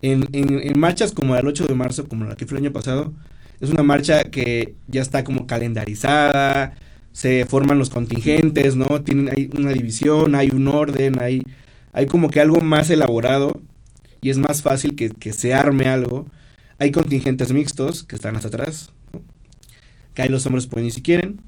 En, 0.03 0.27
en, 0.33 0.79
marchas 0.79 1.13
como 1.13 1.37
el 1.37 1.47
8 1.47 1.67
de 1.67 1.75
marzo, 1.75 2.09
como 2.09 2.25
la 2.25 2.37
que 2.37 2.47
fue 2.47 2.59
el 2.59 2.65
año 2.65 2.73
pasado, 2.73 3.13
es 3.61 3.71
una 3.71 3.83
marcha 3.83 4.25
que 4.25 4.75
ya 4.89 5.03
está 5.03 5.25
como 5.25 5.47
calendarizada, 5.47 6.75
se 7.13 7.47
forman 7.47 7.79
los 7.79 7.91
contingentes, 7.91 8.77
¿no? 8.77 9.03
Tienen 9.03 9.31
hay 9.35 9.51
una 9.57 9.73
división, 9.73 10.35
hay 10.35 10.51
un 10.51 10.69
orden, 10.69 11.21
hay, 11.21 11.43
hay 11.93 12.07
como 12.07 12.29
que 12.29 12.41
algo 12.41 12.61
más 12.61 12.91
elaborado 12.91 13.61
y 14.21 14.31
es 14.31 14.39
más 14.39 14.63
fácil 14.63 14.95
que, 14.97 15.11
que 15.11 15.33
se 15.33 15.55
arme 15.55 15.87
algo. 15.87 16.27
Hay 16.79 16.93
contingentes 16.93 17.53
mixtos 17.53 18.05
que 18.05 18.17
están 18.17 18.37
hasta 18.37 18.49
atrás, 18.49 18.93
que 20.13 20.23
ahí 20.23 20.29
los 20.29 20.45
hombres 20.47 20.67
pueden 20.67 20.87
ir 20.87 20.93
si 20.93 21.03
quieren, 21.03 21.41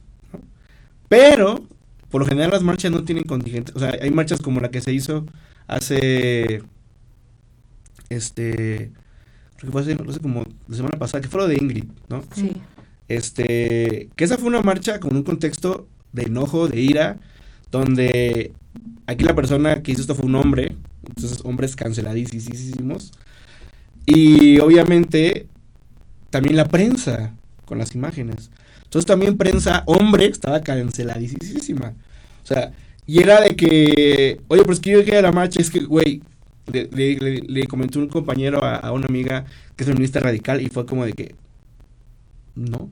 pero 1.08 1.66
por 2.10 2.22
lo 2.22 2.26
general 2.26 2.50
las 2.50 2.62
marchas 2.62 2.90
no 2.90 3.04
tienen 3.04 3.24
contingentes, 3.24 3.76
o 3.76 3.78
sea, 3.78 3.92
hay 4.00 4.10
marchas 4.10 4.40
como 4.40 4.60
la 4.60 4.70
que 4.70 4.80
se 4.80 4.92
hizo 4.92 5.26
hace 5.66 6.62
este, 8.08 8.92
creo 9.56 9.66
que 9.66 9.72
fue 9.72 9.82
hace, 9.82 9.94
no 9.94 10.12
sé, 10.12 10.20
como 10.20 10.44
la 10.68 10.76
semana 10.76 10.98
pasada, 10.98 11.20
que 11.20 11.28
fue 11.28 11.40
lo 11.40 11.48
de 11.48 11.56
Ingrid, 11.60 11.84
¿no? 12.08 12.22
Sí. 12.34 12.52
Este, 13.08 14.08
que 14.16 14.24
esa 14.24 14.36
fue 14.36 14.48
una 14.48 14.62
marcha 14.62 15.00
con 15.00 15.16
un 15.16 15.22
contexto 15.22 15.88
de 16.12 16.24
enojo, 16.24 16.68
de 16.68 16.80
ira, 16.80 17.18
donde 17.70 18.52
aquí 19.06 19.24
la 19.24 19.34
persona 19.34 19.82
que 19.82 19.92
hizo 19.92 20.02
esto 20.02 20.14
fue 20.14 20.26
un 20.26 20.34
hombre, 20.34 20.76
entonces 21.06 21.40
hombres 21.44 21.76
canceladísimos, 21.76 23.12
y 24.06 24.58
obviamente 24.58 25.46
también 26.30 26.56
la 26.56 26.66
prensa 26.66 27.34
con 27.64 27.78
las 27.78 27.94
imágenes. 27.94 28.50
Entonces 28.84 29.06
también 29.06 29.36
prensa 29.36 29.82
hombre 29.86 30.26
estaba 30.26 30.62
canceladísima. 30.62 31.94
O 32.42 32.46
sea, 32.46 32.72
y 33.06 33.20
era 33.22 33.40
de 33.42 33.54
que, 33.54 34.40
oye, 34.48 34.64
pues 34.64 34.80
que 34.80 34.90
yo 34.90 35.04
que 35.04 35.16
a 35.16 35.22
la 35.22 35.32
marcha, 35.32 35.60
es 35.60 35.70
que, 35.70 35.80
güey, 35.80 36.22
le, 36.72 37.66
comentó 37.66 37.98
un 37.98 38.08
compañero 38.08 38.64
a, 38.64 38.92
una 38.92 39.06
amiga 39.06 39.44
que 39.76 39.84
es 39.84 39.88
feminista 39.88 40.20
radical 40.20 40.60
y 40.60 40.68
fue 40.68 40.86
como 40.86 41.04
de 41.04 41.12
que, 41.12 41.34
no, 42.54 42.90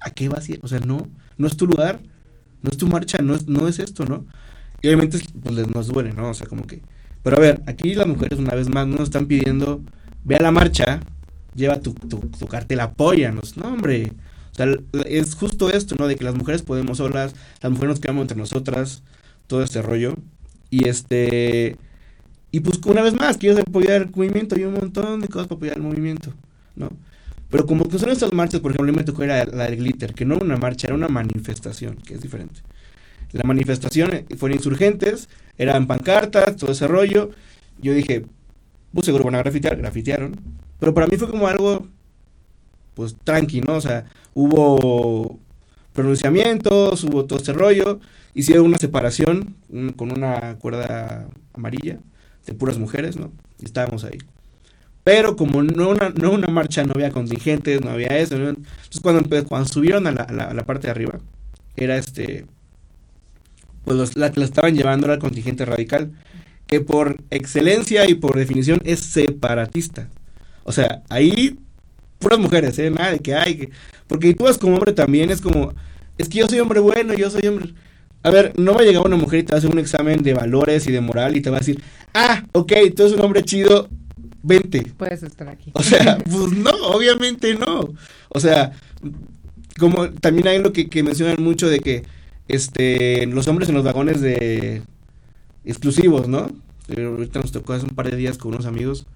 ¿a 0.00 0.10
qué 0.10 0.28
vas? 0.28 0.48
O 0.62 0.68
sea, 0.68 0.80
no, 0.80 1.08
no 1.38 1.46
es 1.46 1.56
tu 1.56 1.66
lugar, 1.66 2.00
no 2.62 2.70
es 2.70 2.76
tu 2.76 2.86
marcha, 2.86 3.18
no 3.22 3.34
es, 3.34 3.46
no 3.48 3.68
es 3.68 3.78
esto, 3.78 4.04
¿no? 4.04 4.26
Y 4.82 4.88
obviamente 4.88 5.18
pues 5.42 5.68
nos 5.68 5.88
duele, 5.88 6.12
¿no? 6.12 6.30
O 6.30 6.34
sea, 6.34 6.46
como 6.46 6.66
que... 6.66 6.80
Pero 7.22 7.36
a 7.36 7.40
ver, 7.40 7.62
aquí 7.66 7.94
las 7.94 8.06
mujeres 8.06 8.38
una 8.38 8.54
vez 8.54 8.68
más 8.68 8.86
nos 8.86 9.00
están 9.00 9.26
pidiendo, 9.26 9.82
ve 10.24 10.36
a 10.36 10.42
la 10.42 10.50
marcha, 10.50 11.00
lleva 11.54 11.80
tu, 11.80 11.92
tu, 11.92 12.18
tu 12.20 12.46
cartel, 12.46 12.80
apóyanos. 12.80 13.56
No, 13.56 13.68
hombre. 13.68 14.12
O 14.52 14.54
sea, 14.54 14.66
es 15.04 15.34
justo 15.34 15.70
esto, 15.70 15.96
¿no? 15.98 16.06
De 16.06 16.16
que 16.16 16.24
las 16.24 16.34
mujeres 16.34 16.62
podemos 16.62 16.98
solas, 16.98 17.34
las 17.60 17.70
mujeres 17.70 17.90
nos 17.90 18.00
quedamos 18.00 18.22
entre 18.22 18.38
nosotras, 18.38 19.02
todo 19.46 19.62
este 19.62 19.82
rollo. 19.82 20.16
Y 20.70 20.88
este... 20.88 21.76
Y 22.52 22.60
pues 22.60 22.80
una 22.84 23.02
vez 23.02 23.14
más, 23.14 23.36
quieres 23.36 23.60
apoyar 23.60 24.02
el 24.02 24.10
movimiento, 24.10 24.56
hay 24.56 24.64
un 24.64 24.74
montón 24.74 25.20
de 25.20 25.28
cosas 25.28 25.46
para 25.46 25.56
apoyar 25.56 25.76
el 25.76 25.82
movimiento, 25.82 26.32
¿no? 26.74 26.90
Pero 27.48 27.66
como 27.66 27.88
que 27.88 27.98
son 27.98 28.10
estas 28.10 28.32
marchas, 28.32 28.60
por 28.60 28.72
ejemplo, 28.72 28.92
me 28.92 29.04
tocó 29.04 29.22
era 29.22 29.44
la 29.44 29.64
del 29.64 29.76
glitter, 29.76 30.14
que 30.14 30.24
no 30.24 30.34
era 30.36 30.44
una 30.44 30.56
marcha, 30.56 30.88
era 30.88 30.96
una 30.96 31.08
manifestación, 31.08 31.96
que 31.96 32.14
es 32.14 32.20
diferente. 32.20 32.60
La 33.32 33.44
manifestación 33.44 34.12
eh, 34.14 34.26
fueron 34.36 34.58
insurgentes, 34.58 35.28
eran 35.58 35.86
pancartas, 35.86 36.56
todo 36.56 36.72
ese 36.72 36.88
rollo. 36.88 37.30
Yo 37.80 37.92
dije, 37.92 38.24
pues 38.92 39.06
seguro 39.06 39.24
van 39.24 39.36
a 39.36 39.38
grafitear, 39.38 39.76
grafitearon. 39.76 40.36
Pero 40.78 40.94
para 40.94 41.06
mí 41.06 41.16
fue 41.16 41.28
como 41.28 41.46
algo, 41.48 41.86
pues 42.94 43.16
tranqui, 43.24 43.60
¿no? 43.60 43.74
O 43.76 43.80
sea, 43.80 44.06
hubo 44.34 45.38
pronunciamientos, 45.92 47.04
hubo 47.04 47.24
todo 47.26 47.38
ese 47.40 47.52
rollo. 47.52 48.00
hicieron 48.34 48.66
una 48.66 48.78
separación 48.78 49.56
con 49.96 50.12
una 50.12 50.56
cuerda 50.58 51.28
amarilla 51.52 51.98
de 52.46 52.54
puras 52.54 52.78
mujeres, 52.78 53.16
¿no? 53.16 53.32
Estábamos 53.62 54.04
ahí. 54.04 54.18
Pero 55.04 55.36
como 55.36 55.62
no 55.62 55.90
una, 55.90 56.10
no 56.10 56.32
una 56.32 56.48
marcha, 56.48 56.84
no 56.84 56.92
había 56.94 57.10
contingentes, 57.10 57.80
no 57.82 57.90
había 57.90 58.18
eso. 58.18 58.36
Entonces 58.36 59.00
cuando, 59.02 59.28
cuando 59.46 59.68
subieron 59.68 60.06
a 60.06 60.12
la, 60.12 60.64
parte 60.64 60.86
de 60.86 60.90
arriba, 60.90 61.18
era 61.76 61.96
este, 61.96 62.46
pues 63.84 64.16
la 64.16 64.30
que 64.30 64.40
la 64.40 64.46
estaban 64.46 64.74
llevando 64.74 65.06
era 65.06 65.14
el 65.14 65.20
contingente 65.20 65.64
radical, 65.64 66.12
que 66.66 66.80
por 66.80 67.16
excelencia 67.30 68.08
y 68.08 68.14
por 68.14 68.36
definición 68.36 68.80
es 68.84 69.00
separatista. 69.00 70.08
O 70.64 70.72
sea, 70.72 71.02
ahí 71.08 71.58
puras 72.18 72.38
mujeres, 72.38 72.78
¿eh? 72.78 72.90
Nada 72.90 73.12
de 73.12 73.18
que 73.18 73.34
hay, 73.34 73.56
que... 73.56 73.70
porque 74.06 74.34
tú 74.34 74.44
vas 74.44 74.58
como 74.58 74.74
hombre 74.74 74.92
también, 74.92 75.30
es 75.30 75.40
como, 75.40 75.72
es 76.18 76.28
que 76.28 76.38
yo 76.38 76.48
soy 76.48 76.60
hombre 76.60 76.80
bueno, 76.80 77.14
yo 77.14 77.30
soy 77.30 77.46
hombre... 77.48 77.74
A 78.22 78.30
ver, 78.30 78.52
no 78.58 78.74
va 78.74 78.80
a 78.80 78.84
llegar 78.84 79.06
una 79.06 79.16
mujer 79.16 79.40
y 79.40 79.42
te 79.44 79.52
va 79.52 79.56
a 79.56 79.58
hacer 79.58 79.70
un 79.70 79.78
examen 79.78 80.22
de 80.22 80.34
valores 80.34 80.86
y 80.86 80.92
de 80.92 81.00
moral 81.00 81.36
y 81.36 81.40
te 81.40 81.50
va 81.50 81.56
a 81.56 81.60
decir, 81.60 81.82
ah, 82.12 82.44
ok, 82.52 82.72
tú 82.94 83.04
eres 83.04 83.14
un 83.14 83.20
hombre 83.22 83.42
chido, 83.44 83.88
vente. 84.42 84.92
Puedes 84.96 85.22
estar 85.22 85.48
aquí. 85.48 85.70
O 85.74 85.82
sea, 85.82 86.18
pues 86.18 86.52
no, 86.52 86.70
obviamente 86.88 87.54
no. 87.54 87.94
O 88.28 88.40
sea, 88.40 88.72
como 89.78 90.10
también 90.10 90.48
hay 90.48 90.58
lo 90.58 90.72
que, 90.72 91.02
mencionan 91.02 91.42
mucho 91.42 91.68
de 91.68 91.80
que 91.80 92.04
este 92.48 93.26
los 93.26 93.48
hombres 93.48 93.68
en 93.68 93.74
los 93.76 93.84
vagones 93.84 94.20
de 94.20 94.82
exclusivos, 95.64 96.28
¿no? 96.28 96.50
ahorita 96.88 97.40
nos 97.40 97.52
tocó 97.52 97.72
hace 97.72 97.84
un 97.84 97.94
par 97.94 98.10
de 98.10 98.16
días 98.16 98.36
con 98.36 98.52
unos 98.52 98.66
amigos 98.66 99.06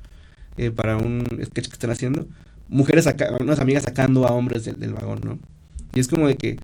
eh, 0.56 0.70
para 0.70 0.96
un 0.96 1.26
sketch 1.44 1.66
que 1.66 1.72
están 1.72 1.90
haciendo. 1.90 2.26
Mujeres, 2.68 3.04
saca, 3.04 3.36
unas 3.40 3.58
amigas 3.58 3.82
sacando 3.82 4.26
a 4.26 4.32
hombres 4.32 4.64
del, 4.64 4.94
vagón, 4.94 5.20
¿no? 5.24 5.38
Y 5.94 6.00
es 6.00 6.08
como 6.08 6.28
de 6.28 6.36
que, 6.36 6.58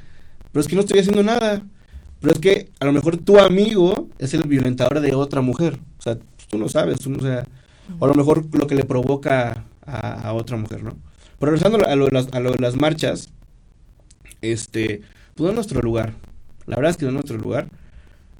pero 0.52 0.60
es 0.60 0.68
que 0.68 0.76
no 0.76 0.80
estoy 0.80 1.00
haciendo 1.00 1.22
nada. 1.22 1.62
Pero 2.20 2.32
es 2.34 2.38
que 2.38 2.70
a 2.80 2.84
lo 2.84 2.92
mejor 2.92 3.16
tu 3.16 3.38
amigo 3.38 4.08
es 4.18 4.34
el 4.34 4.42
violentador 4.42 5.00
de 5.00 5.14
otra 5.14 5.40
mujer. 5.40 5.78
O 5.98 6.02
sea, 6.02 6.18
tú 6.48 6.58
no 6.58 6.68
sabes, 6.68 7.00
tú, 7.00 7.14
o 7.16 7.20
sea, 7.20 7.46
o 7.98 8.04
a 8.04 8.08
lo 8.08 8.14
mejor 8.14 8.44
lo 8.52 8.66
que 8.66 8.74
le 8.74 8.84
provoca 8.84 9.64
a, 9.86 10.32
otra 10.34 10.56
mujer, 10.56 10.84
¿no? 10.84 10.96
Pero 11.38 11.52
regresando 11.52 11.84
a 11.86 11.96
lo, 11.96 12.06
de 12.06 12.12
las, 12.12 12.28
a 12.32 12.40
las 12.40 12.76
marchas, 12.76 13.30
este, 14.42 15.00
pues 15.34 15.48
no 15.48 15.54
nuestro 15.54 15.80
lugar. 15.80 16.12
La 16.66 16.76
verdad 16.76 16.90
es 16.90 16.96
que 16.96 17.04
no 17.04 17.10
es 17.10 17.14
nuestro 17.14 17.38
lugar. 17.38 17.68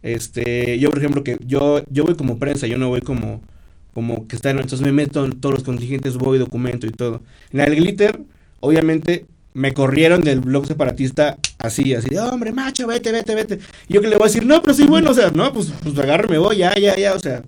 Este, 0.03 0.79
yo 0.79 0.91
por 0.91 0.99
ejemplo 0.99 1.25
que 1.25 1.39
yo, 1.45 1.83
yo 1.91 2.05
voy 2.05 2.15
como 2.15 2.39
prensa, 2.39 2.67
yo 2.67 2.79
no 2.79 2.89
voy 2.89 3.01
como, 3.01 3.43
como 3.93 4.27
que 4.29 4.37
está 4.37 4.51
en, 4.51 4.59
entonces 4.59 4.83
me 4.83 4.93
meto 4.93 5.25
en 5.25 5.41
todos 5.41 5.55
los 5.55 5.65
contingentes, 5.65 6.17
voy, 6.17 6.39
documento 6.39 6.87
y 6.87 6.91
todo. 6.91 7.23
En 7.53 7.61
el 7.61 7.75
glitter, 7.77 8.21
obviamente, 8.61 9.27
me 9.55 9.73
corrieron 9.73 10.23
del 10.23 10.41
blog 10.41 10.67
separatista 10.67 11.37
así, 11.59 11.95
así, 11.95 12.17
hombre, 12.17 12.53
macho, 12.53 12.87
vete, 12.87 13.13
vete, 13.13 13.35
vete. 13.35 13.59
Y 13.89 13.95
yo 13.95 14.01
que 14.01 14.09
le 14.09 14.17
voy 14.17 14.25
a 14.25 14.29
decir, 14.29 14.47
no, 14.47 14.61
pero 14.63 14.75
soy 14.75 14.87
bueno, 14.87 15.11
o 15.11 15.15
sea, 15.15 15.31
no, 15.31 15.53
pues, 15.53 15.73
pues 15.83 15.99
agarro 15.99 16.27
y 16.29 16.31
me 16.33 16.39
voy, 16.39 16.59
ya, 16.59 16.75
ya, 16.77 16.97
ya, 16.97 17.15
o 17.15 17.19
sea, 17.19 17.43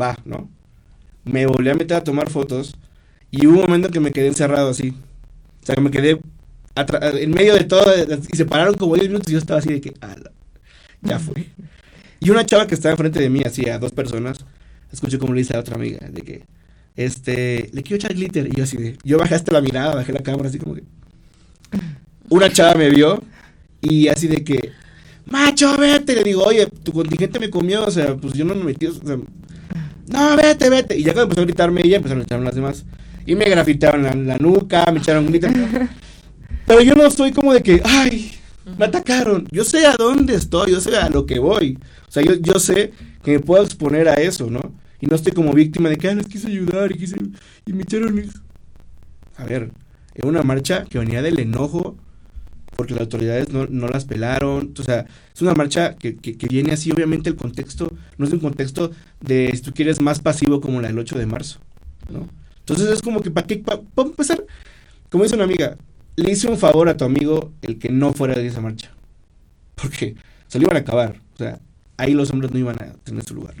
va, 0.00 0.16
¿no? 0.24 0.48
me 1.24 1.46
volví 1.46 1.68
a 1.68 1.74
meter 1.74 1.96
a 1.96 2.04
tomar 2.04 2.30
fotos 2.30 2.74
y 3.30 3.46
hubo 3.46 3.56
un 3.56 3.62
momento 3.62 3.90
que 3.90 4.00
me 4.00 4.12
quedé 4.12 4.26
encerrado 4.28 4.70
así. 4.70 4.94
O 5.62 5.66
sea, 5.66 5.74
que 5.74 5.80
me 5.80 5.90
quedé 5.90 6.20
en 7.20 7.30
medio 7.30 7.54
de 7.54 7.64
todo 7.64 7.84
y 8.32 8.36
se 8.36 8.44
pararon 8.44 8.74
como 8.74 8.94
10 8.94 9.08
minutos 9.08 9.28
y 9.30 9.32
yo 9.32 9.38
estaba 9.38 9.60
así 9.60 9.72
de 9.72 9.80
que, 9.80 9.94
ya 11.02 11.18
fue. 11.18 11.46
Y 12.18 12.30
una 12.30 12.44
chava 12.44 12.66
que 12.66 12.74
estaba 12.74 12.92
enfrente 12.92 13.20
de 13.20 13.30
mí, 13.30 13.42
así 13.44 13.68
a 13.68 13.78
dos 13.78 13.92
personas, 13.92 14.38
escuché 14.92 15.18
como 15.18 15.34
le 15.34 15.40
dice 15.40 15.56
a 15.56 15.60
otra 15.60 15.76
amiga, 15.76 16.08
de 16.08 16.22
que, 16.22 16.44
este, 16.96 17.70
le 17.72 17.82
quiero 17.82 17.96
echar 17.96 18.14
glitter. 18.14 18.48
Y 18.48 18.56
yo 18.56 18.64
así 18.64 18.76
de, 18.76 18.98
yo 19.04 19.18
bajé 19.18 19.34
hasta 19.36 19.52
la 19.52 19.60
mirada, 19.60 19.94
bajé 19.94 20.12
la 20.12 20.22
cámara 20.22 20.48
así 20.48 20.58
como 20.58 20.74
que... 20.74 20.82
Una 22.28 22.50
chava 22.50 22.74
me 22.74 22.90
vio 22.90 23.22
y 23.80 24.08
así 24.08 24.28
de 24.28 24.44
que, 24.44 24.72
macho, 25.26 25.76
vete. 25.76 26.14
Le 26.14 26.24
digo, 26.24 26.44
oye, 26.44 26.66
tu 26.66 26.92
contingente 26.92 27.38
me 27.38 27.50
comió, 27.50 27.84
o 27.84 27.90
sea, 27.90 28.16
pues 28.16 28.34
yo 28.34 28.44
no 28.44 28.54
me 28.54 28.64
metí, 28.64 28.86
o 28.86 28.92
sea, 28.92 29.16
no, 30.08 30.36
vete, 30.36 30.68
vete. 30.68 30.96
Y 30.96 31.02
ya 31.02 31.12
cuando 31.12 31.24
empezó 31.24 31.40
a 31.40 31.44
gritarme 31.44 31.80
ella, 31.84 31.96
empezaron 31.96 32.20
a 32.20 32.22
gritarme 32.22 32.44
las 32.44 32.54
demás. 32.54 32.84
Y 33.26 33.34
me 33.34 33.44
grafitearon 33.44 34.02
la, 34.02 34.14
la 34.14 34.38
nuca, 34.38 34.90
me 34.92 34.98
echaron 34.98 35.26
glitter. 35.26 35.52
Pero 36.66 36.82
yo 36.82 36.94
no 36.94 37.10
soy 37.10 37.32
como 37.32 37.52
de 37.52 37.62
que, 37.62 37.80
ay, 37.84 38.32
me 38.78 38.86
atacaron. 38.86 39.46
Yo 39.50 39.64
sé 39.64 39.86
a 39.86 39.96
dónde 39.96 40.34
estoy, 40.34 40.72
yo 40.72 40.80
sé 40.80 40.96
a 40.96 41.08
lo 41.08 41.26
que 41.26 41.38
voy. 41.38 41.78
O 42.08 42.10
sea, 42.10 42.22
yo, 42.22 42.34
yo 42.34 42.58
sé 42.58 42.92
que 43.22 43.32
me 43.32 43.40
puedo 43.40 43.64
exponer 43.64 44.08
a 44.08 44.14
eso, 44.14 44.50
¿no? 44.50 44.72
Y 45.00 45.06
no 45.06 45.16
estoy 45.16 45.32
como 45.32 45.52
víctima 45.52 45.88
de 45.88 45.96
que, 45.96 46.08
ah, 46.08 46.14
les 46.14 46.26
quise 46.26 46.48
ayudar 46.48 46.92
y, 46.92 46.98
quise, 46.98 47.16
y 47.66 47.72
me 47.72 47.82
echaron... 47.82 48.22
A 49.36 49.44
ver, 49.44 49.70
era 50.20 50.28
una 50.28 50.42
marcha 50.42 50.84
que 50.84 50.98
venía 50.98 51.22
del 51.22 51.38
enojo 51.40 51.96
porque 52.76 52.94
las 52.94 53.02
autoridades 53.02 53.50
no, 53.50 53.66
no 53.66 53.88
las 53.88 54.04
pelaron. 54.06 54.72
O 54.78 54.82
sea, 54.82 55.06
es 55.34 55.42
una 55.42 55.52
marcha 55.52 55.96
que, 55.96 56.16
que, 56.16 56.46
viene 56.46 56.72
así, 56.72 56.90
obviamente 56.90 57.28
el 57.28 57.36
contexto 57.36 57.92
no 58.16 58.26
es 58.26 58.32
un 58.32 58.38
contexto 58.38 58.90
de, 59.20 59.50
si 59.54 59.60
tú 59.60 59.72
quieres, 59.72 60.00
más 60.00 60.20
pasivo 60.20 60.60
como 60.60 60.80
la 60.80 60.88
del 60.88 60.98
8 60.98 61.18
de 61.18 61.26
marzo, 61.26 61.60
¿no? 62.10 62.26
Entonces 62.60 62.88
es 62.88 63.02
como 63.02 63.20
que, 63.20 63.30
¿para 63.30 63.46
qué? 63.46 63.56
Para 63.56 63.82
empezar, 63.96 64.44
como 65.10 65.24
dice 65.24 65.34
una 65.34 65.44
amiga, 65.44 65.76
le 66.16 66.30
hice 66.30 66.48
un 66.48 66.56
favor 66.56 66.88
a 66.88 66.96
tu 66.96 67.04
amigo 67.04 67.52
el 67.62 67.78
que 67.78 67.90
no 67.90 68.12
fuera 68.12 68.34
de 68.34 68.46
esa 68.46 68.60
marcha. 68.60 68.90
Porque 69.74 70.14
se 70.46 70.58
lo 70.58 70.64
iban 70.64 70.76
a 70.76 70.80
acabar. 70.80 71.20
O 71.34 71.36
sea, 71.36 71.60
ahí 71.96 72.14
los 72.14 72.30
hombres 72.30 72.52
no 72.52 72.58
iban 72.58 72.76
a 72.82 72.94
tener 73.04 73.24
su 73.24 73.34
lugar. 73.34 73.54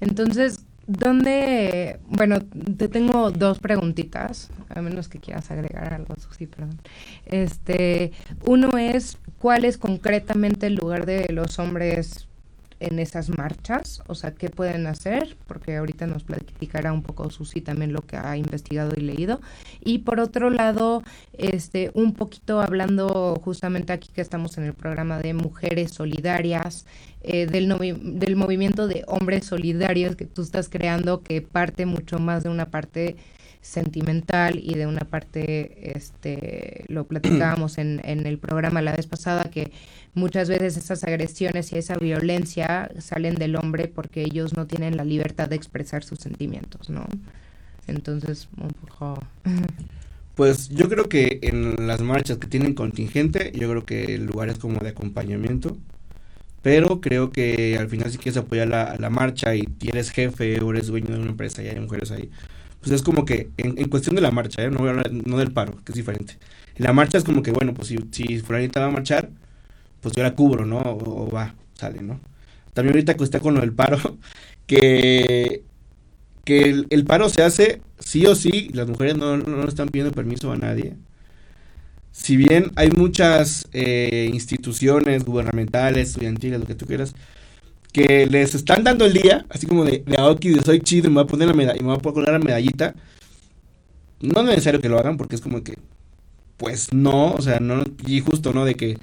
Entonces, 0.00 0.64
¿Dónde, 0.86 2.00
bueno, 2.08 2.40
te 2.40 2.88
tengo 2.88 3.30
dos 3.30 3.60
preguntitas, 3.60 4.50
a 4.68 4.82
menos 4.82 5.08
que 5.08 5.20
quieras 5.20 5.50
agregar 5.50 5.94
algo, 5.94 6.14
sí, 6.36 6.46
perdón. 6.46 6.80
Este, 7.24 8.12
uno 8.44 8.76
es, 8.76 9.18
¿cuál 9.38 9.64
es 9.64 9.78
concretamente 9.78 10.66
el 10.66 10.74
lugar 10.74 11.06
de 11.06 11.32
los 11.32 11.58
hombres 11.60 12.26
en 12.82 12.98
esas 12.98 13.28
marchas? 13.30 14.02
O 14.06 14.14
sea, 14.14 14.32
¿qué 14.32 14.50
pueden 14.50 14.86
hacer? 14.86 15.36
Porque 15.46 15.76
ahorita 15.76 16.06
nos 16.06 16.24
platicará 16.24 16.92
un 16.92 17.02
poco 17.02 17.30
Susi 17.30 17.60
también 17.60 17.92
lo 17.92 18.02
que 18.02 18.16
ha 18.16 18.36
investigado 18.36 18.92
y 18.96 19.00
leído. 19.00 19.40
Y 19.80 19.98
por 19.98 20.20
otro 20.20 20.50
lado, 20.50 21.02
este, 21.32 21.90
un 21.94 22.14
poquito 22.14 22.60
hablando 22.60 23.40
justamente 23.42 23.92
aquí 23.92 24.10
que 24.12 24.20
estamos 24.20 24.58
en 24.58 24.64
el 24.64 24.74
programa 24.74 25.18
de 25.18 25.34
mujeres 25.34 25.92
solidarias, 25.92 26.86
eh, 27.22 27.46
del, 27.46 27.68
del 28.18 28.36
movimiento 28.36 28.88
de 28.88 29.04
hombres 29.06 29.46
solidarios 29.46 30.16
que 30.16 30.24
tú 30.24 30.42
estás 30.42 30.68
creando, 30.68 31.22
que 31.22 31.40
parte 31.40 31.86
mucho 31.86 32.18
más 32.18 32.42
de 32.42 32.48
una 32.48 32.66
parte 32.66 33.16
sentimental 33.62 34.58
y 34.62 34.74
de 34.74 34.86
una 34.86 35.00
parte, 35.00 35.96
este, 35.96 36.84
lo 36.88 37.04
platicábamos 37.08 37.78
en, 37.78 38.00
en 38.04 38.26
el 38.26 38.38
programa 38.38 38.82
la 38.82 38.94
vez 38.94 39.06
pasada, 39.06 39.44
que 39.44 39.72
muchas 40.14 40.48
veces 40.48 40.76
esas 40.76 41.04
agresiones 41.04 41.72
y 41.72 41.78
esa 41.78 41.96
violencia 41.96 42.90
salen 42.98 43.36
del 43.36 43.56
hombre 43.56 43.88
porque 43.88 44.22
ellos 44.22 44.54
no 44.54 44.66
tienen 44.66 44.96
la 44.96 45.04
libertad 45.04 45.48
de 45.48 45.56
expresar 45.56 46.04
sus 46.04 46.18
sentimientos, 46.18 46.90
¿no? 46.90 47.06
Entonces, 47.86 48.48
un 48.60 48.68
poco... 48.68 49.22
Pues 50.34 50.70
yo 50.70 50.88
creo 50.88 51.10
que 51.10 51.40
en 51.42 51.86
las 51.86 52.00
marchas 52.00 52.38
que 52.38 52.46
tienen 52.46 52.72
contingente, 52.72 53.52
yo 53.54 53.68
creo 53.68 53.84
que 53.84 54.14
el 54.14 54.24
lugar 54.24 54.48
es 54.48 54.56
como 54.56 54.78
de 54.78 54.88
acompañamiento, 54.88 55.76
pero 56.62 57.02
creo 57.02 57.30
que 57.30 57.76
al 57.76 57.88
final 57.90 58.10
si 58.10 58.16
quieres 58.16 58.38
apoyar 58.38 58.68
la, 58.68 58.96
la 58.98 59.10
marcha 59.10 59.54
y 59.54 59.68
eres 59.86 60.10
jefe 60.10 60.58
o 60.62 60.70
eres 60.70 60.86
dueño 60.86 61.14
de 61.14 61.20
una 61.20 61.32
empresa 61.32 61.62
y 61.62 61.68
hay 61.68 61.78
mujeres 61.80 62.10
ahí, 62.12 62.30
pues 62.82 62.92
es 62.92 63.02
como 63.02 63.24
que 63.24 63.50
en, 63.58 63.88
cuestión 63.88 64.16
de 64.16 64.22
la 64.22 64.32
marcha, 64.32 64.62
¿eh? 64.62 64.70
no, 64.70 64.80
no 64.92 65.38
del 65.38 65.52
paro, 65.52 65.76
que 65.84 65.92
es 65.92 65.96
diferente. 65.96 66.36
En 66.74 66.84
la 66.84 66.92
marcha 66.92 67.16
es 67.16 67.24
como 67.24 67.42
que, 67.42 67.52
bueno, 67.52 67.74
pues 67.74 67.88
si, 67.88 67.96
si 68.10 68.40
fulanita 68.40 68.80
va 68.80 68.86
a 68.86 68.90
marchar, 68.90 69.30
pues 70.00 70.14
yo 70.16 70.22
la 70.24 70.34
cubro, 70.34 70.66
¿no? 70.66 70.78
O, 70.78 71.30
va, 71.30 71.54
sale, 71.74 72.02
¿no? 72.02 72.20
También 72.74 72.94
ahorita 72.94 73.14
que 73.14 73.24
está 73.24 73.38
con 73.38 73.54
lo 73.54 73.60
del 73.60 73.72
paro, 73.72 73.98
que, 74.66 75.62
que 76.44 76.84
el, 76.90 77.04
paro 77.04 77.28
se 77.28 77.42
hace 77.44 77.80
sí 78.00 78.26
o 78.26 78.34
sí, 78.34 78.70
las 78.74 78.88
mujeres 78.88 79.16
no, 79.16 79.36
no 79.36 79.68
están 79.68 79.88
pidiendo 79.88 80.12
permiso 80.12 80.50
a 80.50 80.56
nadie. 80.56 80.96
Si 82.10 82.36
bien 82.36 82.72
hay 82.74 82.90
muchas 82.90 83.68
eh, 83.72 84.28
instituciones 84.32 85.24
gubernamentales, 85.24 86.08
estudiantiles, 86.10 86.60
lo 86.60 86.66
que 86.66 86.74
tú 86.74 86.86
quieras, 86.86 87.14
que 87.92 88.26
les 88.26 88.54
están 88.54 88.84
dando 88.84 89.04
el 89.04 89.12
día, 89.12 89.44
así 89.50 89.66
como 89.66 89.84
de, 89.84 90.02
de 90.06 90.16
Aoki, 90.16 90.50
de 90.50 90.62
soy 90.62 90.80
chido 90.80 91.08
y 91.08 91.10
me 91.10 91.16
voy 91.16 91.24
a 91.24 91.26
poner 91.26 91.48
la 91.48 91.54
medalla, 91.54 91.78
y 91.78 91.82
me 91.82 91.88
voy 91.88 91.96
a 91.96 92.00
poner 92.00 92.32
la 92.32 92.38
medallita, 92.38 92.94
no 94.20 94.40
es 94.40 94.46
necesario 94.46 94.80
que 94.80 94.88
lo 94.88 94.98
hagan 94.98 95.16
porque 95.16 95.34
es 95.34 95.40
como 95.40 95.62
que, 95.62 95.78
pues 96.56 96.92
no, 96.92 97.32
o 97.32 97.42
sea, 97.42 97.60
no, 97.60 97.82
y 98.06 98.20
justo, 98.20 98.52
¿no? 98.52 98.64
De 98.64 98.74
que 98.74 98.98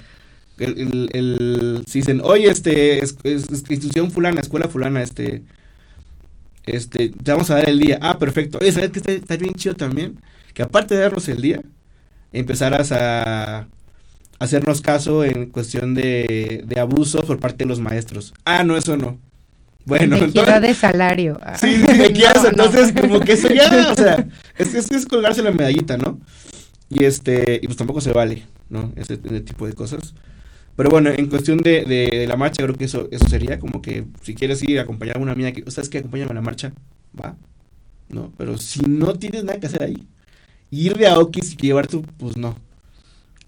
el, 0.58 1.08
el, 1.12 1.84
si 1.86 2.00
dicen, 2.00 2.20
oye, 2.22 2.50
este, 2.50 3.02
es, 3.02 3.16
institución 3.24 4.10
fulana, 4.10 4.40
escuela 4.40 4.68
fulana, 4.68 5.02
este, 5.02 5.42
este, 6.66 7.10
te 7.10 7.32
vamos 7.32 7.50
a 7.50 7.56
dar 7.56 7.68
el 7.68 7.78
día. 7.78 7.98
Ah, 8.02 8.18
perfecto. 8.18 8.58
Oye, 8.60 8.72
¿sabes 8.72 8.90
que 8.90 9.14
está, 9.14 9.36
bien 9.36 9.54
chido 9.54 9.74
también? 9.74 10.20
Que 10.54 10.62
aparte 10.62 10.94
de 10.94 11.00
darnos 11.00 11.28
el 11.28 11.40
día, 11.40 11.62
empezaras 12.32 12.92
a 12.92 13.68
hacernos 14.40 14.80
caso 14.80 15.22
en 15.22 15.50
cuestión 15.50 15.94
de, 15.94 16.64
de 16.66 16.80
abuso 16.80 17.20
por 17.22 17.38
parte 17.38 17.64
de 17.64 17.66
los 17.66 17.78
maestros. 17.78 18.34
Ah, 18.44 18.64
no, 18.64 18.76
eso 18.76 18.96
no. 18.96 19.18
Bueno, 19.84 20.16
entonces, 20.16 20.62
de 20.62 20.74
salario. 20.74 21.38
Sí, 21.56 21.76
sí, 21.76 21.82
de 21.82 22.06
entonces 22.48 22.92
como 22.92 23.20
que 23.20 23.32
eso 23.32 23.48
ya, 23.48 23.92
o 23.92 23.94
sea, 23.94 24.26
es, 24.58 24.74
es, 24.74 24.90
es, 24.90 25.06
colgarse 25.06 25.42
la 25.42 25.52
medallita, 25.52 25.96
¿no? 25.96 26.20
Y 26.88 27.04
este, 27.04 27.60
y 27.62 27.66
pues 27.66 27.76
tampoco 27.76 28.00
se 28.00 28.12
vale, 28.12 28.44
¿no? 28.68 28.92
ese 28.96 29.16
tipo 29.16 29.66
de 29.66 29.74
cosas. 29.74 30.14
Pero 30.76 30.90
bueno, 30.90 31.10
en 31.10 31.26
cuestión 31.26 31.58
de, 31.58 31.84
de, 31.84 32.26
la 32.26 32.36
marcha, 32.36 32.62
creo 32.62 32.74
que 32.74 32.84
eso, 32.86 33.08
eso 33.10 33.28
sería 33.28 33.58
como 33.58 33.82
que 33.82 34.06
si 34.22 34.34
quieres 34.34 34.62
ir 34.62 34.78
a 34.78 34.82
acompañar 34.82 35.18
a 35.18 35.20
una 35.20 35.32
amiga, 35.32 35.52
que, 35.52 35.70
¿sabes 35.70 35.90
que 35.90 35.98
Acompáñame 35.98 36.30
a 36.30 36.34
la 36.34 36.40
marcha, 36.40 36.72
va, 37.18 37.36
¿no? 38.08 38.32
Pero 38.38 38.56
si 38.58 38.80
no 38.80 39.14
tienes 39.14 39.44
nada 39.44 39.60
que 39.60 39.66
hacer 39.66 39.82
ahí, 39.82 40.08
ir 40.70 40.96
de 40.96 41.06
Aokis 41.06 41.52
y 41.52 41.56
llevar 41.56 41.86
tu, 41.86 42.02
pues 42.02 42.36
no. 42.36 42.56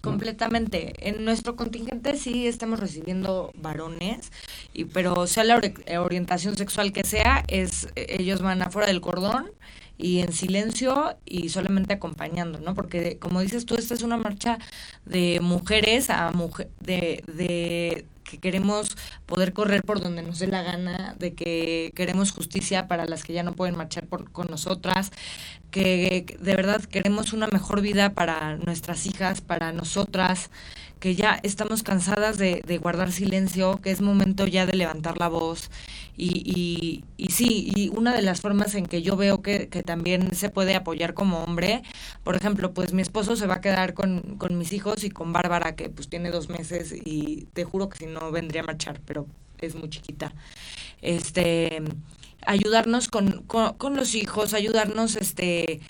Completamente. 0.03 0.93
En 1.07 1.23
nuestro 1.23 1.55
contingente 1.55 2.17
sí 2.17 2.45
estamos 2.45 2.77
recibiendo 2.81 3.53
varones, 3.55 4.33
y 4.73 4.83
pero 4.83 5.27
sea 5.27 5.45
la 5.45 5.61
orientación 6.01 6.57
sexual 6.57 6.91
que 6.91 7.05
sea, 7.05 7.45
es 7.47 7.87
ellos 7.95 8.41
van 8.41 8.61
afuera 8.61 8.87
del 8.87 8.99
cordón 8.99 9.49
y 9.97 10.19
en 10.19 10.33
silencio 10.33 11.15
y 11.23 11.47
solamente 11.47 11.93
acompañando, 11.93 12.59
¿no? 12.59 12.75
Porque 12.75 13.17
como 13.17 13.39
dices 13.39 13.65
tú, 13.65 13.75
esta 13.75 13.93
es 13.93 14.01
una 14.03 14.17
marcha 14.17 14.59
de 15.05 15.39
mujeres 15.41 16.09
a 16.09 16.31
mujer, 16.31 16.69
de, 16.81 17.23
de 17.27 18.05
que 18.23 18.39
queremos 18.39 18.97
poder 19.25 19.53
correr 19.53 19.83
por 19.83 20.01
donde 20.01 20.21
nos 20.21 20.39
dé 20.39 20.47
la 20.47 20.63
gana, 20.63 21.15
de 21.19 21.33
que 21.33 21.91
queremos 21.95 22.31
justicia 22.31 22.87
para 22.87 23.05
las 23.05 23.23
que 23.23 23.33
ya 23.33 23.43
no 23.43 23.53
pueden 23.53 23.75
marchar 23.75 24.07
por, 24.07 24.31
con 24.31 24.47
nosotras, 24.47 25.11
que 25.71 26.37
de 26.39 26.55
verdad 26.55 26.81
queremos 26.83 27.33
una 27.33 27.47
mejor 27.47 27.81
vida 27.81 28.13
para 28.13 28.57
nuestras 28.57 29.05
hijas, 29.05 29.41
para 29.41 29.71
nosotras, 29.71 30.49
que 31.03 31.15
ya 31.15 31.37
estamos 31.43 31.83
cansadas 31.83 32.37
de, 32.37 32.63
de 32.65 32.77
guardar 32.77 33.11
silencio, 33.11 33.81
que 33.81 33.91
es 33.91 33.99
momento 33.99 34.47
ya 34.47 34.65
de 34.65 34.77
levantar 34.77 35.17
la 35.17 35.27
voz. 35.27 35.69
Y, 36.15 36.43
y, 36.45 37.03
y, 37.17 37.31
sí, 37.33 37.69
y 37.75 37.89
una 37.89 38.15
de 38.15 38.21
las 38.21 38.39
formas 38.39 38.73
en 38.73 38.85
que 38.85 39.01
yo 39.01 39.17
veo 39.17 39.41
que, 39.41 39.67
que, 39.67 39.83
también 39.83 40.33
se 40.33 40.47
puede 40.47 40.75
apoyar 40.75 41.13
como 41.13 41.43
hombre, 41.43 41.83
por 42.23 42.37
ejemplo, 42.37 42.73
pues 42.73 42.93
mi 42.93 43.01
esposo 43.01 43.35
se 43.35 43.47
va 43.47 43.55
a 43.55 43.59
quedar 43.59 43.93
con, 43.93 44.37
con 44.37 44.57
mis 44.57 44.71
hijos 44.71 45.03
y 45.03 45.09
con 45.09 45.33
Bárbara, 45.33 45.75
que 45.75 45.89
pues 45.89 46.07
tiene 46.07 46.31
dos 46.31 46.47
meses 46.47 46.93
y 46.93 47.49
te 47.51 47.65
juro 47.65 47.89
que 47.89 47.97
si 47.97 48.05
no 48.05 48.31
vendría 48.31 48.61
a 48.61 48.65
marchar, 48.65 49.01
pero 49.05 49.27
es 49.59 49.75
muy 49.75 49.89
chiquita. 49.89 50.31
Este 51.01 51.83
ayudarnos 52.45 53.09
con, 53.09 53.43
con, 53.43 53.95
los 53.97 54.15
hijos, 54.15 54.53
ayudarnos 54.53 55.17
este 55.17 55.81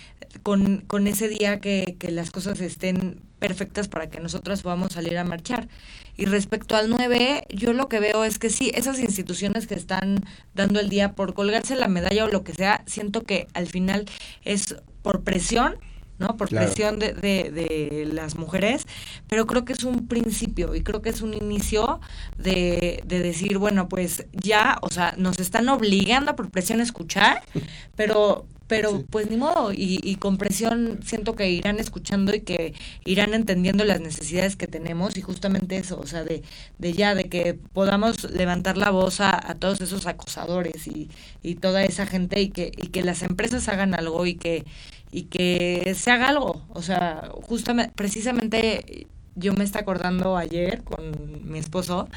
con, 0.41 0.77
con 0.87 1.05
ese 1.05 1.27
día 1.27 1.59
que, 1.59 1.97
que 1.99 2.09
las 2.09 2.31
cosas 2.31 2.61
estén 2.61 3.21
perfectas 3.43 3.89
para 3.89 4.09
que 4.09 4.21
nosotras 4.21 4.61
podamos 4.61 4.93
salir 4.93 5.17
a 5.17 5.25
marchar. 5.25 5.67
Y 6.15 6.27
respecto 6.27 6.77
al 6.77 6.89
9, 6.89 7.43
yo 7.49 7.73
lo 7.73 7.89
que 7.89 7.99
veo 7.99 8.23
es 8.23 8.39
que 8.39 8.49
sí, 8.49 8.71
esas 8.73 8.99
instituciones 8.99 9.67
que 9.67 9.75
están 9.75 10.23
dando 10.55 10.79
el 10.79 10.87
día 10.87 11.11
por 11.11 11.33
colgarse 11.33 11.75
la 11.75 11.89
medalla 11.89 12.23
o 12.23 12.29
lo 12.29 12.45
que 12.45 12.53
sea, 12.53 12.83
siento 12.85 13.23
que 13.23 13.47
al 13.53 13.67
final 13.67 14.05
es 14.45 14.77
por 15.01 15.23
presión 15.23 15.75
¿no? 16.19 16.37
Por 16.37 16.47
presión 16.49 16.99
de, 16.99 17.11
de, 17.11 17.51
de, 17.51 18.05
las 18.05 18.37
mujeres, 18.37 18.85
pero 19.27 19.47
creo 19.47 19.65
que 19.65 19.73
es 19.73 19.83
un 19.83 20.07
principio 20.07 20.75
y 20.75 20.81
creo 20.83 21.01
que 21.01 21.09
es 21.09 21.21
un 21.21 21.33
inicio 21.33 21.99
de, 22.37 23.01
de 23.05 23.19
decir, 23.19 23.57
bueno, 23.57 23.89
pues 23.89 24.25
ya, 24.31 24.77
o 24.83 24.89
sea, 24.89 25.15
nos 25.17 25.39
están 25.39 25.67
obligando 25.69 26.35
por 26.35 26.51
presión 26.51 26.79
a 26.79 26.83
escuchar, 26.83 27.41
pero 27.97 28.45
pero 28.67 29.03
pues 29.09 29.29
ni 29.29 29.37
modo, 29.37 29.73
y, 29.73 29.99
y, 30.03 30.15
con 30.15 30.37
presión 30.37 30.99
siento 31.03 31.35
que 31.35 31.49
irán 31.49 31.79
escuchando 31.79 32.33
y 32.33 32.41
que 32.41 32.73
irán 33.05 33.33
entendiendo 33.33 33.83
las 33.83 33.99
necesidades 34.01 34.55
que 34.55 34.67
tenemos 34.67 35.17
y 35.17 35.21
justamente 35.21 35.77
eso, 35.77 35.99
o 35.99 36.07
sea, 36.07 36.23
de, 36.23 36.43
de 36.79 36.93
ya, 36.93 37.13
de 37.15 37.25
que 37.25 37.53
podamos 37.55 38.23
levantar 38.31 38.77
la 38.77 38.89
voz 38.89 39.19
a, 39.21 39.51
a 39.51 39.55
todos 39.55 39.81
esos 39.81 40.07
acosadores 40.07 40.87
y, 40.87 41.09
y 41.41 41.55
toda 41.55 41.83
esa 41.83 42.05
gente 42.05 42.41
y 42.41 42.49
que, 42.49 42.71
y 42.77 42.87
que 42.87 43.03
las 43.03 43.21
empresas 43.23 43.67
hagan 43.67 43.93
algo 43.93 44.25
y 44.25 44.35
que, 44.35 44.65
y 45.11 45.23
que 45.23 45.93
se 45.95 46.11
haga 46.11 46.29
algo. 46.29 46.65
O 46.69 46.81
sea, 46.81 47.29
justamente, 47.43 47.93
precisamente 47.95 49.07
yo 49.35 49.53
me 49.53 49.63
está 49.63 49.79
acordando 49.79 50.37
ayer 50.37 50.83
con 50.83 51.49
mi 51.49 51.59
esposo 51.59 52.07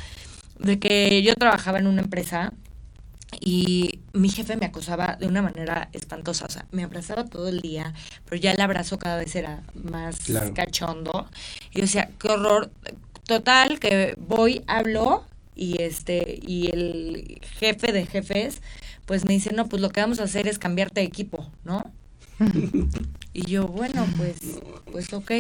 de 0.58 0.78
que 0.78 1.22
yo 1.22 1.34
trabajaba 1.34 1.78
en 1.78 1.86
una 1.86 2.02
empresa 2.02 2.52
y 3.40 4.00
mi 4.12 4.28
jefe 4.28 4.56
me 4.56 4.66
acosaba 4.66 5.16
de 5.16 5.26
una 5.26 5.42
manera 5.42 5.88
espantosa, 5.92 6.46
o 6.46 6.50
sea, 6.50 6.66
me 6.70 6.84
abrazaba 6.84 7.24
todo 7.24 7.48
el 7.48 7.60
día, 7.60 7.94
pero 8.24 8.40
ya 8.40 8.52
el 8.52 8.60
abrazo 8.60 8.98
cada 8.98 9.16
vez 9.18 9.34
era 9.36 9.62
más 9.74 10.18
cachondo. 10.54 11.28
Y 11.72 11.76
yo 11.76 11.82
decía, 11.82 12.10
qué 12.18 12.28
horror. 12.28 12.70
Total, 13.24 13.80
que 13.80 14.14
voy, 14.18 14.62
hablo 14.66 15.24
y 15.56 15.82
este 15.82 16.38
y 16.46 16.68
el 16.68 17.40
jefe 17.58 17.90
de 17.90 18.06
jefes 18.06 18.60
pues 19.06 19.24
me 19.24 19.34
dice, 19.34 19.52
"No, 19.52 19.68
pues 19.68 19.80
lo 19.80 19.90
que 19.90 20.00
vamos 20.00 20.20
a 20.20 20.24
hacer 20.24 20.46
es 20.46 20.58
cambiarte 20.58 21.00
de 21.00 21.06
equipo, 21.06 21.48
¿no?" 21.64 21.90
y 23.32 23.46
yo, 23.46 23.66
bueno, 23.66 24.06
pues, 24.16 24.36
pues 24.92 25.12
ok. 25.12 25.30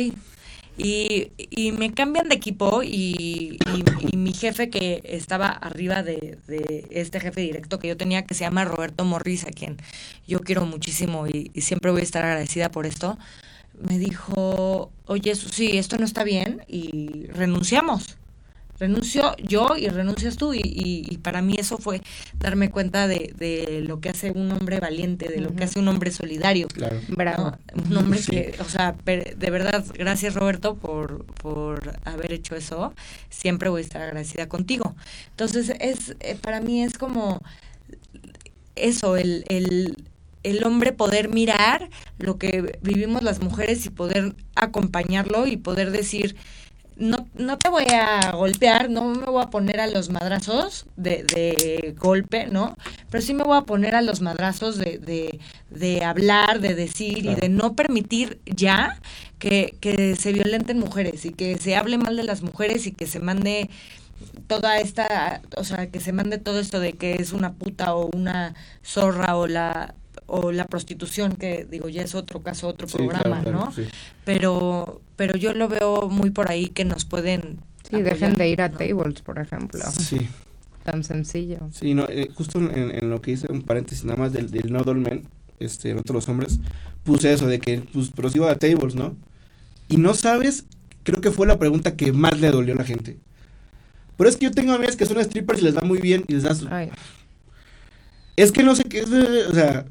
Y, 0.78 1.32
y 1.38 1.72
me 1.72 1.94
cambian 1.94 2.28
de 2.28 2.34
equipo 2.34 2.82
y, 2.82 3.58
y, 4.12 4.16
mi 4.16 4.34
jefe 4.34 4.68
que 4.68 5.00
estaba 5.04 5.48
arriba 5.48 6.02
de, 6.02 6.38
de, 6.46 6.86
este 6.90 7.18
jefe 7.18 7.40
directo 7.40 7.78
que 7.78 7.88
yo 7.88 7.96
tenía, 7.96 8.26
que 8.26 8.34
se 8.34 8.44
llama 8.44 8.64
Roberto 8.66 9.04
Morris, 9.04 9.44
a 9.44 9.50
quien 9.50 9.78
yo 10.26 10.40
quiero 10.40 10.66
muchísimo 10.66 11.26
y, 11.26 11.50
y 11.54 11.62
siempre 11.62 11.90
voy 11.90 12.00
a 12.00 12.04
estar 12.04 12.24
agradecida 12.24 12.70
por 12.70 12.84
esto, 12.84 13.16
me 13.80 13.98
dijo, 13.98 14.90
oye, 15.06 15.34
sí, 15.34 15.78
esto 15.78 15.96
no 15.96 16.04
está 16.04 16.24
bien 16.24 16.62
y 16.68 17.26
renunciamos 17.28 18.16
renuncio 18.78 19.34
yo 19.42 19.76
y 19.76 19.88
renuncias 19.88 20.36
tú. 20.36 20.54
Y, 20.54 20.60
y, 20.64 21.18
para 21.18 21.42
mí 21.42 21.56
eso 21.58 21.78
fue 21.78 22.02
darme 22.38 22.70
cuenta 22.70 23.08
de, 23.08 23.34
de, 23.36 23.82
lo 23.82 24.00
que 24.00 24.10
hace 24.10 24.30
un 24.30 24.50
hombre 24.52 24.80
valiente, 24.80 25.28
de 25.28 25.40
lo 25.40 25.54
que 25.54 25.64
hace 25.64 25.78
un 25.78 25.88
hombre 25.88 26.10
solidario. 26.10 26.68
Claro. 26.68 27.00
Bravo. 27.08 27.58
Un 27.88 27.96
hombre 27.96 28.20
que, 28.20 28.54
o 28.60 28.64
sea, 28.64 28.94
de 29.04 29.50
verdad, 29.50 29.84
gracias 29.94 30.34
Roberto 30.34 30.76
por, 30.76 31.24
por 31.26 31.98
haber 32.04 32.32
hecho 32.32 32.54
eso. 32.54 32.94
Siempre 33.30 33.68
voy 33.68 33.80
a 33.80 33.84
estar 33.84 34.02
agradecida 34.02 34.48
contigo. 34.48 34.94
Entonces, 35.30 35.72
es 35.80 36.16
eh, 36.20 36.36
para 36.40 36.60
mí 36.60 36.82
es 36.82 36.98
como 36.98 37.40
eso, 38.76 39.16
el, 39.16 39.44
el, 39.48 39.96
el 40.42 40.64
hombre 40.64 40.92
poder 40.92 41.28
mirar 41.28 41.88
lo 42.18 42.38
que 42.38 42.78
vivimos 42.82 43.22
las 43.22 43.40
mujeres 43.40 43.84
y 43.86 43.90
poder 43.90 44.34
acompañarlo 44.54 45.46
y 45.46 45.56
poder 45.56 45.90
decir 45.90 46.36
no, 46.96 47.28
no 47.34 47.58
te 47.58 47.68
voy 47.68 47.84
a 47.92 48.32
golpear, 48.32 48.90
no 48.90 49.04
me 49.04 49.26
voy 49.26 49.42
a 49.42 49.50
poner 49.50 49.80
a 49.80 49.86
los 49.86 50.08
madrazos 50.10 50.86
de, 50.96 51.24
de 51.24 51.94
golpe, 51.98 52.46
¿no? 52.46 52.76
Pero 53.10 53.22
sí 53.22 53.34
me 53.34 53.44
voy 53.44 53.58
a 53.58 53.62
poner 53.62 53.94
a 53.94 54.02
los 54.02 54.20
madrazos 54.22 54.78
de, 54.78 54.98
de, 54.98 55.38
de 55.70 56.04
hablar, 56.04 56.60
de 56.60 56.74
decir 56.74 57.26
y 57.26 57.34
de 57.34 57.48
no 57.50 57.74
permitir 57.76 58.40
ya 58.46 59.00
que, 59.38 59.76
que 59.80 60.16
se 60.16 60.32
violenten 60.32 60.78
mujeres 60.78 61.24
y 61.26 61.32
que 61.32 61.58
se 61.58 61.76
hable 61.76 61.98
mal 61.98 62.16
de 62.16 62.24
las 62.24 62.42
mujeres 62.42 62.86
y 62.86 62.92
que 62.92 63.06
se 63.06 63.20
mande 63.20 63.68
toda 64.46 64.78
esta, 64.78 65.42
o 65.56 65.64
sea, 65.64 65.90
que 65.90 66.00
se 66.00 66.12
mande 66.12 66.38
todo 66.38 66.60
esto 66.60 66.80
de 66.80 66.94
que 66.94 67.14
es 67.14 67.32
una 67.32 67.54
puta 67.54 67.94
o 67.94 68.10
una 68.14 68.54
zorra 68.82 69.36
o 69.36 69.46
la 69.46 69.94
o 70.26 70.52
la 70.52 70.66
prostitución, 70.66 71.32
que 71.32 71.66
digo, 71.70 71.88
ya 71.88 72.02
es 72.02 72.14
otro 72.14 72.42
caso, 72.42 72.68
otro 72.68 72.86
programa, 72.86 73.42
¿no? 73.42 73.72
Pero, 74.24 75.00
pero 75.16 75.36
yo 75.36 75.54
lo 75.54 75.68
veo 75.68 76.08
muy 76.08 76.30
por 76.30 76.50
ahí 76.50 76.68
que 76.68 76.84
nos 76.84 77.04
pueden... 77.04 77.58
Sí, 77.88 78.02
dejen 78.02 78.34
de 78.34 78.48
ir 78.48 78.62
a 78.62 78.70
tables, 78.72 79.22
por 79.22 79.38
ejemplo. 79.38 79.80
Sí. 79.96 80.28
Tan 80.82 81.04
sencillo. 81.04 81.58
Sí, 81.72 81.94
no, 81.94 82.06
eh, 82.08 82.30
justo 82.34 82.58
en, 82.58 83.10
lo 83.10 83.20
que 83.20 83.32
hice, 83.32 83.50
un 83.50 83.62
paréntesis 83.62 84.04
nada 84.04 84.18
más 84.18 84.32
del, 84.32 84.50
del 84.50 84.72
no 84.72 84.82
dolmen, 84.82 85.28
este, 85.60 85.90
en 85.90 85.98
otros 85.98 86.28
hombres, 86.28 86.58
puse 87.04 87.32
eso 87.32 87.46
de 87.46 87.60
que, 87.60 87.82
pues, 87.92 88.10
pero 88.14 88.28
si 88.28 88.38
iba 88.38 88.50
a 88.50 88.56
tables, 88.56 88.96
¿no? 88.96 89.16
Y 89.88 89.98
no 89.98 90.14
sabes, 90.14 90.64
creo 91.04 91.20
que 91.20 91.30
fue 91.30 91.46
la 91.46 91.58
pregunta 91.58 91.96
que 91.96 92.12
más 92.12 92.40
le 92.40 92.50
dolió 92.50 92.74
a 92.74 92.78
la 92.78 92.84
gente. 92.84 93.18
Pero 94.16 94.28
es 94.28 94.36
que 94.36 94.46
yo 94.46 94.50
tengo 94.50 94.72
amigas 94.72 94.96
que 94.96 95.06
son 95.06 95.22
strippers 95.22 95.60
y 95.60 95.64
les 95.64 95.74
da 95.74 95.82
muy 95.82 96.00
bien 96.00 96.24
y 96.26 96.34
les 96.34 96.42
das... 96.42 96.64
Es 98.36 98.52
que 98.52 98.62
no 98.62 98.74
sé 98.74 98.84
qué 98.84 99.00
es, 99.00 99.08
o 99.08 99.54
sea, 99.54 99.86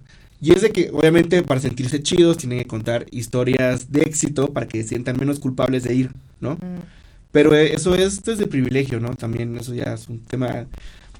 y 0.46 0.52
es 0.52 0.62
de 0.62 0.70
que, 0.70 0.91
obviamente, 0.93 1.41
para 1.41 1.60
sentirse 1.60 2.04
chidos, 2.04 2.38
tienen 2.38 2.60
que 2.60 2.68
contar 2.68 3.08
historias 3.10 3.91
de 3.91 4.02
éxito 4.02 4.54
para 4.54 4.68
que 4.68 4.84
se 4.84 4.89
sientan 4.89 5.18
menos 5.18 5.39
culpables 5.39 5.82
de 5.82 5.96
ir, 5.96 6.12
¿no? 6.39 6.52
Mm. 6.52 6.84
Pero 7.32 7.56
eh, 7.56 7.74
eso 7.74 7.96
es 7.96 8.22
desde 8.22 8.46
privilegio, 8.46 9.00
¿no? 9.00 9.16
También 9.16 9.58
eso 9.58 9.74
ya 9.74 9.96
es 9.96 10.08
un 10.08 10.20
tema. 10.20 10.68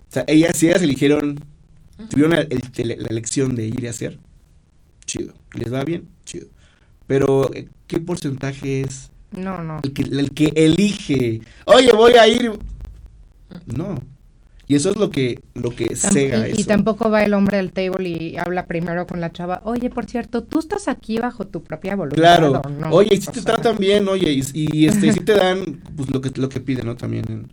O 0.08 0.12
sea, 0.12 0.26
ellas, 0.28 0.56
si 0.56 0.68
ellas 0.68 0.84
eligieron, 0.84 1.40
tuvieron 2.12 2.36
la, 2.36 2.42
elección 2.42 3.56
de 3.56 3.66
ir 3.66 3.84
y 3.84 3.88
hacer, 3.88 4.20
chido. 5.08 5.34
¿Les 5.56 5.74
va 5.74 5.84
bien? 5.84 6.08
Chido. 6.24 6.46
Pero, 7.08 7.52
eh, 7.56 7.68
¿qué 7.88 8.00
porcentaje 8.00 8.82
es? 8.82 9.10
No, 9.32 9.64
no. 9.64 9.80
El 9.82 9.92
que, 9.92 10.04
el 10.04 10.32
que 10.36 10.54
elige, 10.56 11.42
oye, 11.66 11.92
voy 11.94 12.14
a 12.14 12.28
ir. 12.28 12.52
No. 13.66 14.00
Y 14.68 14.76
eso 14.76 14.90
es 14.90 14.98
lo 14.98 15.12
que, 15.12 15.42
lo 15.54 15.70
que 15.70 15.96
cega 15.96 16.50
y, 16.50 16.62
y, 16.62 16.64
tampoco 16.64 17.12
va 17.12 17.24
el 17.24 17.36
hombre 17.36 17.60
al 17.60 17.72
table 17.72 18.10
y 18.10 18.38
habla 18.38 18.66
primero 18.66 19.06
con 19.06 19.22
la 19.22 19.32
chava, 19.32 19.62
oye, 19.64 19.92
por 19.92 20.06
cierto, 20.06 20.44
tú 20.44 20.58
estás 20.58 20.88
aquí 20.88 21.20
bajo 21.20 21.46
tu 21.46 21.64
propia 21.64 21.96
voluntad. 21.96 22.18
Claro, 22.18 22.62
oye, 22.90 23.10
y 23.12 23.22
si 23.22 23.32
te 23.32 23.42
tratan 23.42 23.78
bien, 23.78 24.08
oye, 24.08 24.32
y, 24.32 24.44
y 24.54 24.88
este, 24.88 25.14
si 25.14 25.20
te 25.26 25.34
dan 25.34 25.82
pues 25.96 26.10
lo 26.10 26.20
que, 26.20 26.32
lo 26.40 26.50
que 26.50 26.60
piden, 26.62 26.88
¿no? 26.88 26.96
También, 26.96 27.52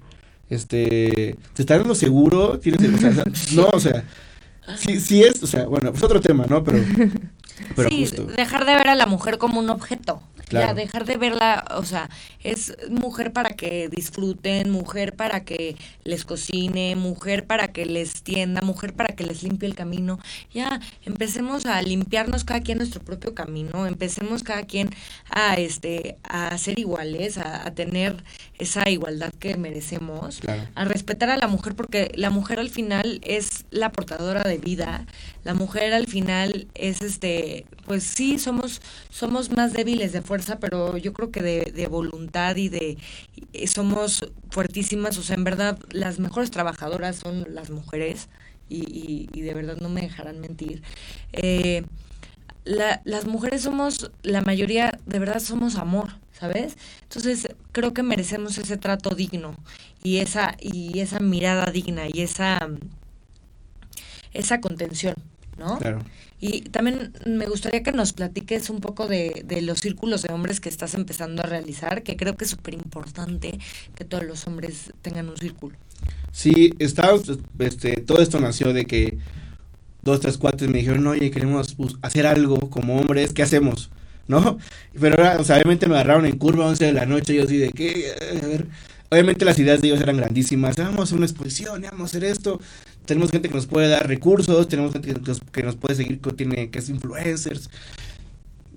este, 0.48 1.36
te 1.52 1.62
están 1.62 1.80
dando 1.80 1.94
seguro, 1.94 2.58
tienes, 2.58 2.80
o 2.94 2.98
sea, 2.98 3.24
no, 3.54 3.68
o 3.72 3.80
sea, 3.80 4.04
sí, 4.76 4.98
sí 4.98 5.22
es, 5.22 5.42
o 5.42 5.46
sea, 5.46 5.66
bueno, 5.66 5.90
pues 5.90 6.02
otro 6.02 6.20
tema, 6.20 6.46
¿no? 6.48 6.64
Pero, 6.64 6.78
pero 7.74 7.88
sí, 7.88 8.06
dejar 8.36 8.64
de 8.64 8.74
ver 8.74 8.88
a 8.88 8.94
la 8.94 9.06
mujer 9.06 9.38
como 9.38 9.58
un 9.60 9.70
objeto. 9.70 10.22
Ya, 10.50 10.74
dejar 10.74 11.06
de 11.06 11.16
verla, 11.16 11.64
o 11.76 11.84
sea, 11.84 12.10
es 12.42 12.76
mujer 12.90 13.32
para 13.32 13.50
que 13.50 13.88
disfruten, 13.88 14.70
mujer 14.70 15.14
para 15.14 15.44
que 15.44 15.76
les 16.04 16.24
cocine, 16.24 16.94
mujer 16.94 17.46
para 17.46 17.68
que 17.68 17.86
les 17.86 18.22
tienda, 18.22 18.60
mujer 18.60 18.92
para 18.92 19.14
que 19.14 19.24
les 19.24 19.42
limpie 19.42 19.68
el 19.68 19.74
camino. 19.74 20.18
Ya 20.52 20.80
empecemos 21.04 21.64
a 21.64 21.80
limpiarnos 21.80 22.44
cada 22.44 22.60
quien 22.60 22.78
nuestro 22.78 23.00
propio 23.00 23.34
camino, 23.34 23.86
empecemos 23.86 24.42
cada 24.42 24.64
quien 24.64 24.90
a 25.30 25.54
este 25.54 26.18
a 26.24 26.56
ser 26.58 26.78
iguales, 26.78 27.38
a, 27.38 27.70
tener 27.72 28.22
esa 28.58 28.90
igualdad 28.90 29.32
que 29.38 29.56
merecemos, 29.56 30.40
a 30.74 30.84
respetar 30.84 31.30
a 31.30 31.36
la 31.36 31.46
mujer 31.46 31.74
porque 31.74 32.12
la 32.14 32.30
mujer 32.30 32.58
al 32.58 32.68
final 32.68 33.20
es 33.22 33.64
la 33.70 33.90
portadora 33.92 34.42
de 34.42 34.58
vida, 34.58 35.06
la 35.44 35.54
mujer 35.54 35.92
al 35.92 36.06
final 36.06 36.68
es 36.74 37.02
este 37.02 37.66
pues 37.86 38.04
sí 38.04 38.38
somos 38.38 38.80
somos 39.10 39.50
más 39.50 39.72
débiles 39.72 40.12
de 40.12 40.22
fuerza, 40.22 40.58
pero 40.58 40.96
yo 40.96 41.12
creo 41.12 41.30
que 41.30 41.42
de, 41.42 41.72
de 41.74 41.86
voluntad 41.88 42.56
y 42.56 42.68
de 42.68 42.98
somos 43.66 44.30
fuertísimas, 44.50 45.18
o 45.18 45.22
sea, 45.22 45.36
en 45.36 45.44
verdad 45.44 45.78
las 45.90 46.18
mejores 46.18 46.50
trabajadoras 46.50 47.16
son 47.16 47.54
las 47.54 47.70
mujeres 47.70 48.28
y, 48.68 49.28
y, 49.32 49.42
de 49.42 49.54
verdad 49.54 49.76
no 49.80 49.88
me 49.88 50.02
dejarán 50.02 50.40
mentir. 50.40 50.82
Eh, 51.32 51.84
las 52.64 53.26
mujeres 53.26 53.62
somos, 53.62 54.10
la 54.22 54.40
mayoría 54.40 54.98
de 55.06 55.18
verdad 55.18 55.40
somos 55.40 55.76
amor, 55.76 56.18
¿sabes? 56.32 56.76
Entonces 57.02 57.48
creo 57.72 57.92
que 57.92 58.02
merecemos 58.02 58.56
ese 58.58 58.76
trato 58.76 59.14
digno 59.14 59.56
y 60.02 60.18
esa, 60.18 60.56
y 60.60 61.00
esa 61.00 61.18
mirada 61.20 61.70
digna 61.72 62.04
y 62.12 62.22
esa, 62.22 62.68
esa 64.32 64.60
contención, 64.60 65.14
¿no? 65.62 65.78
Claro. 65.78 66.00
Y 66.40 66.62
también 66.62 67.12
me 67.24 67.46
gustaría 67.46 67.82
que 67.82 67.92
nos 67.92 68.12
platiques 68.12 68.68
un 68.68 68.80
poco 68.80 69.06
de, 69.06 69.44
de 69.46 69.62
los 69.62 69.78
círculos 69.78 70.22
de 70.22 70.32
hombres 70.32 70.60
que 70.60 70.68
estás 70.68 70.94
empezando 70.94 71.42
a 71.42 71.46
realizar, 71.46 72.02
que 72.02 72.16
creo 72.16 72.36
que 72.36 72.44
es 72.44 72.50
súper 72.50 72.74
importante 72.74 73.58
que 73.94 74.04
todos 74.04 74.24
los 74.24 74.46
hombres 74.46 74.92
tengan 75.02 75.28
un 75.28 75.36
círculo. 75.36 75.76
Sí, 76.32 76.74
está, 76.78 77.10
este, 77.58 78.00
todo 78.00 78.20
esto 78.20 78.40
nació 78.40 78.72
de 78.72 78.86
que 78.86 79.18
dos, 80.02 80.20
tres 80.20 80.38
cuates 80.38 80.68
me 80.68 80.78
dijeron, 80.78 81.06
oye, 81.06 81.30
queremos 81.30 81.76
hacer 82.00 82.26
algo 82.26 82.58
como 82.70 82.98
hombres, 82.98 83.32
¿qué 83.32 83.42
hacemos? 83.42 83.90
¿No? 84.26 84.58
Pero 85.00 85.16
ahora, 85.16 85.40
o 85.40 85.44
sea, 85.44 85.56
obviamente 85.56 85.86
me 85.86 85.94
agarraron 85.94 86.26
en 86.26 86.38
curva 86.38 86.64
a 86.64 86.68
11 86.68 86.86
de 86.86 86.92
la 86.92 87.06
noche, 87.06 87.34
y 87.34 87.36
yo 87.36 87.44
así 87.44 87.58
de 87.58 87.70
que, 87.70 88.12
a 88.42 88.46
ver, 88.46 88.66
obviamente 89.10 89.44
las 89.44 89.58
ideas 89.58 89.80
de 89.80 89.88
ellos 89.88 90.00
eran 90.00 90.16
grandísimas, 90.16 90.76
vamos 90.76 91.00
a 91.00 91.02
hacer 91.04 91.16
una 91.18 91.26
exposición, 91.26 91.82
vamos 91.82 92.00
a 92.00 92.04
hacer 92.04 92.24
esto, 92.24 92.60
tenemos 93.04 93.30
gente 93.30 93.48
que 93.48 93.54
nos 93.54 93.66
puede 93.66 93.88
dar 93.88 94.06
recursos, 94.06 94.68
tenemos 94.68 94.92
gente 94.92 95.14
que 95.52 95.62
nos, 95.62 95.76
puede 95.76 95.94
seguir, 95.94 96.20
que, 96.20 96.32
tiene, 96.32 96.70
que 96.70 96.78
es 96.78 96.88
influencers. 96.88 97.70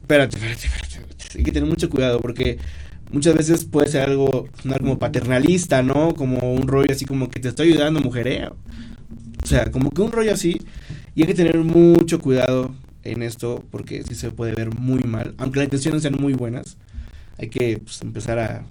Espérate, 0.01 0.37
espérate, 0.37 0.67
espérate, 0.67 1.37
hay 1.37 1.43
que 1.43 1.51
tener 1.51 1.69
mucho 1.69 1.89
cuidado 1.89 2.19
porque 2.19 2.57
muchas 3.11 3.35
veces 3.35 3.65
puede 3.65 3.89
ser 3.89 4.03
algo, 4.03 4.49
como 4.79 4.99
paternalista, 4.99 5.81
¿no? 5.83 6.13
Como 6.13 6.53
un 6.53 6.67
rollo 6.67 6.91
así 6.91 7.05
como 7.05 7.29
que 7.29 7.39
te 7.39 7.49
estoy 7.49 7.71
ayudando, 7.73 7.99
mujereo. 7.99 8.55
O 9.43 9.47
sea, 9.47 9.71
como 9.71 9.91
que 9.91 10.01
un 10.01 10.11
rollo 10.11 10.33
así. 10.33 10.59
Y 11.13 11.21
hay 11.21 11.27
que 11.27 11.33
tener 11.33 11.57
mucho 11.57 12.19
cuidado 12.19 12.73
en 13.03 13.21
esto 13.21 13.63
porque 13.71 14.03
sí 14.03 14.15
se 14.15 14.31
puede 14.31 14.53
ver 14.53 14.73
muy 14.75 15.03
mal. 15.03 15.35
Aunque 15.37 15.59
las 15.59 15.65
intenciones 15.65 16.01
sean 16.01 16.15
muy 16.19 16.33
buenas, 16.33 16.77
hay 17.37 17.49
que 17.49 17.77
pues, 17.77 18.01
empezar 18.01 18.39
a, 18.39 18.65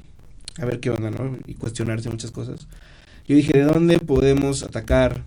a 0.58 0.64
ver 0.64 0.80
qué 0.80 0.90
onda, 0.90 1.10
¿no? 1.10 1.38
Y 1.46 1.54
cuestionarse 1.54 2.10
muchas 2.10 2.30
cosas. 2.30 2.66
Yo 3.26 3.36
dije, 3.36 3.52
¿de 3.52 3.64
dónde 3.64 3.98
podemos 3.98 4.62
atacar 4.62 5.22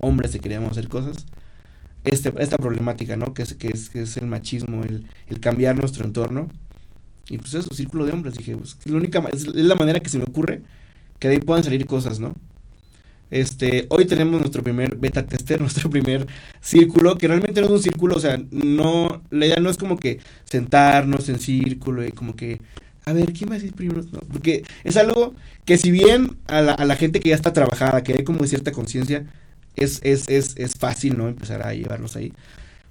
hombres 0.00 0.32
que 0.32 0.40
queríamos 0.40 0.72
hacer 0.72 0.88
cosas? 0.88 1.26
Este, 2.04 2.32
esta 2.38 2.56
problemática, 2.56 3.16
¿no? 3.16 3.34
Que 3.34 3.42
es, 3.42 3.54
que 3.54 3.68
es, 3.68 3.90
que 3.90 4.02
es 4.02 4.16
el 4.16 4.26
machismo, 4.26 4.82
el, 4.84 5.40
cambiar 5.40 5.76
nuestro 5.76 6.04
entorno. 6.04 6.48
Y 7.28 7.38
pues 7.38 7.54
eso, 7.54 7.74
círculo 7.74 8.06
de 8.06 8.12
hombres. 8.12 8.34
Dije, 8.34 8.56
pues, 8.56 8.76
es, 8.84 8.90
la 8.90 8.96
única, 8.96 9.22
es 9.32 9.46
la 9.46 9.74
manera 9.74 10.00
que 10.00 10.08
se 10.08 10.18
me 10.18 10.24
ocurre 10.24 10.62
que 11.18 11.28
de 11.28 11.34
ahí 11.34 11.40
puedan 11.40 11.62
salir 11.62 11.86
cosas, 11.86 12.18
¿no? 12.18 12.34
Este, 13.30 13.86
hoy 13.90 14.06
tenemos 14.06 14.40
nuestro 14.40 14.62
primer 14.62 14.96
beta 14.96 15.24
tester, 15.24 15.60
nuestro 15.60 15.88
primer 15.88 16.26
círculo, 16.60 17.16
que 17.16 17.28
realmente 17.28 17.60
no 17.60 17.68
es 17.68 17.72
un 17.72 17.82
círculo, 17.82 18.16
o 18.16 18.20
sea, 18.20 18.42
no, 18.50 19.22
la 19.30 19.46
idea 19.46 19.60
no 19.60 19.70
es 19.70 19.76
como 19.76 19.98
que 19.98 20.18
sentarnos 20.44 21.28
en 21.28 21.38
círculo 21.38 22.04
y 22.04 22.10
como 22.10 22.34
que, 22.34 22.60
a 23.04 23.12
ver, 23.12 23.32
¿quién 23.32 23.50
va 23.50 23.54
a 23.54 23.58
decir 23.58 23.74
primero? 23.74 24.02
Porque 24.32 24.64
es 24.82 24.96
algo 24.96 25.34
que 25.64 25.78
si 25.78 25.90
bien 25.90 26.38
a 26.48 26.60
la, 26.60 26.72
a 26.72 26.84
la 26.84 26.96
gente 26.96 27.20
que 27.20 27.28
ya 27.28 27.36
está 27.36 27.52
trabajada, 27.52 28.02
que 28.02 28.14
hay 28.14 28.24
como 28.24 28.44
cierta 28.46 28.72
conciencia, 28.72 29.26
es, 29.80 30.00
es, 30.04 30.28
es, 30.28 30.56
es 30.56 30.74
fácil, 30.74 31.18
¿no? 31.18 31.28
Empezar 31.28 31.66
a 31.66 31.74
llevarlos 31.74 32.14
ahí. 32.16 32.32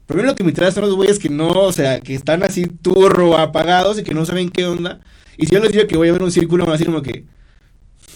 Pero 0.05 0.23
lo 0.23 0.35
que 0.35 0.43
me 0.43 0.51
trae 0.51 0.71
son 0.71 0.85
los 0.85 0.95
güeyes 0.95 1.19
que 1.19 1.29
no, 1.29 1.49
o 1.49 1.71
sea, 1.71 2.01
que 2.01 2.15
están 2.15 2.43
así 2.43 2.65
turro, 2.65 3.37
apagados 3.37 3.99
y 3.99 4.03
que 4.03 4.13
no 4.13 4.25
saben 4.25 4.49
qué 4.49 4.65
onda. 4.65 4.99
Y 5.37 5.45
si 5.45 5.53
yo 5.53 5.61
les 5.61 5.71
digo 5.71 5.87
que 5.87 5.97
voy 5.97 6.09
a 6.09 6.13
ver 6.13 6.23
un 6.23 6.31
círculo, 6.31 6.63
me 6.63 6.69
va 6.69 6.75
a 6.75 6.77
decir 6.77 6.91
como 6.91 7.03
que, 7.03 7.25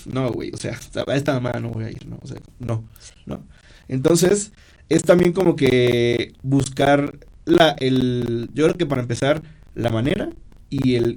no, 0.05 0.32
güey, 0.32 0.51
o 0.53 0.57
sea, 0.57 0.78
a 1.07 1.15
esta 1.15 1.39
mamá 1.39 1.59
no 1.59 1.69
voy 1.69 1.86
a 1.86 1.91
ir, 1.91 2.05
¿no? 2.07 2.17
O 2.21 2.28
sea, 2.28 2.38
no, 2.59 2.84
¿no? 3.26 3.45
Entonces, 3.88 4.51
es 4.89 5.03
también 5.03 5.34
como 5.34 5.55
que 5.55 6.34
buscar 6.41 7.17
la, 7.45 7.76
el, 7.80 8.49
yo 8.53 8.65
creo 8.65 8.78
que 8.78 8.86
para 8.86 9.01
empezar, 9.01 9.43
la 9.76 9.89
manera 9.89 10.30
y 10.69 10.95
el, 10.95 11.15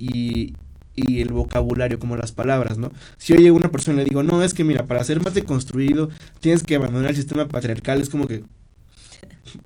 y 0.96 1.20
el 1.20 1.28
vocabulario, 1.28 1.98
como 1.98 2.16
las 2.16 2.32
palabras, 2.32 2.78
¿no? 2.78 2.90
Si 3.18 3.34
oye 3.34 3.50
una 3.50 3.70
persona 3.70 3.96
y 3.96 4.04
le 4.04 4.08
digo, 4.10 4.22
no, 4.22 4.42
es 4.42 4.54
que 4.54 4.64
mira, 4.64 4.86
para 4.86 5.04
ser 5.04 5.22
más 5.22 5.34
deconstruido, 5.34 6.08
tienes 6.40 6.62
que 6.64 6.74
abandonar 6.74 7.10
el 7.10 7.16
sistema 7.16 7.46
patriarcal, 7.46 8.00
es 8.00 8.08
como 8.08 8.26
que, 8.26 8.42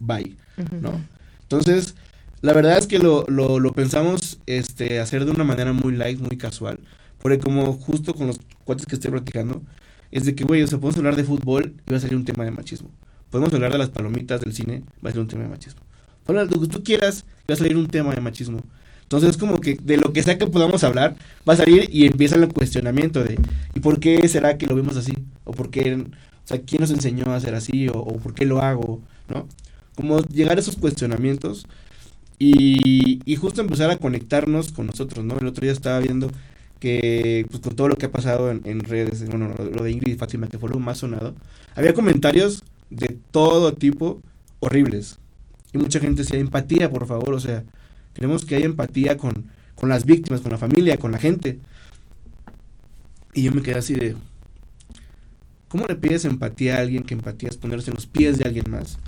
bye, 0.00 0.36
¿no? 0.80 1.00
Entonces, 1.42 1.94
la 2.42 2.52
verdad 2.52 2.78
es 2.78 2.86
que 2.86 2.98
lo, 2.98 3.24
lo, 3.28 3.60
lo 3.60 3.72
pensamos 3.72 4.40
este, 4.46 4.98
hacer 4.98 5.24
de 5.24 5.30
una 5.30 5.44
manera 5.44 5.72
muy 5.72 5.94
light, 5.94 6.18
muy 6.20 6.36
casual. 6.36 6.80
Porque 7.18 7.38
como 7.38 7.74
justo 7.74 8.14
con 8.14 8.28
los 8.28 8.40
cuates 8.64 8.86
que 8.86 8.94
estoy 8.94 9.10
practicando, 9.10 9.62
es 10.10 10.24
de 10.24 10.34
que, 10.34 10.44
güey, 10.44 10.62
o 10.62 10.66
sea, 10.66 10.78
podemos 10.78 10.98
hablar 10.98 11.16
de 11.16 11.24
fútbol 11.24 11.74
y 11.86 11.90
va 11.90 11.98
a 11.98 12.00
salir 12.00 12.16
un 12.16 12.24
tema 12.24 12.44
de 12.44 12.50
machismo. 12.50 12.90
Podemos 13.30 13.52
hablar 13.52 13.72
de 13.72 13.78
las 13.78 13.90
palomitas 13.90 14.40
del 14.40 14.54
cine, 14.54 14.82
va 15.04 15.10
a 15.10 15.12
ser 15.12 15.20
un 15.20 15.28
tema 15.28 15.44
de 15.44 15.50
machismo. 15.50 15.82
Hablar 16.26 16.48
de 16.48 16.56
lo 16.56 16.62
que 16.62 16.68
tú 16.68 16.82
quieras, 16.82 17.24
va 17.48 17.54
a 17.54 17.56
salir 17.56 17.76
un 17.76 17.86
tema 17.86 18.14
de 18.14 18.20
machismo. 18.20 18.62
Entonces, 19.10 19.36
como 19.36 19.60
que 19.60 19.74
de 19.74 19.96
lo 19.96 20.12
que 20.12 20.22
sea 20.22 20.38
que 20.38 20.46
podamos 20.46 20.84
hablar, 20.84 21.16
va 21.48 21.54
a 21.54 21.56
salir 21.56 21.88
y 21.92 22.06
empieza 22.06 22.36
el 22.36 22.46
cuestionamiento 22.52 23.24
de, 23.24 23.40
¿y 23.74 23.80
por 23.80 23.98
qué 23.98 24.28
será 24.28 24.56
que 24.56 24.68
lo 24.68 24.76
vemos 24.76 24.96
así? 24.96 25.14
¿O 25.42 25.50
por 25.50 25.68
qué, 25.70 25.94
o 25.96 26.06
sea, 26.44 26.60
quién 26.62 26.82
nos 26.82 26.92
enseñó 26.92 27.24
a 27.26 27.34
hacer 27.34 27.56
así? 27.56 27.88
¿O, 27.88 27.94
o 27.94 28.18
por 28.18 28.34
qué 28.34 28.46
lo 28.46 28.62
hago? 28.62 29.00
¿No? 29.28 29.48
Como 29.96 30.20
llegar 30.22 30.58
a 30.58 30.60
esos 30.60 30.76
cuestionamientos 30.76 31.66
y, 32.38 33.20
y 33.24 33.34
justo 33.34 33.60
empezar 33.60 33.90
a 33.90 33.96
conectarnos 33.96 34.70
con 34.70 34.86
nosotros, 34.86 35.24
¿no? 35.24 35.36
El 35.38 35.48
otro 35.48 35.62
día 35.62 35.72
estaba 35.72 35.98
viendo 35.98 36.30
que 36.78 37.46
pues 37.50 37.60
con 37.60 37.74
todo 37.74 37.88
lo 37.88 37.96
que 37.96 38.06
ha 38.06 38.12
pasado 38.12 38.48
en, 38.52 38.80
redes, 38.80 39.28
bueno, 39.28 39.52
lo, 39.58 39.82
de 39.82 39.90
Ingrid 39.90 40.14
y 40.14 40.18
Fátima, 40.18 40.46
que 40.46 40.58
fue 40.60 40.70
lo 40.70 40.78
más 40.78 40.98
sonado, 40.98 41.34
había 41.74 41.94
comentarios 41.94 42.62
de 42.90 43.18
todo 43.32 43.74
tipo 43.74 44.22
horribles. 44.60 45.18
Y 45.72 45.78
mucha 45.78 45.98
gente 45.98 46.22
decía, 46.22 46.38
empatía, 46.38 46.88
por 46.88 47.06
favor, 47.08 47.34
o 47.34 47.40
sea, 47.40 47.64
queremos 48.14 48.44
que 48.44 48.56
haya 48.56 48.66
empatía 48.66 49.16
con, 49.16 49.46
con 49.74 49.88
las 49.88 50.04
víctimas, 50.04 50.40
con 50.40 50.52
la 50.52 50.58
familia, 50.58 50.98
con 50.98 51.12
la 51.12 51.18
gente. 51.18 51.58
Y 53.32 53.42
yo 53.42 53.52
me 53.52 53.62
quedé 53.62 53.78
así 53.78 53.94
de, 53.94 54.16
¿cómo 55.68 55.86
le 55.86 55.96
pides 55.96 56.24
empatía 56.24 56.76
a 56.76 56.80
alguien 56.80 57.04
que 57.04 57.14
empatía 57.14 57.48
es 57.48 57.56
ponerse 57.56 57.90
en 57.90 57.94
los 57.94 58.06
pies 58.06 58.38
de 58.38 58.44
alguien 58.44 58.70
más? 58.70 58.98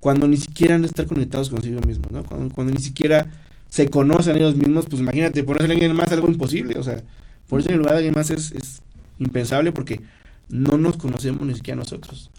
Cuando 0.00 0.28
ni 0.28 0.36
siquiera 0.36 0.74
han 0.74 0.84
estar 0.84 1.06
conectados 1.06 1.48
consigo 1.48 1.80
mismos, 1.80 2.12
¿no? 2.12 2.22
Cuando, 2.24 2.72
ni 2.72 2.80
siquiera 2.80 3.30
se 3.68 3.88
conocen 3.88 4.36
ellos 4.36 4.54
mismos, 4.54 4.86
pues 4.86 5.00
imagínate, 5.00 5.42
ponerse 5.42 5.68
a 5.68 5.72
alguien 5.72 5.96
más 5.96 6.12
algo 6.12 6.28
imposible, 6.28 6.78
o 6.78 6.82
sea, 6.82 7.02
ponerse 7.48 7.70
en 7.70 7.74
el 7.74 7.78
lugar 7.78 7.94
de 7.94 7.98
alguien 7.98 8.14
más 8.14 8.30
es, 8.30 8.52
es 8.52 8.82
impensable 9.18 9.72
porque 9.72 10.02
no 10.48 10.76
nos 10.76 10.96
conocemos 10.96 11.46
ni 11.46 11.54
siquiera 11.54 11.78
nosotros. 11.78 12.30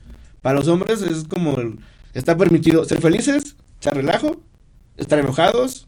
Para 0.42 0.60
los 0.60 0.68
hombres 0.68 1.02
es 1.02 1.24
como, 1.24 1.58
está 2.14 2.38
permitido 2.38 2.86
ser 2.86 3.02
felices, 3.02 3.56
echar 3.80 3.96
relajo, 3.96 4.40
estar 4.98 5.20
enojados 5.20 5.88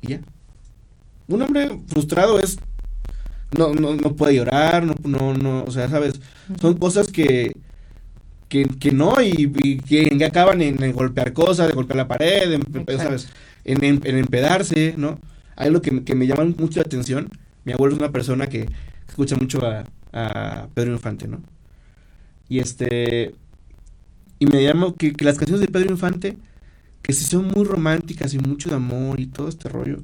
y 0.00 0.08
ya. 0.08 0.20
Un 1.26 1.42
hombre 1.42 1.80
frustrado 1.86 2.38
es, 2.38 2.58
no, 3.56 3.72
no, 3.72 3.94
no 3.94 4.14
puede 4.14 4.34
llorar, 4.34 4.84
no, 4.84 4.94
no, 5.04 5.34
no, 5.34 5.64
o 5.64 5.70
sea, 5.70 5.88
sabes, 5.88 6.20
son 6.60 6.74
cosas 6.76 7.10
que, 7.10 7.52
que, 8.48 8.64
que 8.64 8.92
no 8.92 9.22
y, 9.22 9.78
que 9.78 10.24
acaban 10.24 10.60
en, 10.60 10.92
golpear 10.92 11.32
cosas, 11.32 11.68
de 11.68 11.74
golpear 11.74 11.96
la 11.96 12.08
pared, 12.08 12.52
en, 12.52 12.62
¿sabes? 12.98 13.28
en, 13.64 13.82
en, 13.84 14.18
empedarse, 14.18 14.94
¿no? 14.96 15.18
Hay 15.56 15.68
algo 15.68 15.80
que, 15.80 16.04
que, 16.04 16.14
me 16.14 16.26
llama 16.26 16.44
mucho 16.44 16.80
la 16.80 16.86
atención. 16.86 17.30
Mi 17.64 17.72
abuelo 17.72 17.94
es 17.94 18.00
una 18.00 18.12
persona 18.12 18.46
que 18.46 18.68
escucha 19.08 19.36
mucho 19.36 19.60
a, 19.64 20.68
Pedro 20.74 20.92
Infante, 20.92 21.26
¿no? 21.26 21.42
Y 22.48 22.60
este. 22.60 23.34
Y 24.38 24.46
me 24.46 24.62
llama 24.62 24.94
que, 24.96 25.12
las 25.20 25.38
canciones 25.38 25.60
de 25.60 25.72
Pedro 25.72 25.90
Infante, 25.90 26.36
que 27.04 27.12
si 27.12 27.24
son 27.24 27.48
muy 27.48 27.66
románticas 27.66 28.32
y 28.32 28.38
mucho 28.38 28.70
de 28.70 28.76
amor 28.76 29.20
y 29.20 29.26
todo 29.26 29.48
este 29.50 29.68
rollo 29.68 29.98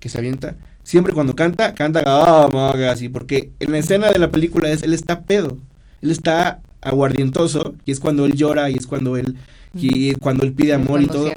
que 0.00 0.08
se 0.08 0.18
avienta, 0.18 0.56
siempre 0.82 1.12
cuando 1.12 1.36
canta, 1.36 1.72
canta 1.72 2.02
oh, 2.04 2.74
así, 2.90 3.08
porque 3.08 3.52
en 3.60 3.70
la 3.70 3.78
escena 3.78 4.10
de 4.10 4.18
la 4.18 4.32
película 4.32 4.68
es, 4.68 4.82
él 4.82 4.92
está 4.92 5.22
pedo, 5.22 5.56
él 6.00 6.10
está 6.10 6.60
aguardientoso, 6.80 7.76
y 7.84 7.92
es 7.92 8.00
cuando 8.00 8.26
él 8.26 8.34
llora, 8.34 8.68
y 8.70 8.74
es 8.74 8.88
cuando 8.88 9.16
él, 9.16 9.36
y 9.72 10.14
cuando 10.14 10.44
él 10.44 10.52
pide 10.52 10.72
amor 10.74 11.00
y 11.00 11.06
todo. 11.06 11.30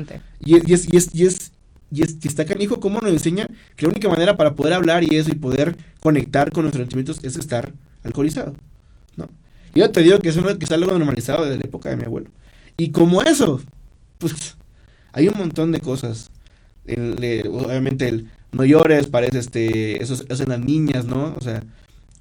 Y, 0.44 0.56
y, 0.56 0.74
es, 0.74 0.92
y, 0.92 0.98
es, 0.98 1.14
y 1.14 1.26
es 1.28 1.52
Y, 1.92 2.02
es, 2.02 2.18
y 2.24 2.28
está 2.28 2.44
canijo 2.46 2.80
cómo 2.80 3.00
nos 3.00 3.12
enseña 3.12 3.48
que 3.76 3.86
la 3.86 3.92
única 3.92 4.10
manera 4.10 4.36
para 4.36 4.56
poder 4.56 4.74
hablar 4.74 5.04
y 5.04 5.16
eso 5.16 5.30
y 5.30 5.36
poder 5.36 5.78
conectar 6.00 6.52
con 6.52 6.64
nuestros 6.64 6.82
sentimientos 6.82 7.24
es 7.24 7.38
estar 7.38 7.74
alcoholizado, 8.04 8.56
¿no? 9.18 9.30
Yo 9.76 9.92
te 9.92 10.02
digo 10.02 10.18
que 10.18 10.30
eso 10.30 10.42
no, 10.42 10.58
que 10.58 10.66
es 10.66 10.72
algo 10.72 10.92
normalizado 10.92 11.46
desde 11.46 11.60
la 11.60 11.66
época 11.66 11.90
de 11.90 11.98
mi 11.98 12.06
abuelo. 12.06 12.32
Y 12.76 12.90
como 12.90 13.22
eso, 13.22 13.62
pues 14.18 14.58
hay 15.16 15.30
un 15.30 15.38
montón 15.38 15.72
de 15.72 15.80
cosas. 15.80 16.30
obviamente 16.88 18.10
el 18.10 18.30
no 18.52 18.64
llores, 18.64 19.08
parece 19.08 19.40
este, 19.40 20.02
eso 20.02 20.24
hacen 20.30 20.50
las 20.50 20.60
niñas, 20.60 21.06
¿no? 21.06 21.36
O 21.38 21.42
sea, 21.42 21.64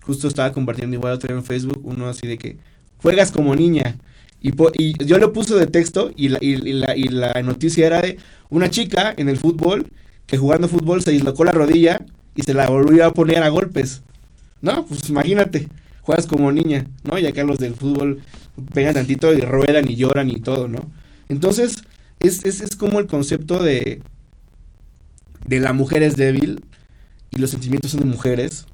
justo 0.00 0.26
estaba 0.26 0.52
compartiendo 0.52 0.96
igual 0.96 1.12
otro 1.12 1.34
en 1.34 1.44
Facebook 1.44 1.80
uno 1.84 2.08
así 2.08 2.26
de 2.26 2.38
que 2.38 2.56
juegas 2.98 3.30
como 3.30 3.54
niña. 3.54 3.98
Y, 4.40 4.52
y 4.78 5.04
yo 5.04 5.18
lo 5.18 5.32
puse 5.32 5.54
de 5.54 5.66
texto 5.66 6.10
y 6.16 6.28
la, 6.28 6.38
y, 6.40 6.56
la, 6.56 6.96
y 6.96 7.04
la 7.04 7.42
noticia 7.42 7.86
era 7.86 8.00
de 8.00 8.18
una 8.50 8.70
chica 8.70 9.14
en 9.16 9.28
el 9.28 9.38
fútbol 9.38 9.86
que 10.26 10.38
jugando 10.38 10.68
fútbol 10.68 11.02
se 11.02 11.10
dislocó 11.12 11.44
la 11.44 11.52
rodilla 11.52 12.00
y 12.34 12.42
se 12.42 12.54
la 12.54 12.68
volvió 12.68 13.06
a 13.06 13.12
poner 13.12 13.42
a 13.42 13.48
golpes. 13.48 14.02
No, 14.60 14.86
pues 14.86 15.08
imagínate, 15.08 15.68
juegas 16.02 16.26
como 16.26 16.52
niña, 16.52 16.86
¿no? 17.04 17.18
Y 17.18 17.26
acá 17.26 17.42
los 17.44 17.58
del 17.58 17.74
fútbol 17.74 18.22
pegan 18.72 18.94
tantito 18.94 19.32
y 19.32 19.40
ruedan 19.40 19.90
y 19.90 19.96
lloran 19.96 20.30
y 20.30 20.40
todo, 20.40 20.68
¿no? 20.68 20.90
Entonces, 21.28 21.82
es, 22.28 22.44
es, 22.44 22.60
es 22.60 22.76
como 22.76 22.98
el 23.00 23.06
concepto 23.06 23.62
de, 23.62 24.02
de 25.46 25.60
la 25.60 25.72
mujer 25.72 26.02
es 26.02 26.16
débil 26.16 26.64
y 27.30 27.38
los 27.38 27.50
sentimientos 27.50 27.90
son 27.90 28.00
de 28.00 28.06
mujeres. 28.06 28.66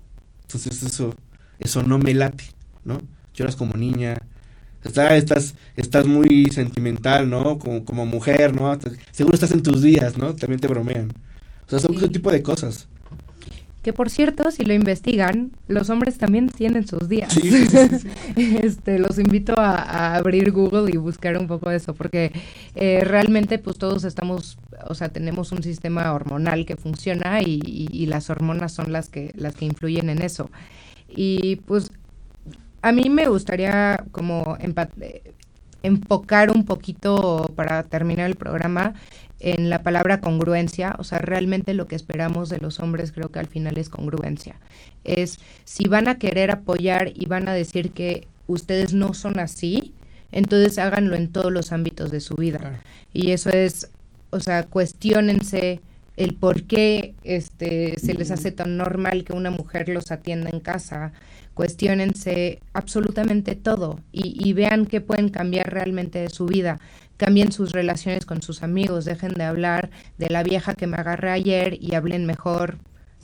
Entonces 0.43 0.83
eso, 0.83 1.15
eso 1.59 1.83
no 1.83 1.99
me 1.99 2.15
late, 2.15 2.45
¿no? 2.85 3.01
Lloras 3.35 3.57
como 3.57 3.75
niña, 3.75 4.17
estás, 4.83 5.55
estás 5.77 6.07
muy 6.07 6.51
sentimental, 6.53 7.29
¿no? 7.29 7.59
Como, 7.59 7.85
como 7.85 8.07
mujer, 8.07 8.55
¿no? 8.55 8.77
Seguro 9.13 9.35
estás 9.35 9.53
en 9.53 9.63
tus 9.63 9.83
días, 9.83 10.19
¿no? 10.19 10.35
También 10.35 10.61
te 10.61 10.69
bromean. 10.69 11.13
O 11.67 11.71
sea, 11.71 11.79
son 11.79 11.95
ese 11.95 12.09
tipo 12.09 12.33
de 12.33 12.43
cosas. 12.43 12.89
Que 13.83 13.95
por 13.95 14.11
cierto, 14.11 14.51
si 14.51 14.65
lo 14.65 14.75
investigan, 14.75 15.53
los 15.67 15.89
hombres 15.89 16.19
también 16.19 16.49
tienen 16.49 16.87
sus 16.87 17.09
días. 17.09 17.35
este, 18.37 18.99
los 18.99 19.19
invito 19.19 19.55
a, 19.57 20.17
abrir 20.17 20.53
Google 20.53 20.91
y 20.93 20.99
buscar 20.99 21.39
un 21.39 21.47
poco 21.47 21.71
de 21.71 21.77
eso, 21.77 21.95
porque 21.95 22.31
eh, 22.75 23.03
realmente 23.05 23.59
pues 23.59 23.79
todos 23.79 24.05
estamos, 24.05 24.59
o 24.87 24.95
sea, 24.95 25.09
tenemos 25.09 25.51
un 25.53 25.63
sistema 25.63 26.13
hormonal 26.13 26.67
que 26.67 26.77
funciona 26.77 27.41
y, 27.41 27.61
y, 27.65 28.07
las 28.07 28.29
hormonas 28.29 28.73
son 28.73 28.93
las 28.93 29.09
que, 29.09 29.33
las 29.35 29.55
que 29.55 29.65
influyen 29.65 30.11
en 30.11 30.21
eso. 30.21 30.51
Y 31.09 31.57
pues 31.67 31.91
a 32.83 32.93
mí 32.93 33.09
me 33.09 33.29
gustaría 33.29 34.05
como 34.13 34.59
enfocar 35.83 36.51
un 36.51 36.65
poquito 36.65 37.51
para 37.57 37.83
terminar 37.85 38.27
el 38.29 38.37
programa 38.37 38.95
en 39.41 39.71
la 39.71 39.83
palabra 39.83 40.21
congruencia, 40.21 40.95
o 40.99 41.05
sea, 41.05 41.19
realmente 41.19 41.75
lo 41.75 41.87
que 41.87 41.97
esperamos 41.97 42.51
de 42.51 42.59
los 42.59 42.79
hombres 42.79 43.11
creo 43.11 43.31
que 43.31 43.39
al 43.39 43.47
final 43.47 43.79
es 43.79 43.89
congruencia. 43.89 44.57
Es 45.03 45.39
si 45.65 45.89
van 45.89 46.09
a 46.09 46.19
querer 46.19 46.51
apoyar 46.51 47.13
y 47.15 47.27
van 47.27 47.49
a 47.49 47.55
decir 47.55 47.93
que 47.93 48.29
ustedes 48.47 48.93
no 48.93 49.15
son 49.15 49.39
así, 49.39 49.95
entonces 50.31 50.79
háganlo 50.79 51.17
en 51.17 51.29
todos 51.29 51.51
los 51.51 51.73
ámbitos 51.73 52.11
de 52.11 52.21
su 52.21 52.35
vida. 52.35 52.83
Y 53.13 53.31
eso 53.31 53.51
es, 53.51 53.91
o 54.31 54.41
sea, 54.41 54.65
cuestionense 54.65 55.81
el 56.17 56.35
por 56.35 56.65
qué 56.65 57.15
este, 57.25 57.99
se 57.99 58.13
les 58.13 58.31
hace 58.31 58.53
tan 58.53 58.77
normal 58.77 59.25
que 59.25 59.33
una 59.33 59.51
mujer 59.51 59.89
los 59.89 60.11
atienda 60.11 60.51
en 60.51 60.61
casa, 60.61 61.13
cuestionense 61.55 62.61
absolutamente 62.75 63.55
todo 63.55 64.01
y, 64.13 64.37
y, 64.39 64.53
vean 64.53 64.87
qué 64.87 65.01
pueden 65.01 65.31
cambiar 65.31 65.73
realmente 65.73 66.21
de 66.21 66.31
su 66.31 66.47
vida 66.47 66.79
cambien 67.21 67.53
sus 67.53 67.73
relaciones 67.73 68.25
con 68.25 68.41
sus 68.41 68.63
amigos, 68.63 69.05
dejen 69.05 69.35
de 69.35 69.45
hablar 69.45 69.91
de 70.17 70.31
la 70.31 70.43
vieja 70.43 70.73
que 70.73 70.87
me 70.87 70.97
agarré 70.97 71.31
ayer 71.31 71.77
y 71.79 71.95
hablen 71.95 72.25
mejor, 72.25 72.79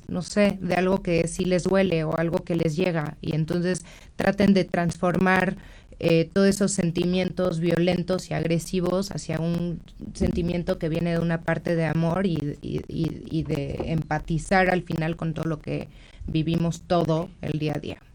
no 0.06 0.20
sé, 0.20 0.58
de 0.60 0.74
algo 0.74 1.02
que 1.02 1.26
sí 1.28 1.46
les 1.46 1.64
duele 1.64 2.04
o 2.04 2.14
algo 2.18 2.44
que 2.44 2.56
les 2.56 2.76
llega 2.76 3.16
y 3.22 3.34
entonces 3.34 3.86
traten 4.14 4.52
de 4.52 4.64
transformar 4.64 5.56
eh, 5.98 6.28
todos 6.30 6.46
esos 6.46 6.72
sentimientos 6.72 7.58
violentos 7.58 8.30
y 8.30 8.34
agresivos 8.34 9.12
hacia 9.12 9.38
un 9.38 9.80
sentimiento 10.12 10.78
que 10.78 10.90
viene 10.90 11.12
de 11.12 11.18
una 11.18 11.40
parte 11.40 11.74
de 11.74 11.86
amor 11.86 12.26
y, 12.26 12.58
y 12.60 13.42
de 13.44 13.78
empatizar 13.86 14.68
al 14.68 14.82
final 14.82 15.16
con 15.16 15.32
todo 15.32 15.46
lo 15.46 15.58
que 15.58 15.88
vivimos 16.26 16.82
todo 16.82 17.30
el 17.40 17.58
día 17.58 17.72
a 17.76 17.78
día. 17.78 18.05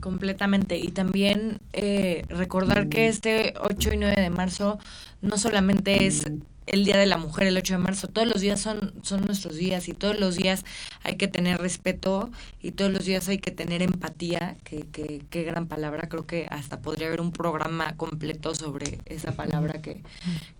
Completamente. 0.00 0.78
Y 0.78 0.88
también 0.88 1.58
eh, 1.72 2.24
recordar 2.28 2.88
que 2.88 3.08
este 3.08 3.54
8 3.60 3.94
y 3.94 3.96
9 3.98 4.20
de 4.20 4.30
marzo 4.30 4.78
no 5.22 5.38
solamente 5.38 6.06
es 6.06 6.24
el 6.70 6.84
Día 6.84 6.98
de 6.98 7.06
la 7.06 7.16
Mujer, 7.16 7.48
el 7.48 7.56
8 7.56 7.74
de 7.74 7.78
marzo, 7.78 8.08
todos 8.08 8.28
los 8.28 8.40
días 8.40 8.60
son, 8.60 8.92
son 9.02 9.24
nuestros 9.24 9.56
días 9.56 9.88
y 9.88 9.92
todos 9.92 10.18
los 10.20 10.36
días 10.36 10.64
hay 11.02 11.16
que 11.16 11.26
tener 11.26 11.58
respeto 11.58 12.30
y 12.62 12.72
todos 12.72 12.92
los 12.92 13.04
días 13.04 13.28
hay 13.28 13.38
que 13.38 13.50
tener 13.50 13.82
empatía, 13.82 14.56
que, 14.62 14.86
que, 14.92 15.22
qué 15.30 15.42
gran 15.42 15.66
palabra, 15.66 16.08
creo 16.08 16.26
que 16.26 16.46
hasta 16.48 16.80
podría 16.80 17.08
haber 17.08 17.20
un 17.20 17.32
programa 17.32 17.96
completo 17.96 18.54
sobre 18.54 19.00
esa 19.06 19.32
palabra 19.32 19.82
que, 19.82 20.02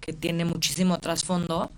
que 0.00 0.12
tiene 0.12 0.44
muchísimo 0.44 0.98
trasfondo. 0.98 1.70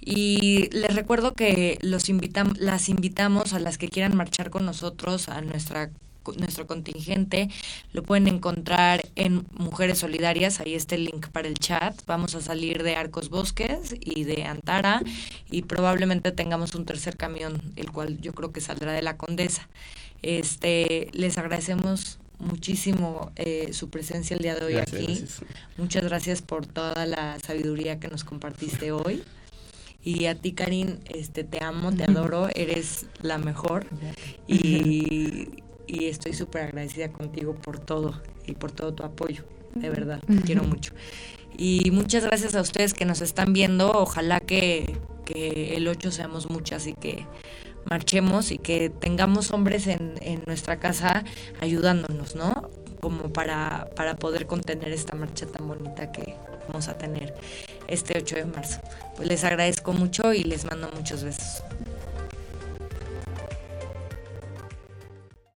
Y 0.00 0.68
les 0.70 0.94
recuerdo 0.94 1.32
que 1.34 1.78
los 1.80 2.08
invitam 2.08 2.54
las 2.58 2.88
invitamos 2.88 3.52
a 3.52 3.58
las 3.58 3.78
que 3.78 3.88
quieran 3.88 4.16
marchar 4.16 4.50
con 4.50 4.64
nosotros 4.64 5.28
a 5.28 5.40
nuestra 5.40 5.90
nuestro 6.36 6.66
contingente. 6.66 7.48
Lo 7.92 8.02
pueden 8.02 8.28
encontrar 8.28 9.02
en 9.16 9.46
Mujeres 9.52 9.98
Solidarias, 9.98 10.60
ahí 10.60 10.74
está 10.74 10.94
el 10.94 11.04
link 11.04 11.28
para 11.28 11.48
el 11.48 11.54
chat. 11.54 11.94
Vamos 12.06 12.34
a 12.34 12.40
salir 12.40 12.82
de 12.82 12.96
Arcos 12.96 13.30
Bosques 13.30 13.94
y 14.00 14.24
de 14.24 14.44
Antara 14.44 15.02
y 15.50 15.62
probablemente 15.62 16.32
tengamos 16.32 16.74
un 16.74 16.84
tercer 16.84 17.16
camión, 17.16 17.60
el 17.76 17.90
cual 17.90 18.20
yo 18.20 18.34
creo 18.34 18.52
que 18.52 18.60
saldrá 18.60 18.92
de 18.92 19.02
la 19.02 19.16
Condesa. 19.16 19.68
Este, 20.22 21.08
les 21.12 21.38
agradecemos 21.38 22.18
muchísimo 22.38 23.32
eh, 23.36 23.72
su 23.72 23.90
presencia 23.90 24.36
el 24.36 24.42
día 24.42 24.54
de 24.54 24.64
hoy 24.64 24.76
aquí. 24.76 25.24
Muchas 25.76 26.04
gracias 26.04 26.42
por 26.42 26.66
toda 26.66 27.06
la 27.06 27.38
sabiduría 27.40 27.98
que 27.98 28.08
nos 28.08 28.24
compartiste 28.24 28.92
hoy. 28.92 29.22
Y 30.02 30.26
a 30.26 30.36
ti, 30.36 30.52
Karin, 30.52 31.00
este, 31.06 31.44
te 31.44 31.62
amo, 31.62 31.92
te 31.92 32.04
adoro, 32.04 32.48
eres 32.54 33.06
la 33.20 33.38
mejor. 33.38 33.86
Y 34.46 35.48
y 35.88 36.04
estoy 36.06 36.34
súper 36.34 36.64
agradecida 36.64 37.10
contigo 37.10 37.54
por 37.54 37.80
todo 37.80 38.20
y 38.46 38.52
por 38.52 38.70
todo 38.70 38.94
tu 38.94 39.02
apoyo. 39.02 39.44
De 39.74 39.90
verdad, 39.90 40.20
te 40.26 40.40
quiero 40.42 40.62
mucho. 40.62 40.92
Y 41.56 41.90
muchas 41.90 42.24
gracias 42.24 42.54
a 42.54 42.60
ustedes 42.60 42.94
que 42.94 43.04
nos 43.04 43.20
están 43.20 43.52
viendo. 43.52 43.90
Ojalá 43.90 44.40
que, 44.40 44.96
que 45.24 45.76
el 45.76 45.88
8 45.88 46.10
seamos 46.12 46.50
muchas 46.50 46.86
y 46.86 46.92
que 46.92 47.26
marchemos 47.90 48.52
y 48.52 48.58
que 48.58 48.90
tengamos 48.90 49.50
hombres 49.50 49.86
en, 49.86 50.14
en 50.20 50.42
nuestra 50.46 50.78
casa 50.78 51.24
ayudándonos, 51.60 52.36
¿no? 52.36 52.70
Como 53.00 53.32
para, 53.32 53.88
para 53.96 54.16
poder 54.16 54.46
contener 54.46 54.92
esta 54.92 55.16
marcha 55.16 55.46
tan 55.46 55.66
bonita 55.66 56.12
que 56.12 56.34
vamos 56.68 56.88
a 56.88 56.98
tener 56.98 57.34
este 57.86 58.18
8 58.18 58.36
de 58.36 58.44
marzo. 58.44 58.80
Pues 59.16 59.28
les 59.28 59.44
agradezco 59.44 59.92
mucho 59.92 60.32
y 60.32 60.44
les 60.44 60.64
mando 60.64 60.90
muchos 60.94 61.24
besos. 61.24 61.62